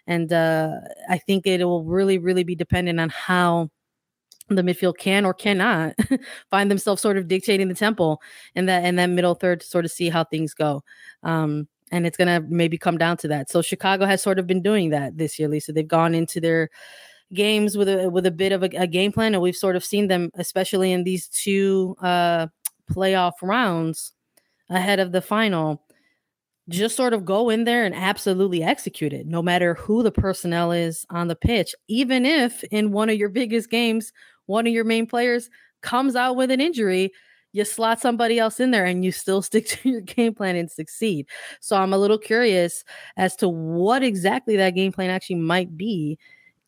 And 0.07 0.33
uh, 0.33 0.73
I 1.09 1.19
think 1.19 1.47
it 1.47 1.65
will 1.65 1.85
really, 1.85 2.19
really 2.19 2.45
be 2.45 2.55
dependent 2.55 2.99
on 2.99 3.11
how 3.11 3.71
the 4.49 4.63
midfield 4.63 4.99
can 4.99 5.25
or 5.25 5.33
cannot 5.33 5.95
find 6.51 6.71
themselves 6.71 7.01
sort 7.01 7.17
of 7.17 7.29
dictating 7.29 7.69
the 7.69 7.75
tempo 7.75 8.19
in 8.55 8.67
that 8.67 8.85
in 8.85 8.97
that 8.97 9.07
middle 9.07 9.35
third 9.35 9.61
to 9.61 9.67
sort 9.67 9.85
of 9.85 9.91
see 9.91 10.09
how 10.09 10.25
things 10.25 10.55
go. 10.55 10.83
Um, 11.23 11.69
and 11.93 12.07
it's 12.07 12.17
gonna 12.17 12.43
maybe 12.49 12.77
come 12.77 12.99
down 12.99 13.17
to 13.19 13.29
that. 13.29 13.51
So 13.51 13.63
Chicago 13.63 14.07
has 14.07 14.23
sort 14.23 14.39
of 14.39 14.47
been 14.47 14.63
doing 14.63 14.91
that 14.91 15.17
this 15.17 15.39
year, 15.39 15.49
Lisa. 15.49 15.73
They've 15.73 15.87
gone 15.87 16.15
into 16.15 16.41
their 16.41 16.71
games 17.33 17.77
with 17.77 17.89
a 17.89 18.09
with 18.11 18.27
a 18.27 18.31
bit 18.31 18.53
of 18.53 18.63
a, 18.63 18.71
a 18.77 18.87
game 18.87 19.13
plan, 19.13 19.35
and 19.35 19.43
we've 19.43 19.57
sort 19.57 19.77
of 19.77 19.85
seen 19.85 20.09
them, 20.09 20.31
especially 20.35 20.93
in 20.93 21.05
these 21.05 21.29
two 21.29 21.97
uh, 22.03 22.47
playoff 22.91 23.33
rounds, 23.43 24.14
ahead 24.71 25.01
of 25.01 25.13
the 25.13 25.23
final 25.23 25.83
just 26.69 26.97
sort 26.97 27.13
of 27.13 27.25
go 27.25 27.51
in 27.51 27.65
there 27.65 27.85
and 27.85 27.95
absolutely 27.95 28.63
execute 28.63 29.13
it, 29.13 29.27
no 29.27 29.43
matter 29.43 29.75
who 29.75 30.03
the 30.03 30.11
personnel 30.11 30.73
is 30.73 31.05
on 31.11 31.29
the 31.29 31.37
pitch. 31.37 31.75
Even 31.89 32.25
if 32.25 32.65
in 32.65 32.93
one 32.93 33.11
of 33.11 33.17
your 33.17 33.29
biggest 33.29 33.71
games, 33.71 34.13
one 34.47 34.67
of 34.67 34.73
your 34.73 34.85
main 34.85 35.07
players 35.07 35.51
comes 35.83 36.17
out 36.17 36.37
with 36.37 36.51
an 36.51 36.61
injury, 36.61 37.13
you 37.53 37.65
slot 37.65 38.01
somebody 38.01 38.39
else 38.39 38.61
in 38.61 38.71
there 38.71 38.85
and 38.85 39.05
you 39.05 39.13
still 39.13 39.43
stick 39.43 39.67
to 39.69 39.89
your 39.89 40.01
game 40.01 40.35
plan 40.35 40.57
and 40.57 40.71
succeed. 40.71 41.27
So 41.61 41.77
I'm 41.77 41.93
a 41.93 41.99
little 41.99 42.19
curious 42.19 42.85
as 43.17 43.37
to 43.37 43.49
what 43.49 44.03
exactly 44.03 44.57
that 44.57 44.75
game 44.75 44.93
plan 44.93 45.11
actually 45.11 45.37
might 45.37 45.77
be 45.77 46.19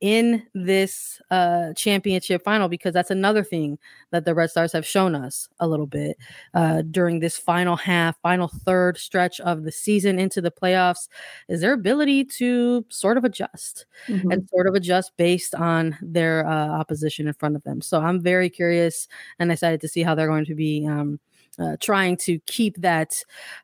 in 0.00 0.42
this 0.54 1.20
uh, 1.30 1.72
championship 1.74 2.44
final 2.44 2.68
because 2.68 2.92
that's 2.92 3.10
another 3.10 3.42
thing 3.42 3.78
that 4.10 4.24
the 4.24 4.34
Red 4.34 4.50
Stars 4.50 4.72
have 4.72 4.86
shown 4.86 5.14
us 5.14 5.48
a 5.58 5.66
little 5.66 5.86
bit 5.86 6.18
uh, 6.54 6.82
during 6.90 7.20
this 7.20 7.38
final 7.38 7.76
half, 7.76 8.20
final 8.20 8.48
third 8.48 8.98
stretch 8.98 9.40
of 9.40 9.64
the 9.64 9.72
season 9.72 10.18
into 10.18 10.40
the 10.40 10.50
playoffs 10.50 11.08
is 11.48 11.62
their 11.62 11.72
ability 11.72 12.24
to 12.24 12.84
sort 12.90 13.16
of 13.16 13.24
adjust 13.24 13.86
mm-hmm. 14.06 14.30
and 14.30 14.48
sort 14.50 14.66
of 14.66 14.74
adjust 14.74 15.16
based 15.16 15.54
on 15.54 15.96
their 16.02 16.46
uh, 16.46 16.68
opposition 16.68 17.26
in 17.26 17.34
front 17.34 17.56
of 17.56 17.62
them. 17.62 17.80
So 17.80 18.00
I'm 18.00 18.20
very 18.20 18.50
curious 18.50 19.08
and 19.38 19.50
excited 19.50 19.80
to 19.80 19.88
see 19.88 20.02
how 20.02 20.14
they're 20.14 20.28
going 20.28 20.46
to 20.46 20.54
be. 20.54 20.86
Um, 20.86 21.20
uh, 21.58 21.74
trying 21.80 22.18
to 22.18 22.38
keep 22.40 22.76
that 22.76 23.14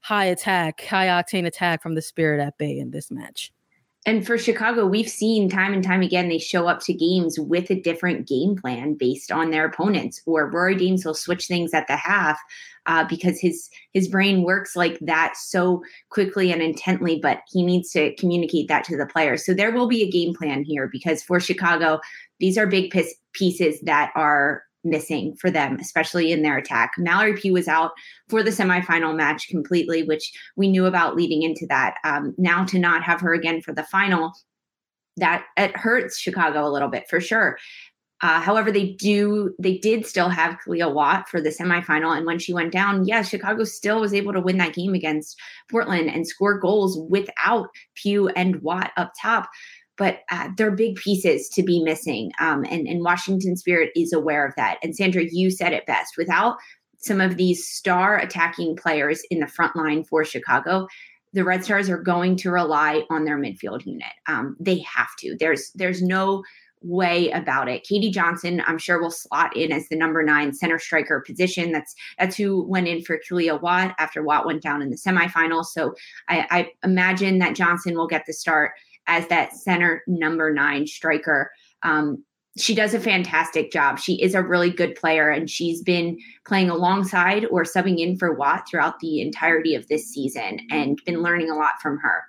high 0.00 0.24
attack, 0.24 0.82
high 0.86 1.08
octane 1.08 1.44
attack 1.44 1.82
from 1.82 1.94
the 1.94 2.00
spirit 2.00 2.40
at 2.40 2.56
bay 2.56 2.78
in 2.78 2.90
this 2.90 3.10
match 3.10 3.52
and 4.04 4.26
for 4.26 4.36
Chicago, 4.36 4.84
we've 4.84 5.08
seen 5.08 5.48
time 5.48 5.72
and 5.72 5.84
time 5.84 6.02
again 6.02 6.28
they 6.28 6.38
show 6.38 6.66
up 6.66 6.80
to 6.80 6.92
games 6.92 7.38
with 7.38 7.70
a 7.70 7.80
different 7.80 8.26
game 8.26 8.56
plan 8.56 8.94
based 8.94 9.30
on 9.30 9.50
their 9.50 9.64
opponents. 9.64 10.20
Or 10.26 10.50
Rory 10.50 10.74
Dames 10.74 11.04
will 11.04 11.14
switch 11.14 11.46
things 11.46 11.72
at 11.72 11.86
the 11.86 11.94
half 11.94 12.40
uh, 12.86 13.04
because 13.08 13.38
his 13.38 13.70
his 13.92 14.08
brain 14.08 14.42
works 14.42 14.74
like 14.74 14.98
that 15.02 15.36
so 15.36 15.84
quickly 16.10 16.50
and 16.50 16.60
intently. 16.60 17.20
But 17.22 17.42
he 17.48 17.64
needs 17.64 17.92
to 17.92 18.12
communicate 18.16 18.66
that 18.66 18.82
to 18.84 18.96
the 18.96 19.06
players. 19.06 19.46
So 19.46 19.54
there 19.54 19.70
will 19.70 19.86
be 19.86 20.02
a 20.02 20.10
game 20.10 20.34
plan 20.34 20.64
here 20.64 20.88
because 20.90 21.22
for 21.22 21.38
Chicago, 21.38 22.00
these 22.40 22.58
are 22.58 22.66
big 22.66 22.92
pieces 23.32 23.80
that 23.82 24.10
are 24.16 24.64
missing 24.84 25.36
for 25.36 25.50
them, 25.50 25.78
especially 25.80 26.32
in 26.32 26.42
their 26.42 26.56
attack. 26.56 26.92
Mallory 26.98 27.34
Pugh 27.34 27.52
was 27.52 27.68
out 27.68 27.92
for 28.28 28.42
the 28.42 28.50
semifinal 28.50 29.14
match 29.14 29.48
completely, 29.48 30.02
which 30.02 30.32
we 30.56 30.68
knew 30.68 30.86
about 30.86 31.16
leading 31.16 31.42
into 31.42 31.66
that. 31.68 31.96
Um, 32.04 32.34
now 32.38 32.64
to 32.64 32.78
not 32.78 33.02
have 33.02 33.20
her 33.20 33.32
again 33.32 33.62
for 33.62 33.72
the 33.72 33.84
final, 33.84 34.32
that 35.16 35.44
it 35.56 35.76
hurts 35.76 36.18
Chicago 36.18 36.66
a 36.66 36.70
little 36.70 36.88
bit 36.88 37.04
for 37.08 37.20
sure. 37.20 37.58
Uh, 38.22 38.40
however, 38.40 38.70
they 38.70 38.92
do 38.92 39.52
they 39.58 39.78
did 39.78 40.06
still 40.06 40.28
have 40.28 40.56
Kealia 40.64 40.92
Watt 40.92 41.28
for 41.28 41.40
the 41.40 41.50
semifinal, 41.50 42.16
and 42.16 42.24
when 42.24 42.38
she 42.38 42.54
went 42.54 42.72
down, 42.72 43.04
yeah, 43.04 43.22
Chicago 43.22 43.64
still 43.64 44.00
was 44.00 44.14
able 44.14 44.32
to 44.32 44.40
win 44.40 44.58
that 44.58 44.74
game 44.74 44.94
against 44.94 45.40
Portland 45.68 46.08
and 46.08 46.26
score 46.26 46.56
goals 46.56 46.96
without 47.10 47.68
Pugh 47.96 48.28
and 48.28 48.62
Watt 48.62 48.92
up 48.96 49.12
top 49.20 49.50
but 49.98 50.20
uh, 50.30 50.48
they're 50.56 50.70
big 50.70 50.96
pieces 50.96 51.48
to 51.50 51.62
be 51.62 51.82
missing. 51.82 52.32
Um, 52.40 52.64
and, 52.70 52.86
and 52.86 53.04
Washington 53.04 53.56
Spirit 53.56 53.90
is 53.94 54.12
aware 54.12 54.46
of 54.46 54.54
that. 54.56 54.78
And 54.82 54.96
Sandra, 54.96 55.24
you 55.30 55.50
said 55.50 55.72
it 55.72 55.86
best. 55.86 56.14
Without 56.16 56.56
some 56.98 57.20
of 57.20 57.36
these 57.36 57.68
star 57.68 58.18
attacking 58.18 58.76
players 58.76 59.22
in 59.30 59.40
the 59.40 59.46
front 59.46 59.76
line 59.76 60.04
for 60.04 60.24
Chicago, 60.24 60.86
the 61.32 61.44
Red 61.44 61.64
Stars 61.64 61.88
are 61.88 62.00
going 62.00 62.36
to 62.36 62.50
rely 62.50 63.04
on 63.10 63.24
their 63.24 63.38
midfield 63.38 63.84
unit. 63.86 64.12
Um, 64.28 64.56
they 64.60 64.78
have 64.80 65.08
to. 65.20 65.36
There's 65.38 65.70
there's 65.74 66.02
no 66.02 66.42
way 66.84 67.30
about 67.30 67.68
it. 67.68 67.84
Katie 67.84 68.10
Johnson, 68.10 68.62
I'm 68.66 68.78
sure, 68.78 69.00
will 69.00 69.10
slot 69.10 69.56
in 69.56 69.72
as 69.72 69.88
the 69.88 69.96
number 69.96 70.22
nine 70.22 70.52
center 70.52 70.78
striker 70.78 71.22
position. 71.26 71.72
That's 71.72 71.94
that's 72.18 72.36
who 72.36 72.64
went 72.64 72.88
in 72.88 73.02
for 73.02 73.18
Kealia 73.18 73.60
Watt 73.60 73.94
after 73.98 74.22
Watt 74.22 74.46
went 74.46 74.62
down 74.62 74.82
in 74.82 74.90
the 74.90 74.96
semifinals. 74.96 75.66
So 75.66 75.94
I, 76.28 76.46
I 76.50 76.70
imagine 76.84 77.38
that 77.38 77.56
Johnson 77.56 77.96
will 77.96 78.08
get 78.08 78.24
the 78.26 78.32
start 78.32 78.72
as 79.06 79.26
that 79.28 79.54
center 79.54 80.02
number 80.06 80.52
nine 80.52 80.86
striker. 80.86 81.50
Um, 81.82 82.24
she 82.58 82.74
does 82.74 82.92
a 82.92 83.00
fantastic 83.00 83.72
job. 83.72 83.98
She 83.98 84.20
is 84.22 84.34
a 84.34 84.42
really 84.42 84.70
good 84.70 84.94
player, 84.94 85.30
and 85.30 85.48
she's 85.48 85.82
been 85.82 86.18
playing 86.46 86.68
alongside 86.68 87.46
or 87.46 87.62
subbing 87.64 87.98
in 87.98 88.18
for 88.18 88.34
Watt 88.34 88.68
throughout 88.68 89.00
the 89.00 89.22
entirety 89.22 89.74
of 89.74 89.88
this 89.88 90.08
season 90.08 90.60
and 90.70 91.00
been 91.06 91.22
learning 91.22 91.50
a 91.50 91.56
lot 91.56 91.80
from 91.80 91.98
her 91.98 92.24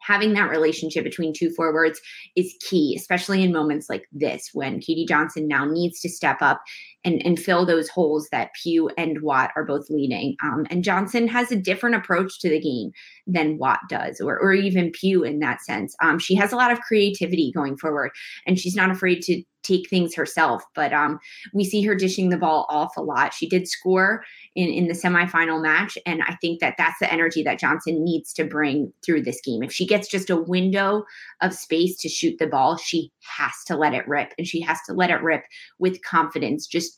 having 0.00 0.32
that 0.34 0.50
relationship 0.50 1.04
between 1.04 1.32
two 1.32 1.50
forwards 1.50 2.00
is 2.36 2.54
key, 2.60 2.94
especially 2.96 3.42
in 3.42 3.52
moments 3.52 3.88
like 3.88 4.06
this 4.12 4.50
when 4.52 4.80
Katie 4.80 5.06
Johnson 5.06 5.46
now 5.46 5.64
needs 5.64 6.00
to 6.00 6.08
step 6.08 6.38
up 6.40 6.62
and, 7.04 7.24
and 7.24 7.38
fill 7.38 7.64
those 7.64 7.88
holes 7.88 8.28
that 8.30 8.50
Pugh 8.62 8.90
and 8.98 9.22
Watt 9.22 9.50
are 9.56 9.64
both 9.64 9.88
leading. 9.90 10.36
Um, 10.42 10.66
and 10.70 10.84
Johnson 10.84 11.28
has 11.28 11.50
a 11.50 11.56
different 11.56 11.96
approach 11.96 12.40
to 12.40 12.48
the 12.48 12.60
game 12.60 12.92
than 13.26 13.58
Watt 13.58 13.80
does, 13.88 14.20
or, 14.20 14.38
or 14.38 14.52
even 14.52 14.92
Pugh 14.92 15.22
in 15.22 15.38
that 15.40 15.62
sense. 15.62 15.94
Um, 16.02 16.18
she 16.18 16.34
has 16.34 16.52
a 16.52 16.56
lot 16.56 16.72
of 16.72 16.80
creativity 16.80 17.52
going 17.54 17.76
forward, 17.76 18.10
and 18.46 18.58
she's 18.58 18.76
not 18.76 18.90
afraid 18.90 19.22
to 19.22 19.42
take 19.62 19.88
things 19.88 20.14
herself. 20.14 20.64
But 20.74 20.92
um, 20.92 21.18
we 21.52 21.64
see 21.64 21.82
her 21.82 21.94
dishing 21.94 22.30
the 22.30 22.38
ball 22.38 22.66
off 22.68 22.96
a 22.96 23.02
lot. 23.02 23.34
She 23.34 23.48
did 23.48 23.68
score 23.68 24.24
in, 24.54 24.68
in 24.68 24.88
the 24.88 24.94
semifinal 24.94 25.62
match. 25.62 25.98
And 26.06 26.22
I 26.22 26.36
think 26.40 26.60
that 26.60 26.74
that's 26.78 26.98
the 26.98 27.12
energy 27.12 27.42
that 27.42 27.58
Johnson 27.58 28.02
needs 28.02 28.32
to 28.34 28.44
bring 28.44 28.92
through 29.04 29.22
this 29.22 29.40
game. 29.42 29.62
If 29.62 29.72
she 29.72 29.86
gets 29.86 30.08
just 30.08 30.30
a 30.30 30.36
window 30.36 31.04
of 31.40 31.54
space 31.54 31.96
to 31.98 32.08
shoot 32.08 32.38
the 32.38 32.46
ball, 32.46 32.76
she 32.76 33.12
has 33.20 33.52
to 33.66 33.76
let 33.76 33.94
it 33.94 34.08
rip. 34.08 34.32
And 34.38 34.46
she 34.46 34.60
has 34.62 34.78
to 34.86 34.94
let 34.94 35.10
it 35.10 35.22
rip 35.22 35.44
with 35.78 36.02
confidence, 36.02 36.66
just 36.66 36.89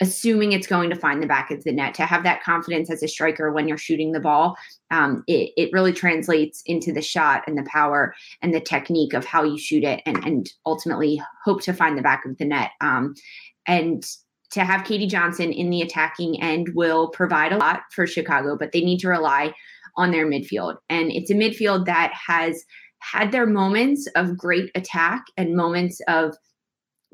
assuming 0.00 0.52
it's 0.52 0.66
going 0.66 0.90
to 0.90 0.96
find 0.96 1.22
the 1.22 1.26
back 1.26 1.50
of 1.50 1.64
the 1.64 1.72
net. 1.72 1.94
To 1.94 2.04
have 2.04 2.22
that 2.24 2.42
confidence 2.42 2.90
as 2.90 3.02
a 3.02 3.08
striker 3.08 3.50
when 3.52 3.66
you're 3.66 3.78
shooting 3.78 4.12
the 4.12 4.20
ball, 4.20 4.56
um, 4.90 5.24
it, 5.26 5.52
it 5.56 5.70
really 5.72 5.92
translates 5.92 6.62
into 6.66 6.92
the 6.92 7.02
shot 7.02 7.42
and 7.46 7.56
the 7.56 7.66
power 7.70 8.14
and 8.42 8.52
the 8.52 8.60
technique 8.60 9.14
of 9.14 9.24
how 9.24 9.42
you 9.42 9.58
shoot 9.58 9.84
it 9.84 10.02
and, 10.04 10.22
and 10.24 10.52
ultimately 10.66 11.22
hope 11.44 11.62
to 11.62 11.72
find 11.72 11.96
the 11.96 12.02
back 12.02 12.24
of 12.26 12.36
the 12.36 12.44
net. 12.44 12.72
Um, 12.80 13.14
and 13.66 14.04
to 14.50 14.64
have 14.64 14.84
Katie 14.84 15.06
Johnson 15.06 15.52
in 15.52 15.70
the 15.70 15.82
attacking 15.82 16.40
end 16.42 16.70
will 16.74 17.08
provide 17.08 17.52
a 17.52 17.58
lot 17.58 17.80
for 17.92 18.06
Chicago, 18.06 18.56
but 18.56 18.72
they 18.72 18.82
need 18.82 18.98
to 19.00 19.08
rely 19.08 19.52
on 19.96 20.10
their 20.10 20.26
midfield. 20.26 20.76
And 20.88 21.10
it's 21.10 21.30
a 21.30 21.34
midfield 21.34 21.86
that 21.86 22.12
has 22.14 22.64
had 23.00 23.32
their 23.32 23.46
moments 23.46 24.08
of 24.14 24.36
great 24.36 24.70
attack 24.74 25.24
and 25.36 25.56
moments 25.56 26.00
of 26.08 26.36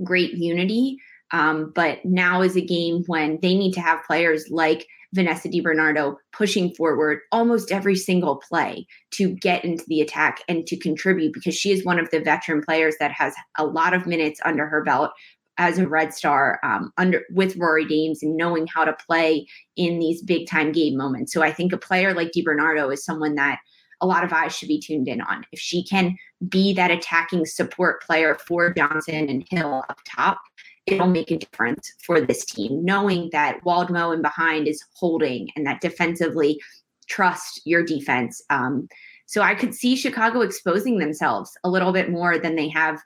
great 0.02 0.34
unity. 0.34 0.96
Um, 1.32 1.72
but 1.74 2.04
now 2.04 2.42
is 2.42 2.56
a 2.56 2.64
game 2.64 3.04
when 3.06 3.38
they 3.40 3.54
need 3.54 3.72
to 3.72 3.80
have 3.80 4.04
players 4.04 4.46
like 4.50 4.86
Vanessa 5.14 5.48
DiBernardo 5.48 6.16
pushing 6.32 6.74
forward 6.74 7.20
almost 7.32 7.70
every 7.70 7.96
single 7.96 8.36
play 8.36 8.86
to 9.12 9.34
get 9.34 9.64
into 9.64 9.84
the 9.88 10.00
attack 10.00 10.42
and 10.48 10.66
to 10.66 10.76
contribute 10.76 11.34
because 11.34 11.54
she 11.54 11.70
is 11.70 11.84
one 11.84 11.98
of 11.98 12.10
the 12.10 12.20
veteran 12.20 12.62
players 12.62 12.94
that 12.98 13.12
has 13.12 13.34
a 13.58 13.66
lot 13.66 13.92
of 13.92 14.06
minutes 14.06 14.40
under 14.44 14.66
her 14.66 14.82
belt 14.82 15.10
as 15.58 15.78
a 15.78 15.86
Red 15.86 16.14
Star 16.14 16.58
um, 16.62 16.92
under 16.96 17.22
with 17.30 17.56
Rory 17.56 17.84
Dames 17.84 18.22
and 18.22 18.36
knowing 18.36 18.66
how 18.66 18.84
to 18.84 18.96
play 19.06 19.46
in 19.76 19.98
these 19.98 20.22
big 20.22 20.48
time 20.48 20.72
game 20.72 20.96
moments. 20.96 21.32
So 21.32 21.42
I 21.42 21.52
think 21.52 21.72
a 21.72 21.78
player 21.78 22.14
like 22.14 22.32
DiBernardo 22.32 22.92
is 22.92 23.04
someone 23.04 23.34
that 23.34 23.58
a 24.00 24.06
lot 24.06 24.24
of 24.24 24.32
eyes 24.32 24.56
should 24.56 24.68
be 24.68 24.80
tuned 24.80 25.08
in 25.08 25.20
on. 25.20 25.44
If 25.52 25.60
she 25.60 25.84
can 25.84 26.16
be 26.48 26.72
that 26.74 26.90
attacking 26.90 27.46
support 27.46 28.02
player 28.02 28.34
for 28.34 28.72
Johnson 28.72 29.28
and 29.28 29.46
Hill 29.50 29.84
up 29.88 30.00
top, 30.08 30.40
it'll 30.86 31.08
make 31.08 31.30
a 31.30 31.38
difference 31.38 31.92
for 32.04 32.20
this 32.20 32.44
team, 32.44 32.84
knowing 32.84 33.28
that 33.32 33.62
Woldmoe 33.64 34.12
and 34.12 34.22
behind 34.22 34.66
is 34.66 34.84
holding 34.94 35.48
and 35.54 35.66
that 35.66 35.80
defensively 35.80 36.60
trust 37.08 37.60
your 37.64 37.84
defense. 37.84 38.42
Um, 38.50 38.88
so 39.26 39.42
I 39.42 39.54
could 39.54 39.74
see 39.74 39.96
Chicago 39.96 40.40
exposing 40.40 40.98
themselves 40.98 41.56
a 41.64 41.70
little 41.70 41.92
bit 41.92 42.10
more 42.10 42.38
than 42.38 42.56
they 42.56 42.68
have 42.68 43.00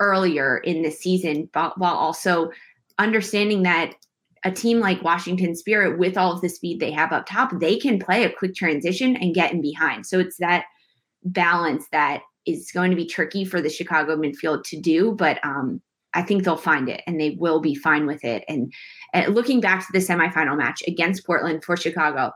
earlier 0.00 0.58
in 0.58 0.82
the 0.82 0.90
season, 0.90 1.48
but 1.52 1.78
while 1.78 1.94
also 1.94 2.50
understanding 2.98 3.62
that 3.64 3.94
a 4.44 4.50
team 4.50 4.80
like 4.80 5.02
Washington 5.02 5.54
Spirit, 5.54 5.98
with 5.98 6.16
all 6.16 6.32
of 6.32 6.40
the 6.40 6.48
speed 6.48 6.80
they 6.80 6.90
have 6.90 7.12
up 7.12 7.26
top, 7.26 7.52
they 7.60 7.76
can 7.76 7.98
play 7.98 8.24
a 8.24 8.32
quick 8.32 8.54
transition 8.54 9.16
and 9.16 9.34
get 9.34 9.52
in 9.52 9.62
behind. 9.62 10.04
So 10.04 10.18
it's 10.18 10.38
that 10.38 10.64
balance 11.24 11.86
that 11.92 12.22
is 12.44 12.72
going 12.72 12.90
to 12.90 12.96
be 12.96 13.06
tricky 13.06 13.44
for 13.44 13.60
the 13.60 13.70
Chicago 13.70 14.16
midfield 14.16 14.64
to 14.64 14.80
do, 14.80 15.12
but 15.12 15.38
um, 15.44 15.80
I 16.14 16.22
think 16.22 16.44
they'll 16.44 16.56
find 16.56 16.88
it 16.88 17.02
and 17.06 17.20
they 17.20 17.30
will 17.30 17.60
be 17.60 17.74
fine 17.74 18.06
with 18.06 18.24
it. 18.24 18.44
And, 18.48 18.72
and 19.12 19.34
looking 19.34 19.60
back 19.60 19.86
to 19.86 19.92
the 19.92 19.98
semifinal 19.98 20.56
match 20.56 20.82
against 20.86 21.26
Portland 21.26 21.64
for 21.64 21.76
Chicago, 21.76 22.32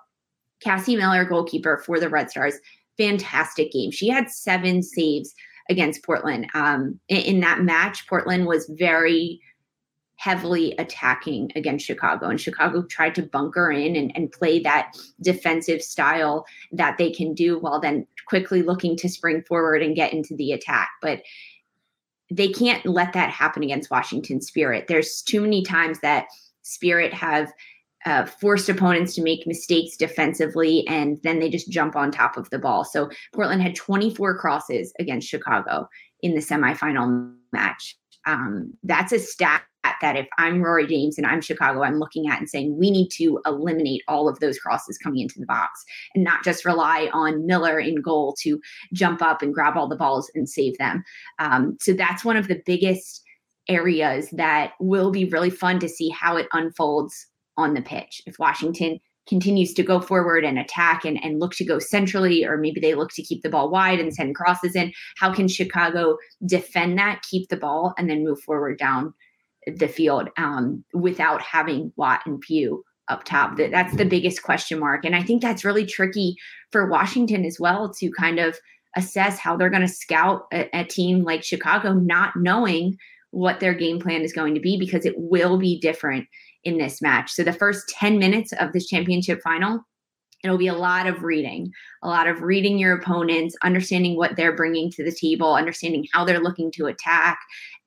Cassie 0.60 0.96
Miller, 0.96 1.24
goalkeeper 1.24 1.82
for 1.84 2.00
the 2.00 2.08
Red 2.08 2.30
Stars, 2.30 2.54
fantastic 2.96 3.72
game. 3.72 3.90
She 3.90 4.08
had 4.08 4.30
seven 4.30 4.82
saves 4.82 5.34
against 5.68 6.04
Portland. 6.04 6.46
Um, 6.54 6.98
in, 7.08 7.18
in 7.18 7.40
that 7.40 7.62
match, 7.62 8.06
Portland 8.06 8.46
was 8.46 8.70
very 8.78 9.40
heavily 10.16 10.74
attacking 10.78 11.52
against 11.56 11.84
Chicago. 11.84 12.28
And 12.28 12.40
Chicago 12.40 12.82
tried 12.82 13.14
to 13.16 13.22
bunker 13.22 13.70
in 13.70 13.96
and, 13.96 14.10
and 14.16 14.32
play 14.32 14.58
that 14.60 14.96
defensive 15.20 15.82
style 15.82 16.46
that 16.72 16.96
they 16.96 17.10
can 17.10 17.34
do 17.34 17.58
while 17.58 17.80
then 17.80 18.06
quickly 18.26 18.62
looking 18.62 18.96
to 18.96 19.08
spring 19.08 19.42
forward 19.46 19.82
and 19.82 19.94
get 19.94 20.14
into 20.14 20.34
the 20.34 20.52
attack. 20.52 20.88
But 21.02 21.20
they 22.30 22.48
can't 22.48 22.84
let 22.86 23.12
that 23.12 23.30
happen 23.30 23.62
against 23.62 23.90
Washington 23.90 24.40
Spirit. 24.40 24.86
There's 24.88 25.22
too 25.22 25.40
many 25.40 25.62
times 25.62 26.00
that 26.00 26.26
Spirit 26.62 27.14
have 27.14 27.52
uh, 28.04 28.24
forced 28.24 28.68
opponents 28.68 29.14
to 29.14 29.22
make 29.22 29.46
mistakes 29.46 29.96
defensively, 29.96 30.86
and 30.86 31.18
then 31.22 31.40
they 31.40 31.50
just 31.50 31.70
jump 31.70 31.96
on 31.96 32.10
top 32.10 32.36
of 32.36 32.48
the 32.50 32.58
ball. 32.58 32.84
So 32.84 33.10
Portland 33.34 33.62
had 33.62 33.74
24 33.74 34.38
crosses 34.38 34.92
against 34.98 35.28
Chicago 35.28 35.88
in 36.22 36.34
the 36.34 36.40
semifinal 36.40 37.34
match. 37.52 37.96
Um, 38.26 38.74
that's 38.82 39.12
a 39.12 39.18
stat 39.18 39.62
that 40.00 40.16
if 40.16 40.26
I'm 40.38 40.62
Rory 40.62 40.86
Dames 40.86 41.18
and 41.18 41.26
I'm 41.26 41.40
Chicago, 41.40 41.82
I'm 41.82 41.98
looking 41.98 42.28
at 42.28 42.38
and 42.38 42.48
saying 42.48 42.76
we 42.78 42.90
need 42.90 43.08
to 43.12 43.40
eliminate 43.46 44.02
all 44.08 44.28
of 44.28 44.40
those 44.40 44.58
crosses 44.58 44.98
coming 44.98 45.20
into 45.20 45.38
the 45.38 45.46
box 45.46 45.84
and 46.14 46.24
not 46.24 46.44
just 46.44 46.64
rely 46.64 47.08
on 47.12 47.46
Miller 47.46 47.78
in 47.78 48.02
goal 48.02 48.34
to 48.42 48.60
jump 48.92 49.22
up 49.22 49.42
and 49.42 49.54
grab 49.54 49.76
all 49.76 49.88
the 49.88 49.96
balls 49.96 50.30
and 50.34 50.48
save 50.48 50.76
them. 50.78 51.02
Um, 51.38 51.76
so 51.80 51.92
that's 51.92 52.24
one 52.24 52.36
of 52.36 52.48
the 52.48 52.62
biggest 52.66 53.22
areas 53.68 54.30
that 54.30 54.72
will 54.80 55.10
be 55.10 55.24
really 55.24 55.50
fun 55.50 55.78
to 55.80 55.88
see 55.88 56.08
how 56.10 56.36
it 56.36 56.46
unfolds 56.52 57.26
on 57.56 57.74
the 57.74 57.82
pitch. 57.82 58.22
If 58.26 58.38
Washington 58.38 59.00
continues 59.28 59.74
to 59.74 59.82
go 59.82 60.00
forward 60.00 60.44
and 60.44 60.58
attack 60.58 61.04
and, 61.04 61.22
and 61.22 61.40
look 61.40 61.52
to 61.54 61.64
go 61.64 61.78
centrally, 61.78 62.44
or 62.44 62.56
maybe 62.56 62.80
they 62.80 62.94
look 62.94 63.10
to 63.12 63.22
keep 63.22 63.42
the 63.42 63.48
ball 63.48 63.70
wide 63.70 63.98
and 63.98 64.14
send 64.14 64.34
crosses 64.36 64.76
in, 64.76 64.92
how 65.16 65.32
can 65.32 65.48
Chicago 65.48 66.16
defend 66.46 66.98
that, 66.98 67.22
keep 67.28 67.48
the 67.48 67.56
ball, 67.56 67.92
and 67.98 68.08
then 68.08 68.24
move 68.24 68.40
forward 68.40 68.78
down 68.78 69.12
the 69.66 69.88
field 69.88 70.28
um, 70.36 70.84
without 70.92 71.42
having 71.42 71.92
Watt 71.96 72.20
and 72.26 72.40
Pugh 72.40 72.84
up 73.08 73.24
top? 73.24 73.56
That 73.56 73.70
That's 73.70 73.96
the 73.96 74.04
biggest 74.04 74.42
question 74.42 74.78
mark. 74.78 75.04
And 75.04 75.14
I 75.14 75.22
think 75.22 75.42
that's 75.42 75.64
really 75.64 75.86
tricky 75.86 76.36
for 76.70 76.88
Washington 76.88 77.44
as 77.44 77.58
well 77.60 77.92
to 77.94 78.10
kind 78.12 78.38
of 78.38 78.58
assess 78.96 79.38
how 79.38 79.56
they're 79.56 79.70
going 79.70 79.82
to 79.82 79.88
scout 79.88 80.46
a, 80.52 80.68
a 80.72 80.84
team 80.84 81.22
like 81.22 81.44
Chicago, 81.44 81.92
not 81.92 82.34
knowing 82.36 82.96
what 83.30 83.60
their 83.60 83.74
game 83.74 84.00
plan 84.00 84.22
is 84.22 84.32
going 84.32 84.54
to 84.54 84.60
be 84.60 84.78
because 84.78 85.04
it 85.04 85.14
will 85.16 85.58
be 85.58 85.78
different 85.78 86.26
in 86.64 86.78
this 86.78 87.02
match. 87.02 87.30
So 87.30 87.44
the 87.44 87.52
first 87.52 87.88
10 87.90 88.18
minutes 88.18 88.52
of 88.58 88.72
this 88.72 88.86
championship 88.86 89.40
final, 89.42 89.86
it'll 90.46 90.58
be 90.58 90.66
a 90.68 90.74
lot 90.74 91.06
of 91.06 91.22
reading, 91.22 91.72
a 92.02 92.08
lot 92.08 92.26
of 92.26 92.42
reading 92.42 92.78
your 92.78 92.96
opponents, 92.96 93.56
understanding 93.62 94.16
what 94.16 94.36
they're 94.36 94.56
bringing 94.56 94.90
to 94.92 95.04
the 95.04 95.12
table, 95.14 95.54
understanding 95.54 96.06
how 96.12 96.24
they're 96.24 96.40
looking 96.40 96.70
to 96.72 96.86
attack. 96.86 97.38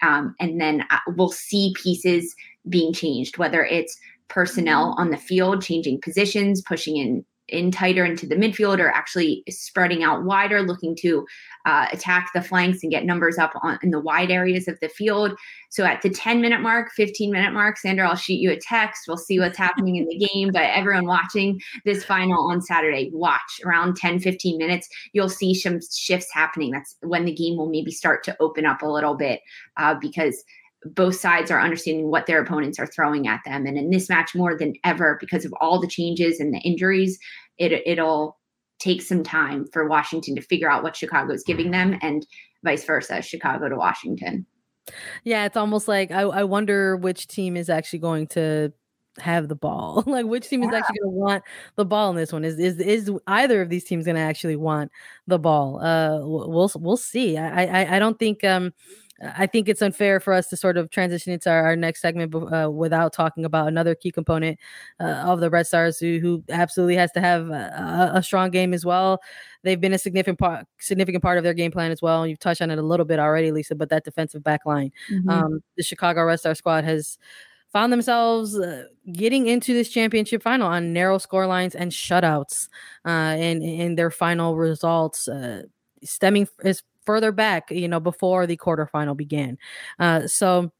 Um, 0.01 0.35
and 0.39 0.59
then 0.59 0.85
uh, 0.89 0.99
we'll 1.07 1.31
see 1.31 1.73
pieces 1.75 2.35
being 2.67 2.93
changed, 2.93 3.37
whether 3.37 3.63
it's 3.63 3.97
personnel 4.27 4.95
on 4.97 5.09
the 5.09 5.17
field, 5.17 5.61
changing 5.61 6.01
positions, 6.01 6.61
pushing 6.61 6.97
in 6.97 7.25
in 7.49 7.71
tighter 7.71 8.05
into 8.05 8.25
the 8.25 8.35
midfield 8.35 8.79
or 8.79 8.89
actually 8.89 9.43
spreading 9.49 10.03
out 10.03 10.23
wider, 10.23 10.61
looking 10.61 10.95
to 10.97 11.25
uh, 11.65 11.87
attack 11.91 12.31
the 12.33 12.41
flanks 12.41 12.79
and 12.81 12.91
get 12.91 13.05
numbers 13.05 13.37
up 13.37 13.51
on 13.61 13.77
in 13.83 13.91
the 13.91 13.99
wide 13.99 14.31
areas 14.31 14.67
of 14.67 14.79
the 14.79 14.89
field. 14.89 15.37
So 15.69 15.83
at 15.83 16.01
the 16.01 16.09
10 16.09 16.41
minute 16.41 16.61
mark, 16.61 16.91
15 16.91 17.31
minute 17.31 17.53
mark, 17.53 17.77
Sandra, 17.77 18.09
I'll 18.09 18.15
shoot 18.15 18.33
you 18.33 18.51
a 18.51 18.59
text. 18.59 19.03
We'll 19.07 19.17
see 19.17 19.39
what's 19.39 19.57
happening 19.57 19.97
in 19.97 20.07
the 20.07 20.27
game. 20.27 20.51
But 20.51 20.63
everyone 20.63 21.05
watching 21.05 21.59
this 21.85 22.03
final 22.03 22.49
on 22.49 22.61
Saturday, 22.61 23.11
watch 23.13 23.61
around 23.65 23.97
10, 23.97 24.19
15 24.19 24.57
minutes. 24.57 24.89
You'll 25.13 25.29
see 25.29 25.53
some 25.53 25.79
shifts 25.91 26.33
happening. 26.33 26.71
That's 26.71 26.95
when 27.01 27.25
the 27.25 27.33
game 27.33 27.57
will 27.57 27.69
maybe 27.69 27.91
start 27.91 28.23
to 28.23 28.37
open 28.39 28.65
up 28.65 28.81
a 28.81 28.87
little 28.87 29.15
bit 29.15 29.41
uh, 29.77 29.95
because 29.99 30.43
both 30.85 31.15
sides 31.15 31.51
are 31.51 31.59
understanding 31.59 32.09
what 32.09 32.25
their 32.25 32.41
opponents 32.41 32.79
are 32.79 32.87
throwing 32.87 33.27
at 33.27 33.41
them. 33.45 33.65
And 33.65 33.77
in 33.77 33.89
this 33.89 34.09
match, 34.09 34.33
more 34.33 34.57
than 34.57 34.73
ever, 34.83 35.17
because 35.19 35.45
of 35.45 35.53
all 35.59 35.79
the 35.79 35.87
changes 35.87 36.39
and 36.39 36.53
the 36.53 36.59
injuries, 36.59 37.19
it, 37.57 37.71
it'll 37.85 38.37
take 38.79 39.01
some 39.01 39.23
time 39.23 39.65
for 39.73 39.87
Washington 39.87 40.35
to 40.35 40.41
figure 40.41 40.71
out 40.71 40.83
what 40.83 40.95
Chicago 40.95 41.33
is 41.33 41.43
giving 41.43 41.71
them 41.71 41.97
and 42.01 42.25
vice 42.63 42.85
versa, 42.85 43.21
Chicago 43.21 43.67
to 43.67 43.75
Washington. 43.75 44.45
Yeah, 45.23 45.45
it's 45.45 45.57
almost 45.57 45.87
like 45.87 46.11
I, 46.11 46.21
I 46.21 46.43
wonder 46.43 46.95
which 46.95 47.27
team 47.27 47.55
is 47.57 47.69
actually 47.69 47.99
going 47.99 48.27
to 48.27 48.73
have 49.19 49.47
the 49.47 49.55
ball. 49.55 50.03
like 50.07 50.25
which 50.25 50.47
team 50.47 50.63
is 50.63 50.73
actually 50.73 50.99
going 50.99 51.13
to 51.13 51.19
want 51.19 51.43
the 51.75 51.85
ball 51.85 52.09
in 52.09 52.15
this 52.15 52.31
one? 52.31 52.45
Is 52.45 52.57
is 52.57 52.79
is 52.79 53.11
either 53.27 53.61
of 53.61 53.69
these 53.69 53.83
teams 53.83 54.05
going 54.05 54.15
to 54.15 54.21
actually 54.21 54.55
want 54.55 54.91
the 55.27 55.37
ball? 55.37 55.79
Uh, 55.81 56.19
we'll 56.21 56.71
we'll 56.75 56.97
see. 56.97 57.37
I 57.37 57.65
I, 57.65 57.95
I 57.97 57.99
don't 57.99 58.17
think 58.17 58.43
um 58.43 58.73
I 59.21 59.47
think 59.47 59.67
it's 59.67 59.81
unfair 59.81 60.19
for 60.19 60.33
us 60.33 60.47
to 60.47 60.57
sort 60.57 60.77
of 60.77 60.89
transition 60.89 61.33
into 61.33 61.49
our, 61.49 61.63
our 61.63 61.75
next 61.75 62.01
segment 62.01 62.33
uh, 62.33 62.69
without 62.71 63.13
talking 63.13 63.45
about 63.45 63.67
another 63.67 63.95
key 63.95 64.11
component 64.11 64.59
uh, 64.99 65.23
of 65.25 65.39
the 65.39 65.49
Red 65.49 65.67
Stars, 65.67 65.99
who, 65.99 66.19
who 66.19 66.43
absolutely 66.49 66.95
has 66.95 67.11
to 67.13 67.21
have 67.21 67.49
a, 67.49 68.11
a, 68.15 68.23
strong 68.23 68.49
game 68.49 68.73
as 68.73 68.85
well. 68.85 69.21
They've 69.63 69.79
been 69.79 69.93
a 69.93 69.97
significant 69.97 70.39
part, 70.39 70.65
significant 70.79 71.23
part 71.23 71.37
of 71.37 71.43
their 71.43 71.53
game 71.53 71.71
plan 71.71 71.91
as 71.91 72.01
well. 72.01 72.25
You've 72.25 72.39
touched 72.39 72.61
on 72.61 72.71
it 72.71 72.79
a 72.79 72.83
little 72.83 73.05
bit 73.05 73.19
already, 73.19 73.51
Lisa, 73.51 73.75
but 73.75 73.89
that 73.89 74.05
defensive 74.05 74.43
back 74.43 74.65
line, 74.65 74.91
mm-hmm. 75.11 75.29
um, 75.29 75.63
the 75.75 75.83
Chicago 75.83 76.23
Red 76.23 76.39
Star 76.39 76.55
squad 76.55 76.83
has 76.85 77.17
found 77.71 77.93
themselves 77.93 78.57
uh, 78.57 78.85
getting 79.11 79.47
into 79.47 79.73
this 79.73 79.89
championship 79.89 80.41
final 80.41 80.67
on 80.67 80.93
narrow 80.93 81.17
score 81.17 81.45
lines 81.45 81.75
and 81.75 81.91
shutouts 81.91 82.67
uh, 83.05 83.35
in 83.37 83.61
in 83.61 83.95
their 83.95 84.09
final 84.09 84.55
results, 84.55 85.27
uh, 85.27 85.63
stemming 86.03 86.47
as 86.63 86.83
further 87.09 87.31
back, 87.31 87.71
you 87.71 87.87
know, 87.87 87.99
before 87.99 88.45
the 88.45 88.55
quarterfinal 88.55 89.17
began. 89.17 89.57
Uh, 89.97 90.27
so 90.27 90.71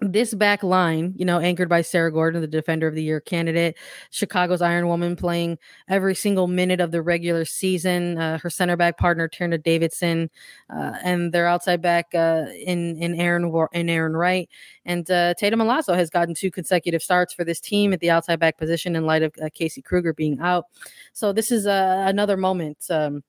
this 0.00 0.34
back 0.34 0.64
line, 0.64 1.14
you 1.16 1.24
know, 1.24 1.38
anchored 1.38 1.68
by 1.68 1.82
Sarah 1.82 2.10
Gordon, 2.10 2.40
the 2.40 2.48
Defender 2.48 2.88
of 2.88 2.96
the 2.96 3.02
Year 3.04 3.20
candidate, 3.20 3.78
Chicago's 4.10 4.60
Iron 4.60 4.88
Woman, 4.88 5.14
playing 5.14 5.58
every 5.88 6.16
single 6.16 6.48
minute 6.48 6.80
of 6.80 6.90
the 6.90 7.00
regular 7.00 7.44
season. 7.44 8.18
Uh, 8.18 8.38
her 8.38 8.50
center 8.50 8.76
back 8.76 8.98
partner 8.98 9.28
Tierna 9.28 9.62
Davidson, 9.62 10.30
uh, 10.68 10.94
and 11.04 11.32
their 11.32 11.46
outside 11.46 11.80
back 11.80 12.12
uh, 12.12 12.46
in 12.66 12.96
in 13.00 13.14
Aaron 13.14 13.44
in 13.72 13.86
Arin 13.86 14.18
Wright, 14.18 14.48
and 14.84 15.08
uh, 15.12 15.34
Tatum 15.34 15.60
Milazzo 15.60 15.94
has 15.94 16.10
gotten 16.10 16.34
two 16.34 16.50
consecutive 16.50 17.04
starts 17.04 17.32
for 17.32 17.44
this 17.44 17.60
team 17.60 17.92
at 17.92 18.00
the 18.00 18.10
outside 18.10 18.40
back 18.40 18.58
position 18.58 18.96
in 18.96 19.06
light 19.06 19.22
of 19.22 19.32
uh, 19.40 19.48
Casey 19.54 19.80
Krueger 19.80 20.12
being 20.12 20.40
out. 20.40 20.64
So 21.12 21.32
this 21.32 21.52
is 21.52 21.68
uh, 21.68 22.02
another 22.08 22.36
moment. 22.36 22.78
Um, 22.90 23.22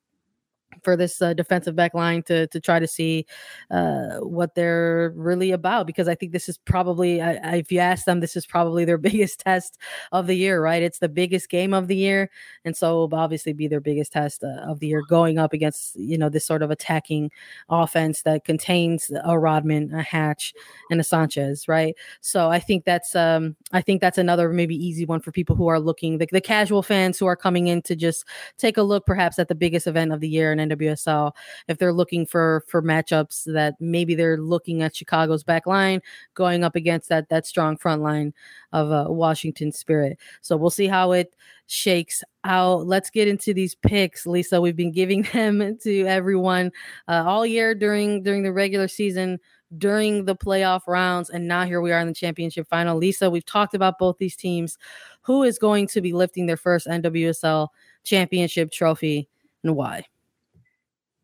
for 0.83 0.95
this 0.95 1.21
uh, 1.21 1.33
defensive 1.33 1.75
back 1.75 1.93
line 1.93 2.23
to 2.23 2.47
to 2.47 2.59
try 2.59 2.79
to 2.79 2.87
see 2.87 3.25
uh, 3.71 4.17
what 4.19 4.55
they're 4.55 5.13
really 5.15 5.51
about 5.51 5.87
because 5.87 6.07
I 6.07 6.15
think 6.15 6.31
this 6.31 6.49
is 6.49 6.57
probably 6.57 7.21
I, 7.21 7.33
I, 7.35 7.55
if 7.57 7.71
you 7.71 7.79
ask 7.79 8.05
them 8.05 8.19
this 8.19 8.35
is 8.35 8.45
probably 8.45 8.85
their 8.85 8.97
biggest 9.13 9.39
test 9.39 9.77
of 10.11 10.27
the 10.27 10.35
year 10.35 10.61
right? 10.61 10.83
It's 10.83 10.99
the 10.99 11.09
biggest 11.09 11.49
game 11.49 11.73
of 11.73 11.87
the 11.87 11.95
year 11.95 12.29
and 12.65 12.75
so 12.75 13.09
obviously 13.11 13.53
be 13.53 13.67
their 13.67 13.81
biggest 13.81 14.13
test 14.13 14.43
uh, 14.43 14.61
of 14.67 14.79
the 14.79 14.87
year 14.87 15.03
going 15.09 15.37
up 15.37 15.53
against 15.53 15.95
you 15.95 16.17
know 16.17 16.29
this 16.29 16.45
sort 16.45 16.61
of 16.61 16.71
attacking 16.71 17.31
offense 17.69 18.23
that 18.23 18.45
contains 18.45 19.11
a 19.23 19.37
Rodman 19.37 19.93
a 19.93 20.01
Hatch 20.01 20.53
and 20.89 20.99
a 20.99 21.03
Sanchez 21.03 21.67
right? 21.67 21.95
So 22.21 22.49
I 22.49 22.59
think 22.59 22.85
that's 22.85 23.15
um 23.15 23.55
I 23.71 23.81
think 23.81 24.01
that's 24.01 24.17
another 24.17 24.49
maybe 24.49 24.75
easy 24.75 25.05
one 25.05 25.19
for 25.19 25.31
people 25.31 25.55
who 25.55 25.67
are 25.67 25.79
looking 25.79 26.17
the, 26.17 26.27
the 26.31 26.41
casual 26.41 26.83
fans 26.83 27.19
who 27.19 27.25
are 27.25 27.35
coming 27.35 27.67
in 27.67 27.81
to 27.83 27.95
just 27.95 28.25
take 28.57 28.77
a 28.77 28.83
look 28.83 29.05
perhaps 29.05 29.39
at 29.39 29.47
the 29.47 29.55
biggest 29.55 29.87
event 29.87 30.11
of 30.11 30.19
the 30.19 30.29
year 30.29 30.51
and 30.51 30.61
NWSL 30.69 31.31
if 31.67 31.77
they're 31.77 31.93
looking 31.93 32.25
for 32.25 32.63
for 32.67 32.81
matchups 32.81 33.51
that 33.53 33.75
maybe 33.79 34.15
they're 34.15 34.37
looking 34.37 34.81
at 34.81 34.95
Chicago's 34.95 35.43
back 35.43 35.67
line 35.67 36.01
going 36.33 36.63
up 36.63 36.75
against 36.75 37.09
that 37.09 37.29
that 37.29 37.45
strong 37.45 37.77
front 37.77 38.01
line 38.01 38.33
of 38.71 38.91
uh, 38.91 39.05
Washington 39.09 39.71
Spirit. 39.71 40.19
So 40.41 40.57
we'll 40.57 40.69
see 40.69 40.87
how 40.87 41.11
it 41.11 41.35
shakes 41.67 42.23
out. 42.43 42.87
Let's 42.87 43.09
get 43.09 43.27
into 43.27 43.53
these 43.53 43.75
picks, 43.75 44.25
Lisa. 44.25 44.59
We've 44.59 44.75
been 44.75 44.91
giving 44.91 45.21
them 45.33 45.77
to 45.83 46.05
everyone 46.05 46.71
uh, 47.07 47.23
all 47.25 47.45
year 47.45 47.75
during 47.75 48.23
during 48.23 48.43
the 48.43 48.53
regular 48.53 48.87
season 48.87 49.39
during 49.77 50.25
the 50.25 50.35
playoff 50.35 50.81
rounds 50.87 51.29
and 51.29 51.47
now 51.47 51.65
here 51.65 51.81
we 51.81 51.91
are 51.91 51.99
in 51.99 52.07
the 52.07 52.13
championship 52.13 52.67
final 52.67 52.97
lisa 52.97 53.29
we've 53.29 53.45
talked 53.45 53.73
about 53.73 53.97
both 53.97 54.17
these 54.17 54.35
teams 54.35 54.77
who 55.21 55.43
is 55.43 55.57
going 55.57 55.87
to 55.87 56.01
be 56.01 56.13
lifting 56.13 56.45
their 56.45 56.57
first 56.57 56.85
nwsl 56.87 57.67
championship 58.03 58.71
trophy 58.71 59.27
and 59.63 59.75
why 59.75 60.05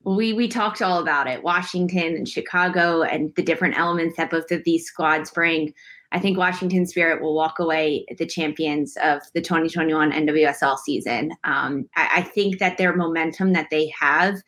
we 0.04 0.34
we 0.34 0.48
talked 0.48 0.82
all 0.82 1.00
about 1.00 1.28
it 1.28 1.44
washington 1.44 2.16
and 2.16 2.28
chicago 2.28 3.02
and 3.02 3.34
the 3.36 3.44
different 3.44 3.78
elements 3.78 4.18
that 4.18 4.30
both 4.30 4.52
of 4.52 4.64
these 4.64 4.86
squads 4.86 5.32
bring. 5.32 5.74
I 6.12 6.20
think 6.20 6.38
washington 6.38 6.86
spirit 6.86 7.22
will 7.22 7.36
walk 7.36 7.60
away 7.60 8.06
the 8.18 8.26
champions 8.26 8.98
of 9.04 9.22
the 9.34 9.42
2021 9.42 10.12
nwsl 10.12 10.78
season. 10.78 11.32
Um, 11.44 11.90
I, 11.96 12.10
I 12.18 12.22
think 12.22 12.60
that 12.60 12.78
their 12.78 12.96
momentum 12.96 13.54
that 13.54 13.68
they 13.70 13.92
have 14.00 14.42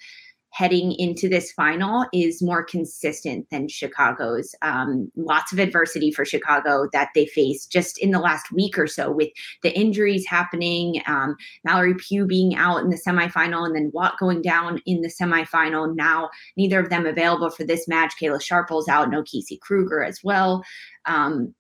heading 0.52 0.94
into 0.94 1.30
this 1.30 1.52
final 1.52 2.06
is 2.14 2.42
more 2.42 2.64
consistent 2.64 3.50
than 3.50 3.68
Chicago's. 3.68 4.54
Um, 4.62 5.12
lots 5.16 5.54
of 5.54 5.60
adversity 5.60 6.12
for 6.12 6.26
Chicago 6.26 6.88
that 6.92 7.10
they 7.16 7.26
faced 7.26 7.72
just 7.72 7.98
in 7.98 8.12
the 8.12 8.20
last 8.20 8.52
week 8.52 8.78
or 8.78 8.88
so 8.88 9.12
with 9.12 9.30
the 9.64 9.74
injuries 9.78 10.26
happening, 10.28 11.02
um, 11.08 11.36
Mallory 11.64 11.96
Pugh 11.96 12.26
being 12.26 12.56
out 12.56 12.84
in 12.84 12.90
the 12.90 12.98
semifinal, 12.98 13.66
and 13.66 13.76
then 13.76 13.92
Watt 13.94 14.20
going 14.20 14.42
down 14.42 14.82
in 14.86 15.02
the 15.02 15.10
semifinal. 15.10 15.96
Now, 15.96 16.30
neither 16.58 16.80
of 16.80 16.90
them 16.90 17.06
available 17.06 17.50
for 17.50 17.64
this 17.64 17.88
match. 17.88 18.14
Kayla 18.22 18.42
Sharples 18.42 18.90
out, 18.90 19.10
no 19.10 19.24
Casey 19.24 19.58
Krueger 19.62 20.04
as 20.04 20.20
well. 20.24 20.64
Um, 21.06 21.56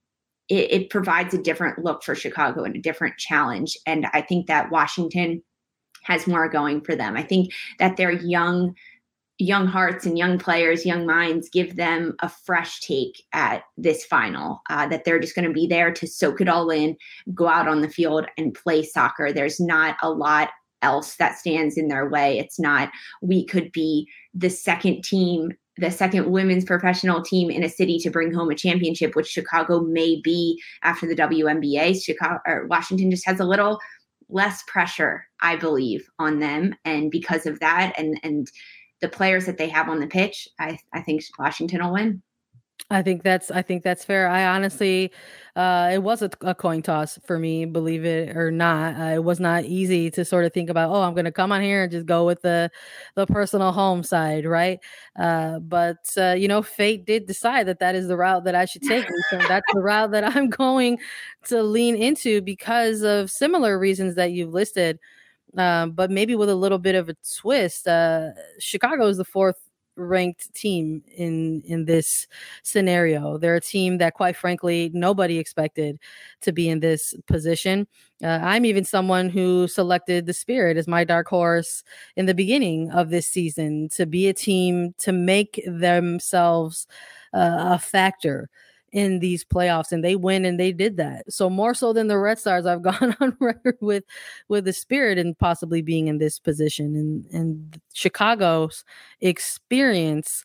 it, 0.49 0.71
it 0.71 0.89
provides 0.89 1.33
a 1.33 1.41
different 1.41 1.83
look 1.83 2.03
for 2.03 2.13
Chicago 2.13 2.63
and 2.63 2.75
a 2.75 2.81
different 2.81 3.17
challenge. 3.17 3.77
And 3.85 4.07
I 4.13 4.21
think 4.21 4.47
that 4.47 4.69
Washington 4.69 5.41
has 6.03 6.27
more 6.27 6.49
going 6.49 6.81
for 6.81 6.95
them. 6.95 7.15
I 7.15 7.23
think 7.23 7.53
that 7.79 7.97
their 7.97 8.11
young 8.11 8.75
young 9.37 9.65
hearts 9.65 10.05
and 10.05 10.19
young 10.19 10.37
players, 10.37 10.85
young 10.85 11.07
minds, 11.07 11.49
give 11.49 11.75
them 11.75 12.15
a 12.19 12.29
fresh 12.29 12.79
take 12.79 13.23
at 13.33 13.63
this 13.75 14.05
final. 14.05 14.61
Uh, 14.69 14.87
that 14.87 15.03
they're 15.03 15.19
just 15.19 15.33
going 15.33 15.47
to 15.47 15.53
be 15.53 15.65
there 15.65 15.91
to 15.91 16.05
soak 16.05 16.41
it 16.41 16.47
all 16.47 16.69
in, 16.69 16.95
go 17.33 17.47
out 17.47 17.67
on 17.67 17.81
the 17.81 17.89
field 17.89 18.27
and 18.37 18.53
play 18.53 18.83
soccer. 18.83 19.33
There's 19.33 19.59
not 19.59 19.97
a 20.03 20.11
lot 20.11 20.49
else 20.83 21.15
that 21.15 21.37
stands 21.37 21.77
in 21.77 21.87
their 21.87 22.07
way. 22.09 22.37
It's 22.37 22.59
not 22.59 22.91
we 23.21 23.45
could 23.45 23.71
be 23.71 24.07
the 24.33 24.49
second 24.49 25.03
team 25.03 25.51
the 25.77 25.89
second 25.89 26.29
women's 26.29 26.65
professional 26.65 27.21
team 27.21 27.49
in 27.49 27.63
a 27.63 27.69
city 27.69 27.97
to 27.97 28.11
bring 28.11 28.33
home 28.33 28.51
a 28.51 28.55
championship, 28.55 29.15
which 29.15 29.27
Chicago 29.27 29.79
may 29.81 30.19
be 30.21 30.61
after 30.83 31.07
the 31.07 31.15
WNBA. 31.15 32.03
Chicago 32.03 32.39
or 32.45 32.67
Washington 32.67 33.09
just 33.09 33.25
has 33.25 33.39
a 33.39 33.45
little 33.45 33.79
less 34.31 34.63
pressure, 34.67 35.27
I 35.41 35.55
believe, 35.55 36.07
on 36.19 36.39
them, 36.39 36.75
and 36.85 37.11
because 37.11 37.45
of 37.45 37.59
that, 37.59 37.93
and 37.97 38.19
and 38.23 38.47
the 39.01 39.09
players 39.09 39.45
that 39.45 39.57
they 39.57 39.69
have 39.69 39.89
on 39.89 39.99
the 39.99 40.07
pitch, 40.07 40.47
I, 40.59 40.77
I 40.93 41.01
think 41.01 41.23
Washington 41.37 41.83
will 41.83 41.93
win. 41.93 42.21
I 42.89 43.01
think 43.01 43.23
that's 43.23 43.49
I 43.51 43.61
think 43.61 43.83
that's 43.83 44.03
fair. 44.03 44.27
I 44.27 44.45
honestly, 44.47 45.11
uh, 45.55 45.91
it 45.93 45.99
was 45.99 46.21
a, 46.21 46.29
a 46.41 46.53
coin 46.53 46.81
toss 46.81 47.17
for 47.25 47.39
me, 47.39 47.63
believe 47.63 48.03
it 48.03 48.35
or 48.35 48.51
not. 48.51 48.99
Uh, 48.99 49.13
it 49.15 49.23
was 49.23 49.39
not 49.39 49.63
easy 49.63 50.11
to 50.11 50.25
sort 50.25 50.43
of 50.43 50.53
think 50.53 50.69
about. 50.69 50.89
Oh, 50.89 51.01
I'm 51.01 51.13
going 51.13 51.25
to 51.25 51.31
come 51.31 51.53
on 51.53 51.61
here 51.61 51.83
and 51.83 51.91
just 51.91 52.05
go 52.05 52.25
with 52.25 52.41
the 52.41 52.69
the 53.15 53.25
personal 53.25 53.71
home 53.71 54.03
side, 54.03 54.45
right? 54.45 54.79
Uh, 55.17 55.59
but 55.59 56.05
uh, 56.17 56.33
you 56.33 56.49
know, 56.49 56.61
fate 56.61 57.05
did 57.05 57.27
decide 57.27 57.67
that 57.67 57.79
that 57.79 57.95
is 57.95 58.09
the 58.09 58.17
route 58.17 58.43
that 58.43 58.55
I 58.55 58.65
should 58.65 58.81
take. 58.83 59.05
so 59.29 59.37
that's 59.47 59.71
the 59.73 59.79
route 59.81 60.11
that 60.11 60.23
I'm 60.35 60.49
going 60.49 60.97
to 61.45 61.63
lean 61.63 61.95
into 61.95 62.41
because 62.41 63.03
of 63.03 63.31
similar 63.31 63.79
reasons 63.79 64.15
that 64.15 64.31
you've 64.33 64.53
listed 64.53 64.99
um, 65.57 65.91
but 65.91 66.11
maybe 66.11 66.35
with 66.35 66.49
a 66.49 66.55
little 66.55 66.77
bit 66.77 66.95
of 66.95 67.09
a 67.09 67.15
twist. 67.39 67.87
Uh, 67.87 68.29
Chicago 68.59 69.07
is 69.07 69.17
the 69.17 69.25
fourth 69.25 69.57
ranked 70.01 70.53
team 70.53 71.03
in 71.15 71.61
in 71.65 71.85
this 71.85 72.27
scenario. 72.63 73.37
They're 73.37 73.55
a 73.55 73.61
team 73.61 73.97
that, 73.99 74.13
quite 74.13 74.35
frankly, 74.35 74.91
nobody 74.93 75.37
expected 75.37 75.99
to 76.41 76.51
be 76.51 76.69
in 76.69 76.79
this 76.79 77.13
position. 77.27 77.87
Uh, 78.23 78.39
I'm 78.41 78.65
even 78.65 78.85
someone 78.85 79.29
who 79.29 79.67
selected 79.67 80.25
the 80.25 80.33
Spirit 80.33 80.77
as 80.77 80.87
my 80.87 81.03
dark 81.03 81.27
horse 81.27 81.83
in 82.15 82.25
the 82.25 82.33
beginning 82.33 82.91
of 82.91 83.09
this 83.09 83.27
season 83.27 83.89
to 83.89 84.05
be 84.05 84.27
a 84.27 84.33
team 84.33 84.93
to 84.99 85.11
make 85.11 85.61
themselves 85.65 86.87
uh, 87.33 87.75
a 87.75 87.79
factor 87.79 88.49
in 88.91 89.19
these 89.19 89.43
playoffs 89.45 89.91
and 89.91 90.03
they 90.03 90.15
win 90.15 90.45
and 90.45 90.59
they 90.59 90.71
did 90.71 90.97
that. 90.97 91.31
So 91.31 91.49
more 91.49 91.73
so 91.73 91.93
than 91.93 92.07
the 92.07 92.17
Red 92.17 92.39
Stars, 92.39 92.65
I've 92.65 92.81
gone 92.91 93.15
on 93.19 93.35
record 93.39 93.77
with 93.81 94.03
with 94.47 94.65
the 94.65 94.73
spirit 94.73 95.17
and 95.17 95.37
possibly 95.37 95.81
being 95.81 96.07
in 96.07 96.17
this 96.17 96.39
position. 96.39 96.95
And 96.95 97.25
and 97.33 97.81
Chicago's 97.93 98.83
experience, 99.21 100.43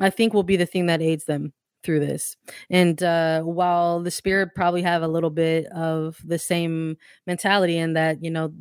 I 0.00 0.10
think 0.10 0.34
will 0.34 0.42
be 0.42 0.56
the 0.56 0.66
thing 0.66 0.86
that 0.86 1.02
aids 1.02 1.24
them 1.24 1.52
through 1.84 2.00
this. 2.00 2.36
And 2.70 3.02
uh, 3.02 3.42
while 3.42 4.00
the 4.00 4.10
spirit 4.10 4.54
probably 4.54 4.82
have 4.82 5.02
a 5.02 5.08
little 5.08 5.30
bit 5.30 5.66
of 5.66 6.18
the 6.24 6.38
same 6.38 6.96
mentality 7.26 7.76
in 7.76 7.92
that, 7.92 8.24
you 8.24 8.30
know, 8.30 8.52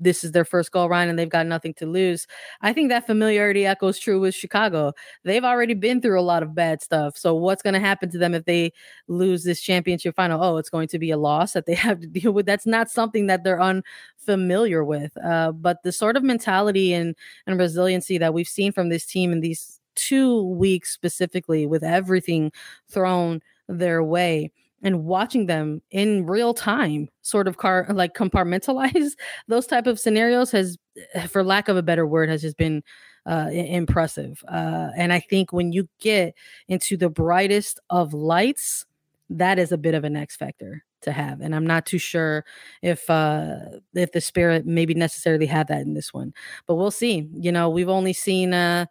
this 0.00 0.24
is 0.24 0.32
their 0.32 0.44
first 0.44 0.72
go 0.72 0.86
around 0.86 1.08
and 1.08 1.18
they've 1.18 1.28
got 1.28 1.46
nothing 1.46 1.74
to 1.74 1.86
lose. 1.86 2.26
I 2.62 2.72
think 2.72 2.88
that 2.88 3.06
familiarity 3.06 3.66
echoes 3.66 3.98
true 3.98 4.18
with 4.18 4.34
Chicago. 4.34 4.92
They've 5.24 5.44
already 5.44 5.74
been 5.74 6.00
through 6.00 6.18
a 6.18 6.22
lot 6.22 6.42
of 6.42 6.54
bad 6.54 6.82
stuff. 6.82 7.16
So 7.16 7.34
what's 7.34 7.62
going 7.62 7.74
to 7.74 7.80
happen 7.80 8.10
to 8.10 8.18
them 8.18 8.34
if 8.34 8.46
they 8.46 8.72
lose 9.06 9.44
this 9.44 9.60
championship 9.60 10.16
final? 10.16 10.42
Oh, 10.42 10.56
it's 10.56 10.70
going 10.70 10.88
to 10.88 10.98
be 10.98 11.10
a 11.10 11.18
loss 11.18 11.52
that 11.52 11.66
they 11.66 11.74
have 11.76 12.00
to 12.00 12.06
deal 12.06 12.32
with. 12.32 12.46
That's 12.46 12.66
not 12.66 12.90
something 12.90 13.26
that 13.26 13.44
they're 13.44 13.60
unfamiliar 13.60 14.82
with. 14.84 15.16
Uh, 15.24 15.52
but 15.52 15.82
the 15.82 15.92
sort 15.92 16.16
of 16.16 16.22
mentality 16.22 16.92
and, 16.94 17.14
and 17.46 17.58
resiliency 17.58 18.18
that 18.18 18.34
we've 18.34 18.48
seen 18.48 18.72
from 18.72 18.88
this 18.88 19.04
team 19.04 19.32
in 19.32 19.40
these 19.40 19.80
two 19.96 20.42
weeks 20.44 20.92
specifically 20.92 21.66
with 21.66 21.82
everything 21.82 22.50
thrown 22.88 23.42
their 23.68 24.02
way 24.02 24.50
and 24.82 25.04
watching 25.04 25.46
them 25.46 25.82
in 25.90 26.26
real 26.26 26.54
time 26.54 27.08
sort 27.22 27.48
of 27.48 27.56
car 27.56 27.86
like 27.90 28.14
compartmentalize 28.14 29.12
those 29.48 29.66
type 29.66 29.86
of 29.86 30.00
scenarios 30.00 30.50
has 30.50 30.78
eh, 31.14 31.26
for 31.26 31.42
lack 31.42 31.68
of 31.68 31.76
a 31.76 31.82
better 31.82 32.06
word 32.06 32.28
has 32.28 32.42
just 32.42 32.56
been 32.56 32.82
uh, 33.26 33.48
impressive. 33.52 34.42
Uh, 34.48 34.88
and 34.96 35.12
i 35.12 35.20
think 35.20 35.52
when 35.52 35.72
you 35.72 35.88
get 36.00 36.34
into 36.68 36.96
the 36.96 37.10
brightest 37.10 37.78
of 37.90 38.14
lights 38.14 38.86
that 39.28 39.58
is 39.58 39.72
a 39.72 39.78
bit 39.78 39.94
of 39.94 40.04
an 40.04 40.16
x 40.16 40.36
factor 40.36 40.84
to 41.02 41.12
have 41.12 41.40
and 41.40 41.54
i'm 41.54 41.66
not 41.66 41.86
too 41.86 41.98
sure 41.98 42.44
if 42.82 43.08
uh 43.08 43.56
if 43.94 44.12
the 44.12 44.20
spirit 44.20 44.66
maybe 44.66 44.94
necessarily 44.94 45.46
had 45.46 45.68
that 45.68 45.82
in 45.82 45.94
this 45.94 46.12
one 46.12 46.32
but 46.66 46.74
we'll 46.74 46.90
see. 46.90 47.28
You 47.34 47.52
know 47.52 47.68
we've 47.68 47.88
only 47.88 48.12
seen 48.12 48.52
uh 48.52 48.86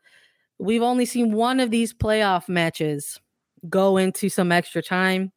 we've 0.59 0.81
only 0.81 1.05
seen 1.05 1.33
one 1.33 1.59
of 1.59 1.71
these 1.71 1.93
playoff 1.93 2.47
matches 2.47 3.19
go 3.67 3.97
into 3.97 4.29
some 4.29 4.51
extra 4.51 4.81
time 4.81 5.31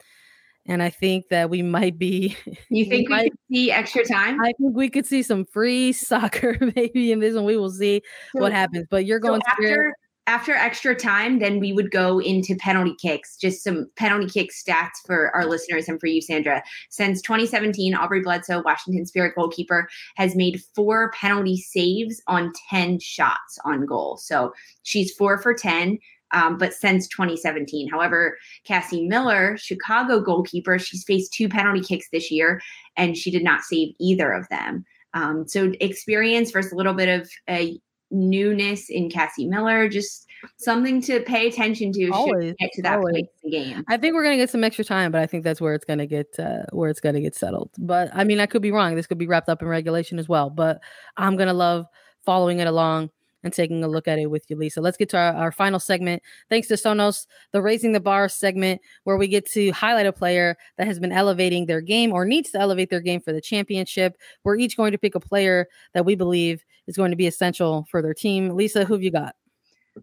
and 0.66 0.82
I 0.82 0.90
think 0.90 1.28
that 1.28 1.50
we 1.50 1.62
might 1.62 1.98
be. 1.98 2.36
You 2.70 2.86
think 2.86 3.08
we, 3.08 3.14
we 3.14 3.22
might, 3.22 3.30
could 3.30 3.38
see 3.50 3.70
extra 3.70 4.04
time? 4.04 4.40
I 4.40 4.52
think 4.58 4.74
we 4.74 4.88
could 4.88 5.06
see 5.06 5.22
some 5.22 5.44
free 5.44 5.92
soccer 5.92 6.56
maybe 6.76 7.12
in 7.12 7.20
this 7.20 7.34
one. 7.34 7.44
We 7.44 7.56
will 7.56 7.70
see 7.70 8.02
so, 8.34 8.40
what 8.40 8.52
happens. 8.52 8.86
But 8.90 9.04
you're 9.04 9.20
going 9.20 9.42
so 9.44 9.52
after 9.52 9.94
after 10.28 10.52
extra 10.54 10.94
time, 10.94 11.40
then 11.40 11.58
we 11.58 11.72
would 11.72 11.90
go 11.90 12.20
into 12.20 12.54
penalty 12.54 12.94
kicks. 13.00 13.36
Just 13.36 13.64
some 13.64 13.90
penalty 13.96 14.28
kick 14.28 14.50
stats 14.52 14.90
for 15.04 15.34
our 15.34 15.46
listeners 15.46 15.88
and 15.88 15.98
for 15.98 16.06
you, 16.06 16.22
Sandra. 16.22 16.62
Since 16.90 17.22
2017, 17.22 17.94
Aubrey 17.94 18.20
Bledsoe, 18.20 18.62
Washington 18.62 19.04
Spirit 19.04 19.34
goalkeeper, 19.34 19.88
has 20.14 20.36
made 20.36 20.62
four 20.76 21.10
penalty 21.10 21.56
saves 21.56 22.22
on 22.28 22.52
10 22.70 23.00
shots 23.00 23.58
on 23.64 23.84
goal. 23.84 24.16
So 24.16 24.52
she's 24.84 25.12
four 25.12 25.38
for 25.38 25.54
10 25.54 25.98
um, 26.32 26.58
but 26.58 26.72
since 26.72 27.08
2017. 27.08 27.88
However, 27.88 28.38
Cassie 28.64 29.06
Miller, 29.06 29.56
Chicago 29.56 30.20
goalkeeper, 30.20 30.78
she's 30.78 31.04
faced 31.04 31.32
two 31.32 31.48
penalty 31.48 31.80
kicks 31.80 32.06
this 32.12 32.30
year 32.30 32.60
and 32.96 33.16
she 33.16 33.30
did 33.30 33.44
not 33.44 33.62
save 33.62 33.94
either 34.00 34.32
of 34.32 34.48
them. 34.48 34.84
Um, 35.14 35.46
so 35.46 35.72
experience 35.80 36.50
versus 36.50 36.72
a 36.72 36.76
little 36.76 36.94
bit 36.94 37.08
of 37.08 37.28
a 37.48 37.78
newness 38.10 38.88
in 38.88 39.10
Cassie 39.10 39.46
Miller, 39.46 39.88
just 39.88 40.26
something 40.58 41.00
to 41.02 41.20
pay 41.20 41.46
attention 41.46 41.92
to 41.92 42.10
always, 42.10 42.54
get 42.58 42.70
to 42.72 42.82
that 42.82 42.98
always. 42.98 43.14
point 43.14 43.26
in 43.42 43.50
the 43.50 43.50
game. 43.50 43.84
I 43.88 43.96
think 43.96 44.14
we're 44.14 44.24
gonna 44.24 44.36
get 44.36 44.50
some 44.50 44.64
extra 44.64 44.84
time, 44.84 45.12
but 45.12 45.20
I 45.20 45.26
think 45.26 45.44
that's 45.44 45.60
where 45.60 45.74
it's 45.74 45.84
gonna 45.84 46.06
get 46.06 46.28
uh, 46.38 46.64
where 46.72 46.90
it's 46.90 47.00
gonna 47.00 47.20
get 47.20 47.34
settled. 47.34 47.70
But 47.78 48.10
I 48.12 48.24
mean, 48.24 48.40
I 48.40 48.46
could 48.46 48.62
be 48.62 48.72
wrong. 48.72 48.94
This 48.94 49.06
could 49.06 49.18
be 49.18 49.26
wrapped 49.26 49.48
up 49.48 49.62
in 49.62 49.68
regulation 49.68 50.18
as 50.18 50.28
well. 50.28 50.50
But 50.50 50.80
I'm 51.16 51.36
gonna 51.36 51.54
love 51.54 51.86
following 52.24 52.58
it 52.58 52.66
along 52.66 53.10
and 53.42 53.52
taking 53.52 53.82
a 53.82 53.88
look 53.88 54.08
at 54.08 54.18
it 54.18 54.30
with 54.30 54.44
you, 54.48 54.56
Lisa. 54.56 54.80
Let's 54.80 54.96
get 54.96 55.08
to 55.10 55.18
our, 55.18 55.34
our 55.34 55.52
final 55.52 55.80
segment. 55.80 56.22
Thanks 56.48 56.68
to 56.68 56.74
Sonos, 56.74 57.26
the 57.52 57.62
Raising 57.62 57.92
the 57.92 58.00
Bar 58.00 58.28
segment, 58.28 58.80
where 59.04 59.16
we 59.16 59.28
get 59.28 59.50
to 59.52 59.70
highlight 59.72 60.06
a 60.06 60.12
player 60.12 60.56
that 60.78 60.86
has 60.86 60.98
been 60.98 61.12
elevating 61.12 61.66
their 61.66 61.80
game 61.80 62.12
or 62.12 62.24
needs 62.24 62.50
to 62.50 62.60
elevate 62.60 62.90
their 62.90 63.00
game 63.00 63.20
for 63.20 63.32
the 63.32 63.40
championship. 63.40 64.16
We're 64.44 64.56
each 64.56 64.76
going 64.76 64.92
to 64.92 64.98
pick 64.98 65.14
a 65.14 65.20
player 65.20 65.66
that 65.94 66.04
we 66.04 66.14
believe 66.14 66.64
is 66.86 66.96
going 66.96 67.10
to 67.10 67.16
be 67.16 67.26
essential 67.26 67.86
for 67.90 68.02
their 68.02 68.14
team. 68.14 68.50
Lisa, 68.50 68.84
who 68.84 68.94
have 68.94 69.02
you 69.02 69.10
got? 69.10 69.34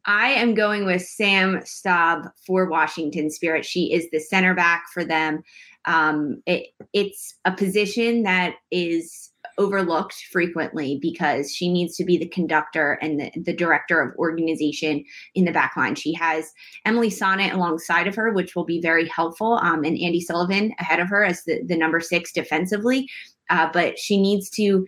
I 0.06 0.30
am 0.30 0.54
going 0.54 0.86
with 0.86 1.02
Sam 1.02 1.60
Staab 1.60 2.32
for 2.46 2.70
Washington 2.70 3.32
Spirit. 3.32 3.66
She 3.66 3.92
is 3.92 4.08
the 4.12 4.20
center 4.20 4.54
back 4.54 4.86
for 4.94 5.04
them. 5.04 5.42
Um, 5.86 6.44
it, 6.46 6.68
it's 6.94 7.36
a 7.46 7.52
position 7.52 8.24
that 8.24 8.56
is 8.72 9.29
overlooked 9.60 10.16
frequently 10.32 10.98
because 11.02 11.54
she 11.54 11.72
needs 11.72 11.96
to 11.98 12.06
be 12.06 12.18
the 12.18 12.28
conductor 12.30 12.94
and 13.02 13.20
the, 13.20 13.32
the 13.36 13.54
director 13.54 14.02
of 14.02 14.16
organization 14.16 15.04
in 15.36 15.46
the 15.46 15.52
backline. 15.52 15.96
She 15.96 16.14
has 16.14 16.52
Emily 16.86 17.10
Sonnett 17.10 17.54
alongside 17.54 18.08
of 18.08 18.16
her, 18.16 18.32
which 18.32 18.56
will 18.56 18.66
be 18.66 18.82
very 18.82 19.08
helpful, 19.10 19.60
um, 19.62 19.84
and 19.84 19.98
Andi 19.98 20.22
Sullivan 20.22 20.74
ahead 20.80 21.00
of 21.00 21.10
her 21.10 21.24
as 21.24 21.44
the, 21.44 21.62
the 21.68 21.78
number 21.78 22.00
six 22.00 22.32
defensively. 22.32 23.08
Uh, 23.50 23.70
but 23.72 24.00
she 24.00 24.20
needs 24.20 24.50
to 24.52 24.86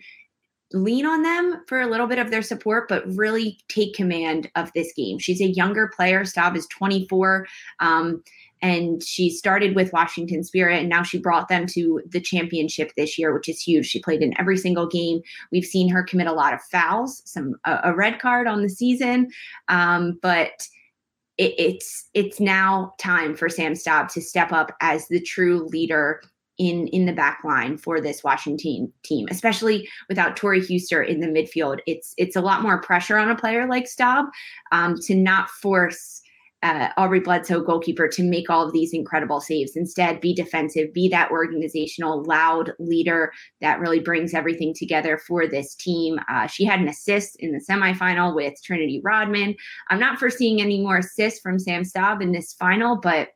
lean 0.72 1.04
on 1.04 1.22
them 1.22 1.62
for 1.68 1.80
a 1.80 1.86
little 1.86 2.06
bit 2.06 2.18
of 2.18 2.30
their 2.30 2.42
support, 2.42 2.88
but 2.88 3.04
really 3.14 3.58
take 3.68 3.94
command 3.94 4.50
of 4.56 4.72
this 4.74 4.92
game. 4.94 5.18
She's 5.18 5.40
a 5.40 5.50
younger 5.50 5.90
player. 5.94 6.22
Staab 6.22 6.56
is 6.56 6.66
24. 6.68 7.46
Um, 7.80 8.22
and 8.62 9.02
she 9.02 9.28
started 9.28 9.74
with 9.74 9.92
Washington 9.92 10.44
Spirit 10.44 10.78
and 10.78 10.88
now 10.88 11.02
she 11.02 11.18
brought 11.18 11.48
them 11.48 11.66
to 11.66 12.00
the 12.06 12.20
championship 12.20 12.92
this 12.96 13.18
year, 13.18 13.34
which 13.34 13.48
is 13.48 13.60
huge. 13.60 13.86
She 13.86 14.00
played 14.00 14.22
in 14.22 14.38
every 14.38 14.56
single 14.56 14.86
game. 14.86 15.20
We've 15.50 15.64
seen 15.64 15.88
her 15.88 16.04
commit 16.04 16.28
a 16.28 16.32
lot 16.32 16.54
of 16.54 16.62
fouls, 16.62 17.22
some 17.24 17.56
a, 17.64 17.80
a 17.84 17.94
red 17.94 18.20
card 18.20 18.46
on 18.46 18.62
the 18.62 18.70
season, 18.70 19.30
um, 19.68 20.18
but 20.22 20.68
it, 21.38 21.54
it's 21.58 22.08
it's 22.14 22.38
now 22.38 22.94
time 22.98 23.34
for 23.34 23.48
Sam 23.48 23.72
Staab 23.72 24.08
to 24.12 24.20
step 24.20 24.52
up 24.52 24.72
as 24.80 25.08
the 25.08 25.20
true 25.20 25.66
leader 25.66 26.22
in 26.58 26.86
in 26.88 27.06
the 27.06 27.12
back 27.12 27.40
line 27.44 27.76
for 27.76 28.00
this 28.00 28.22
Washington 28.22 28.92
team, 29.02 29.26
especially 29.30 29.88
without 30.08 30.36
Tori 30.36 30.60
Huster 30.60 31.02
in 31.02 31.20
the 31.20 31.26
midfield. 31.26 31.80
It's 31.86 32.14
it's 32.18 32.36
a 32.36 32.40
lot 32.40 32.62
more 32.62 32.80
pressure 32.80 33.18
on 33.18 33.30
a 33.30 33.36
player 33.36 33.66
like 33.66 33.86
Staab 33.86 34.26
um, 34.70 34.96
to 35.02 35.16
not 35.16 35.50
force 35.50 36.22
uh, 36.62 36.88
Aubrey 36.96 37.20
Bledsoe, 37.20 37.62
goalkeeper, 37.62 38.08
to 38.08 38.22
make 38.22 38.48
all 38.48 38.66
of 38.66 38.72
these 38.72 38.92
incredible 38.92 39.40
saves. 39.40 39.76
Instead, 39.76 40.20
be 40.20 40.34
defensive, 40.34 40.92
be 40.92 41.08
that 41.08 41.30
organizational, 41.30 42.22
loud 42.24 42.72
leader 42.78 43.32
that 43.60 43.80
really 43.80 44.00
brings 44.00 44.34
everything 44.34 44.72
together 44.74 45.18
for 45.18 45.46
this 45.46 45.74
team. 45.74 46.18
Uh, 46.28 46.46
she 46.46 46.64
had 46.64 46.80
an 46.80 46.88
assist 46.88 47.36
in 47.36 47.52
the 47.52 47.64
semifinal 47.68 48.34
with 48.34 48.54
Trinity 48.62 49.00
Rodman. 49.02 49.56
I'm 49.88 50.00
not 50.00 50.18
foreseeing 50.18 50.60
any 50.60 50.80
more 50.80 50.98
assists 50.98 51.40
from 51.40 51.58
Sam 51.58 51.82
Staab 51.82 52.22
in 52.22 52.32
this 52.32 52.52
final, 52.52 52.96
but 52.96 53.28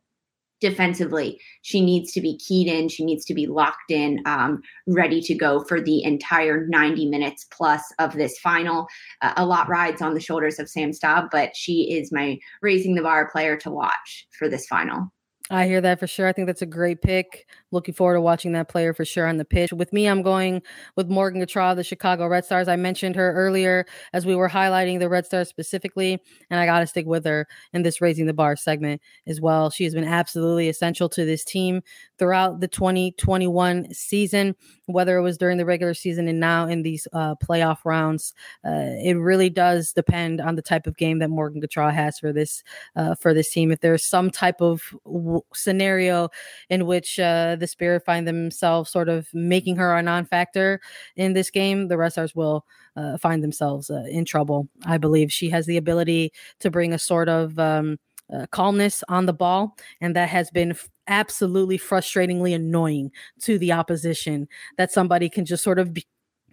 defensively. 0.60 1.40
She 1.62 1.80
needs 1.80 2.12
to 2.12 2.20
be 2.20 2.38
keyed 2.38 2.68
in. 2.68 2.88
She 2.88 3.04
needs 3.04 3.24
to 3.26 3.34
be 3.34 3.46
locked 3.46 3.90
in, 3.90 4.20
um, 4.26 4.62
ready 4.86 5.20
to 5.22 5.34
go 5.34 5.64
for 5.64 5.80
the 5.80 6.02
entire 6.02 6.66
90 6.66 7.06
minutes 7.06 7.46
plus 7.50 7.82
of 7.98 8.14
this 8.14 8.38
final. 8.38 8.86
Uh, 9.22 9.34
a 9.36 9.46
lot 9.46 9.68
rides 9.68 10.02
on 10.02 10.14
the 10.14 10.20
shoulders 10.20 10.58
of 10.58 10.68
Sam 10.68 10.92
Staab, 10.92 11.28
but 11.30 11.54
she 11.54 11.94
is 11.96 12.12
my 12.12 12.38
raising 12.62 12.94
the 12.94 13.02
bar 13.02 13.30
player 13.30 13.56
to 13.58 13.70
watch 13.70 14.26
for 14.38 14.48
this 14.48 14.66
final. 14.66 15.12
I 15.48 15.66
hear 15.66 15.80
that 15.80 16.00
for 16.00 16.06
sure. 16.06 16.26
I 16.26 16.32
think 16.32 16.46
that's 16.46 16.62
a 16.62 16.66
great 16.66 17.02
pick. 17.02 17.46
Looking 17.72 17.94
forward 17.94 18.14
to 18.14 18.20
watching 18.20 18.52
that 18.52 18.68
player 18.68 18.94
for 18.94 19.04
sure 19.04 19.26
on 19.26 19.38
the 19.38 19.44
pitch. 19.44 19.72
With 19.72 19.92
me, 19.92 20.06
I'm 20.06 20.22
going 20.22 20.62
with 20.94 21.08
Morgan 21.08 21.40
Gautrat, 21.40 21.76
the 21.76 21.82
Chicago 21.84 22.26
Red 22.28 22.44
Stars. 22.44 22.68
I 22.68 22.76
mentioned 22.76 23.16
her 23.16 23.32
earlier 23.32 23.86
as 24.12 24.24
we 24.24 24.36
were 24.36 24.48
highlighting 24.48 25.00
the 25.00 25.08
Red 25.08 25.26
Stars 25.26 25.48
specifically, 25.48 26.20
and 26.48 26.60
I 26.60 26.66
got 26.66 26.80
to 26.80 26.86
stick 26.86 27.06
with 27.06 27.24
her 27.24 27.48
in 27.72 27.82
this 27.82 28.00
Raising 28.00 28.26
the 28.26 28.32
Bar 28.32 28.56
segment 28.56 29.02
as 29.26 29.40
well. 29.40 29.70
She 29.70 29.84
has 29.84 29.94
been 29.94 30.04
absolutely 30.04 30.68
essential 30.68 31.08
to 31.10 31.24
this 31.24 31.44
team 31.44 31.82
throughout 32.18 32.60
the 32.60 32.68
2021 32.68 33.92
season, 33.92 34.54
whether 34.86 35.16
it 35.16 35.22
was 35.22 35.36
during 35.36 35.58
the 35.58 35.66
regular 35.66 35.94
season 35.94 36.28
and 36.28 36.38
now 36.38 36.66
in 36.66 36.82
these 36.82 37.08
uh, 37.12 37.34
playoff 37.36 37.78
rounds. 37.84 38.32
Uh, 38.64 38.94
it 39.02 39.14
really 39.14 39.50
does 39.50 39.92
depend 39.92 40.40
on 40.40 40.54
the 40.54 40.62
type 40.62 40.86
of 40.86 40.96
game 40.96 41.18
that 41.18 41.30
Morgan 41.30 41.60
Gautrat 41.60 41.94
has 41.94 42.18
for 42.18 42.32
this 42.32 42.62
uh, 42.94 43.14
for 43.14 43.34
this 43.34 43.50
team. 43.50 43.70
If 43.70 43.80
there's 43.80 44.08
some 44.08 44.30
type 44.30 44.60
of 44.60 44.82
w- 45.04 45.42
scenario 45.52 46.28
in 46.70 46.86
which 46.86 47.18
uh, 47.18 47.55
the 47.56 47.66
Spirit 47.66 48.04
find 48.04 48.26
themselves 48.26 48.90
sort 48.90 49.08
of 49.08 49.28
making 49.32 49.76
her 49.76 49.96
a 49.96 50.02
non-factor 50.02 50.80
in 51.16 51.32
this 51.32 51.50
game, 51.50 51.88
the 51.88 51.96
Red 51.96 52.12
Stars 52.12 52.34
will 52.34 52.64
uh, 52.96 53.16
find 53.18 53.42
themselves 53.42 53.90
uh, 53.90 54.04
in 54.08 54.24
trouble. 54.24 54.68
I 54.84 54.98
believe 54.98 55.32
she 55.32 55.50
has 55.50 55.66
the 55.66 55.76
ability 55.76 56.32
to 56.60 56.70
bring 56.70 56.92
a 56.92 56.98
sort 56.98 57.28
of 57.28 57.58
um, 57.58 57.98
uh, 58.32 58.46
calmness 58.50 59.04
on 59.08 59.26
the 59.26 59.32
ball, 59.32 59.76
and 60.00 60.16
that 60.16 60.28
has 60.28 60.50
been 60.50 60.72
f- 60.72 60.88
absolutely 61.06 61.78
frustratingly 61.78 62.54
annoying 62.54 63.10
to 63.42 63.58
the 63.58 63.72
opposition. 63.72 64.48
That 64.78 64.92
somebody 64.92 65.28
can 65.28 65.44
just 65.44 65.62
sort 65.62 65.78
of 65.78 65.92
be 65.92 66.06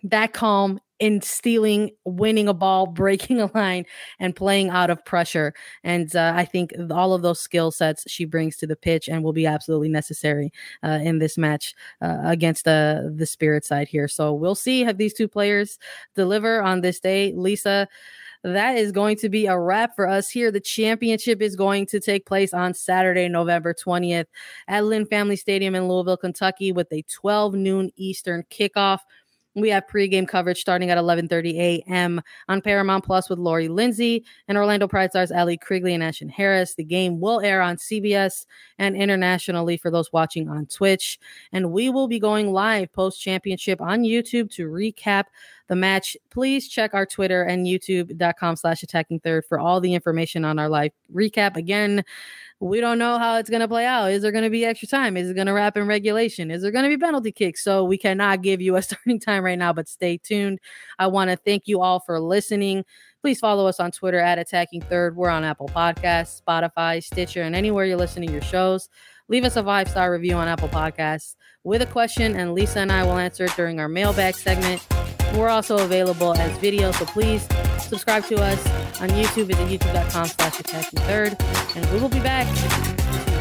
that 0.04 0.34
calm 0.34 0.80
in 1.04 1.22
stealing, 1.22 1.92
winning 2.06 2.48
a 2.48 2.54
ball, 2.54 2.88
breaking 3.04 3.42
a 3.42 3.52
line, 3.54 3.86
and 4.20 4.34
playing 4.34 4.70
out 4.70 4.90
of 4.90 5.04
pressure. 5.04 5.54
And 5.84 6.16
uh, 6.16 6.32
I 6.34 6.46
think 6.46 6.72
all 6.90 7.14
of 7.14 7.22
those 7.22 7.42
skill 7.42 7.72
sets 7.72 8.10
she 8.10 8.24
brings 8.24 8.56
to 8.58 8.68
the 8.68 8.78
pitch 8.78 9.10
and 9.10 9.22
will 9.22 9.34
be 9.34 9.46
absolutely 9.46 9.90
necessary 9.90 10.54
uh, 10.82 11.00
in 11.04 11.20
this 11.20 11.38
match 11.38 11.76
uh, 12.02 12.20
against 12.24 12.64
the 12.64 13.14
the 13.14 13.26
Spirit 13.26 13.66
side 13.66 13.90
here. 13.90 14.08
So 14.08 14.34
we'll 14.34 14.56
see 14.56 14.82
have 14.84 14.98
these 14.98 15.14
two 15.14 15.28
players 15.28 15.78
deliver 16.16 16.62
on 16.62 16.80
this 16.80 17.02
day, 17.02 17.34
Lisa 17.36 17.90
that 18.44 18.78
is 18.78 18.92
going 18.92 19.16
to 19.16 19.30
be 19.30 19.46
a 19.46 19.58
wrap 19.58 19.96
for 19.96 20.08
us 20.08 20.30
here. 20.30 20.52
The 20.52 20.60
championship 20.60 21.42
is 21.42 21.56
going 21.56 21.86
to 21.88 22.00
take 22.02 22.26
place 22.26 22.54
on 22.54 22.74
Saturday, 22.74 23.30
November 23.30 23.74
20th 23.74 24.26
at 24.68 24.84
Lynn 24.84 25.06
Family 25.06 25.38
Stadium 25.38 25.76
in 25.76 25.88
Louisville, 25.88 26.18
Kentucky, 26.18 26.74
with 26.74 26.92
a 26.92 27.04
12 27.04 27.54
noon 27.54 27.90
Eastern 27.96 28.44
kickoff. 28.52 29.00
We 29.56 29.70
have 29.70 29.86
pregame 29.88 30.28
coverage 30.28 30.60
starting 30.60 30.90
at 30.90 30.98
11:30 30.98 31.54
a.m. 31.56 32.22
on 32.48 32.62
Paramount 32.62 33.06
Plus 33.06 33.30
with 33.30 33.40
Lori 33.40 33.68
Lindsey 33.68 34.26
and 34.48 34.58
Orlando 34.58 34.88
Pride 34.88 35.12
stars 35.12 35.32
Ali 35.32 35.58
Krieger 35.58 35.88
and 35.88 36.02
Ashlyn 36.02 36.30
Harris. 36.30 36.76
The 36.76 36.84
game 36.84 37.20
will 37.20 37.40
air 37.42 37.62
on 37.62 37.78
CBS 37.78 38.46
and 38.80 38.96
internationally 38.96 39.78
for 39.78 39.92
those 39.92 40.12
watching 40.12 40.50
on 40.50 40.66
Twitch. 40.66 41.20
And 41.52 41.72
we 41.72 41.90
will 41.90 42.08
be 42.08 42.20
going 42.20 42.52
live 42.52 42.92
post 42.94 43.22
championship 43.22 43.80
on 43.82 44.02
YouTube 44.02 44.50
to 44.52 44.68
recap 44.68 45.26
the 45.68 45.76
match. 45.76 46.18
Please 46.30 46.68
check 46.68 46.94
our 46.94 47.06
Twitter 47.06 47.44
and 47.44 47.66
youtube.com 47.66 48.56
slash 48.56 48.84
attacking 48.84 49.20
third 49.20 49.46
for 49.46 49.60
all 49.60 49.80
the 49.80 49.94
information 49.94 50.46
on 50.46 50.60
our 50.60 50.70
live 50.70 50.92
recap. 51.14 51.56
Again, 51.56 52.04
we 52.60 52.80
don't 52.80 52.98
know 52.98 53.18
how 53.18 53.38
it's 53.38 53.50
going 53.50 53.62
to 53.62 53.68
play 53.68 53.86
out. 53.86 54.12
Is 54.12 54.22
there 54.22 54.32
going 54.32 54.44
to 54.44 54.50
be 54.50 54.66
extra 54.66 54.88
time? 54.88 55.18
Is 55.18 55.30
it 55.30 55.34
going 55.34 55.48
to 55.48 55.54
wrap 55.54 55.76
in 55.78 55.86
regulation? 55.86 56.52
Is 56.52 56.62
there 56.62 56.72
going 56.72 56.84
to 56.84 56.90
be 56.90 56.98
penalty 56.98 57.32
kicks? 57.32 57.64
So 57.64 57.84
we 57.84 57.98
cannot 57.98 58.42
give 58.42 58.62
you 58.62 58.76
a 58.76 58.82
starting 58.82 59.20
time 59.20 59.44
right 59.44 59.58
now, 59.58 59.74
but 59.74 59.88
stay 59.88 60.18
tuned. 60.18 60.60
I 61.00 61.08
want 61.08 61.30
to 61.30 61.38
thank 61.38 61.68
you 61.68 61.82
all 61.82 62.00
for 62.00 62.20
listening. 62.20 62.86
Please 63.22 63.40
follow 63.40 63.68
us 63.68 63.80
on 63.80 63.92
Twitter 63.92 64.20
at 64.20 64.40
Attacking 64.40 64.82
Third. 64.82 65.16
We're 65.16 65.30
on 65.30 65.44
Apple 65.44 65.70
Podcasts, 65.70 66.42
Spotify, 66.42 67.04
Stitcher, 67.04 67.42
and 67.42 67.56
anywhere 67.56 67.86
you're 67.86 67.98
listening 67.98 68.28
to 68.28 68.34
your 68.34 68.42
shows. 68.42 68.90
Leave 69.30 69.46
us 69.46 69.56
a 69.56 69.64
five 69.64 69.90
star 69.90 70.12
review 70.12 70.36
on 70.36 70.48
Apple 70.48 70.68
Podcasts 70.68 71.36
with 71.64 71.82
a 71.82 71.86
question, 71.86 72.36
and 72.36 72.54
Lisa 72.54 72.80
and 72.80 72.92
I 72.92 73.04
will 73.04 73.18
answer 73.18 73.46
it 73.46 73.56
during 73.56 73.80
our 73.80 73.88
mailbag 73.88 74.36
segment. 74.36 74.86
We're 75.34 75.50
also 75.50 75.78
available 75.80 76.36
as 76.36 76.56
video, 76.60 76.92
so 76.92 77.06
please 77.06 77.48
subscribe 77.80 78.24
to 78.26 78.36
us 78.36 78.66
on 79.02 79.10
YouTube 79.10 79.52
at 79.52 79.58
youtube.com 79.68 80.28
slash 80.28 80.60
attacking 80.60 81.00
third. 81.02 81.36
And 81.76 81.92
we 81.92 82.00
will 82.00 82.10
be 82.10 82.20
back 82.20 82.48
to 82.48 82.62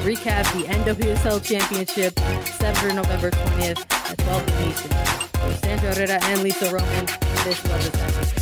recap 0.03 0.51
the 0.55 0.67
NWSL 0.69 1.45
Championship, 1.45 2.15
7th 2.15 2.95
November 2.95 3.31
20th 3.31 4.11
at 4.11 4.19
12 4.19 4.47
p.m. 4.47 5.55
Sandra 5.57 5.95
Herrera 5.95 6.19
and 6.25 6.43
Lisa 6.43 6.73
Roman, 6.73 7.07
this 7.45 8.42